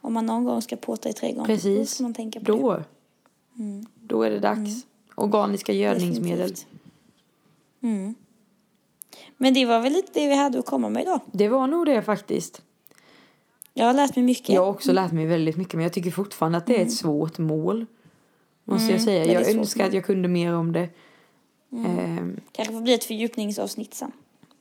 Om 0.00 0.12
man 0.12 0.26
någon 0.26 0.44
gång 0.44 0.62
ska 0.62 0.76
påta 0.76 1.08
i 1.08 1.12
trädgården, 1.12 1.42
då 1.42 1.54
precis, 1.54 1.90
ska 1.94 2.02
man 2.02 2.14
tänka 2.14 2.40
på 2.40 2.52
det. 2.52 2.58
då, 2.58 2.82
då 4.02 4.22
är 4.22 4.30
det 4.30 4.38
dags. 4.38 4.86
Organiska 5.14 5.72
gödningsmedel. 5.72 6.54
Mm. 7.82 8.14
Men 9.36 9.54
det 9.54 9.64
var 9.66 9.80
väl 9.80 9.92
lite 9.92 10.20
det 10.20 10.28
vi 10.28 10.34
hade 10.36 10.58
att 10.58 10.66
komma 10.66 10.88
med 10.88 11.02
idag. 11.02 11.20
Det 11.32 11.48
var 11.48 11.66
nog 11.66 11.86
det 11.86 12.02
faktiskt. 12.02 12.62
Jag 13.74 13.86
har 13.86 13.94
lärt 13.94 14.16
mig 14.16 14.24
mycket. 14.24 14.48
Jag 14.48 14.62
har 14.64 14.70
också 14.70 14.92
lärt 14.92 15.12
mig 15.12 15.26
väldigt 15.26 15.56
mycket 15.56 15.74
men 15.74 15.82
jag 15.82 15.92
tycker 15.92 16.10
fortfarande 16.10 16.58
att 16.58 16.66
det 16.66 16.80
är 16.80 16.82
ett 16.86 16.92
svårt 16.92 17.38
mål. 17.38 17.86
Måste 18.64 18.92
jag 18.92 19.00
säga. 19.02 19.32
Jag 19.32 19.50
önskar 19.50 19.86
att 19.86 19.92
jag 19.92 20.04
kunde 20.04 20.28
mer 20.28 20.54
om 20.54 20.72
det. 20.72 20.88
Ehm, 21.72 22.40
Kanske 22.52 22.74
får 22.74 22.80
bli 22.80 22.94
ett 22.94 23.04
fördjupningsavsnitt 23.04 23.94
sen. 23.94 24.12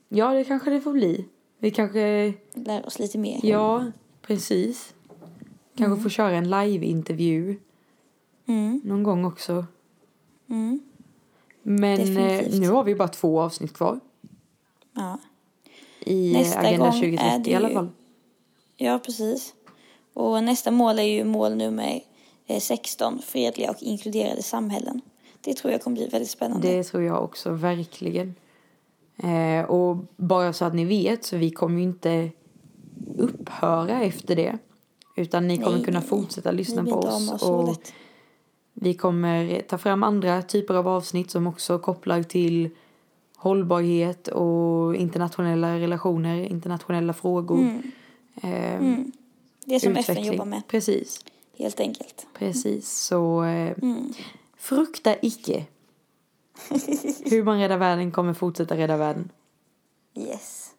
ja, 0.10 0.32
det 0.34 0.44
kanske 0.44 0.70
det 0.70 0.82
får 0.82 0.94
bli. 0.94 1.26
Vi 1.60 1.72
kanske, 1.72 2.34
Lära 2.54 2.84
oss 2.84 3.00
lite 3.00 3.18
mer. 3.18 3.40
ja, 3.44 3.86
precis. 4.22 4.94
Kanske 5.78 6.04
får 6.04 6.10
köra 6.10 6.36
en 6.36 6.50
live-intervju 6.50 7.60
Mm. 8.50 8.82
någon 8.84 9.04
gång 9.04 9.26
också. 9.26 9.66
Mm. 10.50 10.80
Men 11.64 11.94
eh, 11.94 11.98
Definitivt. 12.00 12.62
nu 12.62 12.70
har 12.70 12.84
vi 12.84 12.96
bara 12.96 13.08
två 13.08 13.42
avsnitt 13.42 13.74
kvar 13.74 14.00
Ja. 14.94 15.20
i 16.00 16.34
eh, 16.34 16.40
Nästa 16.40 16.60
Agenda 16.60 16.86
gång 16.86 16.92
2030 16.94 17.26
är 17.30 17.40
det 17.40 17.50
i 17.52 17.56
alla 17.56 17.70
fall. 17.70 17.90
ja, 18.78 19.00
precis. 19.06 19.54
Och 20.14 20.44
nästa 20.44 20.72
mål 20.72 21.00
är 21.00 21.04
ju 21.04 21.24
mål 21.24 21.56
nummer 21.56 22.00
eh, 22.48 22.60
16, 22.60 23.22
fredliga 23.22 23.72
och 23.72 23.84
inkluderade 23.84 24.44
samhällen. 24.44 25.02
Det 25.42 25.54
tror 25.54 25.72
jag 25.72 25.82
kommer 25.82 25.98
bli 25.98 26.08
väldigt 26.08 26.30
spännande. 26.30 26.68
Det 26.68 26.84
tror 26.84 27.04
jag 27.04 27.24
också, 27.24 27.52
verkligen. 27.52 28.36
Eh, 29.18 29.66
och 29.66 29.98
bara 30.16 30.54
så 30.54 30.66
att 30.66 30.74
ni 30.76 30.86
vet, 30.86 31.24
så 31.26 31.38
vi 31.38 31.50
kommer 31.52 31.78
ju 31.78 31.84
inte 31.84 32.32
upphöra 33.18 34.02
efter 34.02 34.36
det. 34.36 34.58
Utan 35.16 35.48
ni 35.48 35.58
kommer 35.58 35.76
Nej, 35.78 35.86
kunna 35.86 36.00
nej, 36.00 36.08
fortsätta 36.08 36.50
nej. 36.50 36.58
lyssna 36.58 36.84
på 36.84 36.92
oss. 36.96 37.32
oss 37.32 37.42
så 37.42 37.54
Och 37.54 37.68
lätt. 37.70 37.94
vi 38.74 38.94
kommer 38.94 39.62
ta 39.62 39.78
fram 39.78 40.04
andra 40.04 40.42
typer 40.42 40.74
av 40.74 40.88
avsnitt 40.88 41.32
som 41.32 41.48
också 41.48 41.80
kopplar 41.80 42.24
till 42.24 42.70
hållbarhet 43.38 44.28
och 44.28 44.96
internationella 44.96 45.80
relationer, 45.80 46.38
internationella 46.44 47.14
frågor. 47.14 47.82
Eh, 48.42 48.76
Mm. 48.76 49.12
Det 49.66 49.80
som 49.80 49.92
utveckling. 49.92 50.18
FN 50.18 50.34
jobbar 50.34 50.46
med, 50.46 50.68
Hur 57.32 57.44
man 57.44 57.60
räddar 57.60 57.78
världen 57.78 58.12
kommer 58.12 58.34
fortsätta 58.34 58.78
rädda 58.78 58.98
världen. 58.98 59.30
Yes. 60.16 60.72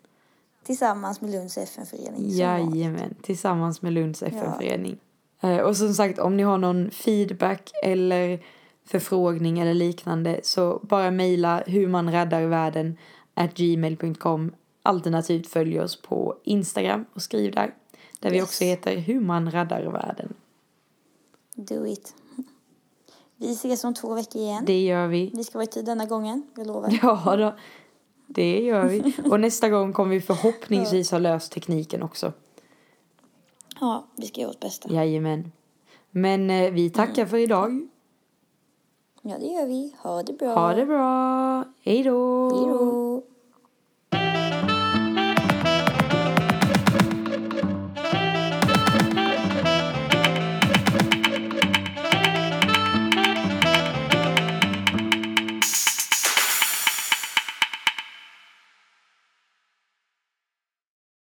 Tillsammans 0.63 1.21
med 1.21 1.31
Lunds 1.31 1.59
FN-förening. 1.59 2.31
Jajamän, 2.31 3.15
tillsammans 3.23 3.83
med 3.83 3.93
Lunds 3.93 4.23
FN-förening. 4.23 4.99
Eh, 5.41 5.59
Och 5.59 5.77
som 5.77 5.95
sagt, 5.95 6.19
om 6.19 6.37
ni 6.37 6.43
har 6.43 6.59
någon 6.59 6.91
feedback 6.91 7.71
eller 7.85 8.43
förfrågning 8.85 9.59
eller 9.59 9.75
liknande 9.75 10.41
så 10.43 10.81
bara 10.83 11.11
mejla 11.11 11.63
hur 11.67 11.89
man 11.89 12.13
räddar 12.13 12.47
världen 12.47 12.97
at 13.35 13.55
gmail.com 13.57 14.53
alternativt 14.83 15.47
följ 15.47 15.81
oss 15.81 16.03
på 16.03 16.37
Instagram 16.45 17.05
och 17.15 17.23
skriv 17.23 17.53
där. 17.55 17.75
Där 18.21 18.31
vi 18.31 18.37
Yes. 18.37 18.45
också 18.45 18.65
heter 18.65 18.97
hur 18.97 19.21
man 19.21 19.51
räddar 19.51 19.83
världen. 19.83 20.35
Do 21.55 21.87
it. 21.87 22.15
Vi 23.41 23.53
ses 23.53 23.85
om 23.85 23.95
två 23.95 24.15
veckor 24.15 24.43
igen. 24.43 24.65
Det 24.65 24.83
gör 24.83 25.07
vi. 25.07 25.31
Vi 25.35 25.45
ska 25.45 25.59
vara 25.59 25.65
i 25.65 25.67
tid 25.67 25.85
denna 25.85 26.07
gången, 26.07 26.47
jag 26.57 26.67
lovar. 26.67 26.99
Ja 27.03 27.37
då, 27.37 27.55
det 28.27 28.61
gör 28.61 28.85
vi. 28.85 29.15
Och 29.31 29.41
nästa 29.41 29.69
gång 29.69 29.93
kommer 29.93 30.15
vi 30.15 30.21
förhoppningsvis 30.21 31.11
ha 31.11 31.19
löst 31.19 31.53
tekniken 31.53 32.03
också. 32.03 32.33
Ja, 33.81 34.05
vi 34.17 34.27
ska 34.27 34.41
göra 34.41 34.51
vårt 34.51 34.61
bästa. 34.61 34.93
Jajamän. 34.93 35.53
Men 36.11 36.51
eh, 36.51 36.71
vi 36.71 36.91
tackar 36.91 37.27
för 37.27 37.37
idag. 37.37 37.89
Ja, 39.23 39.39
det 39.39 39.47
gör 39.47 39.67
vi. 39.67 39.95
Ha 39.99 40.23
det 40.23 40.33
bra. 40.33 40.55
Ha 40.55 40.75
det 40.75 40.87
bra. 40.87 41.65
Hej 41.81 42.03
då. 42.03 42.51
Hej 42.55 42.69
då. 42.69 43.23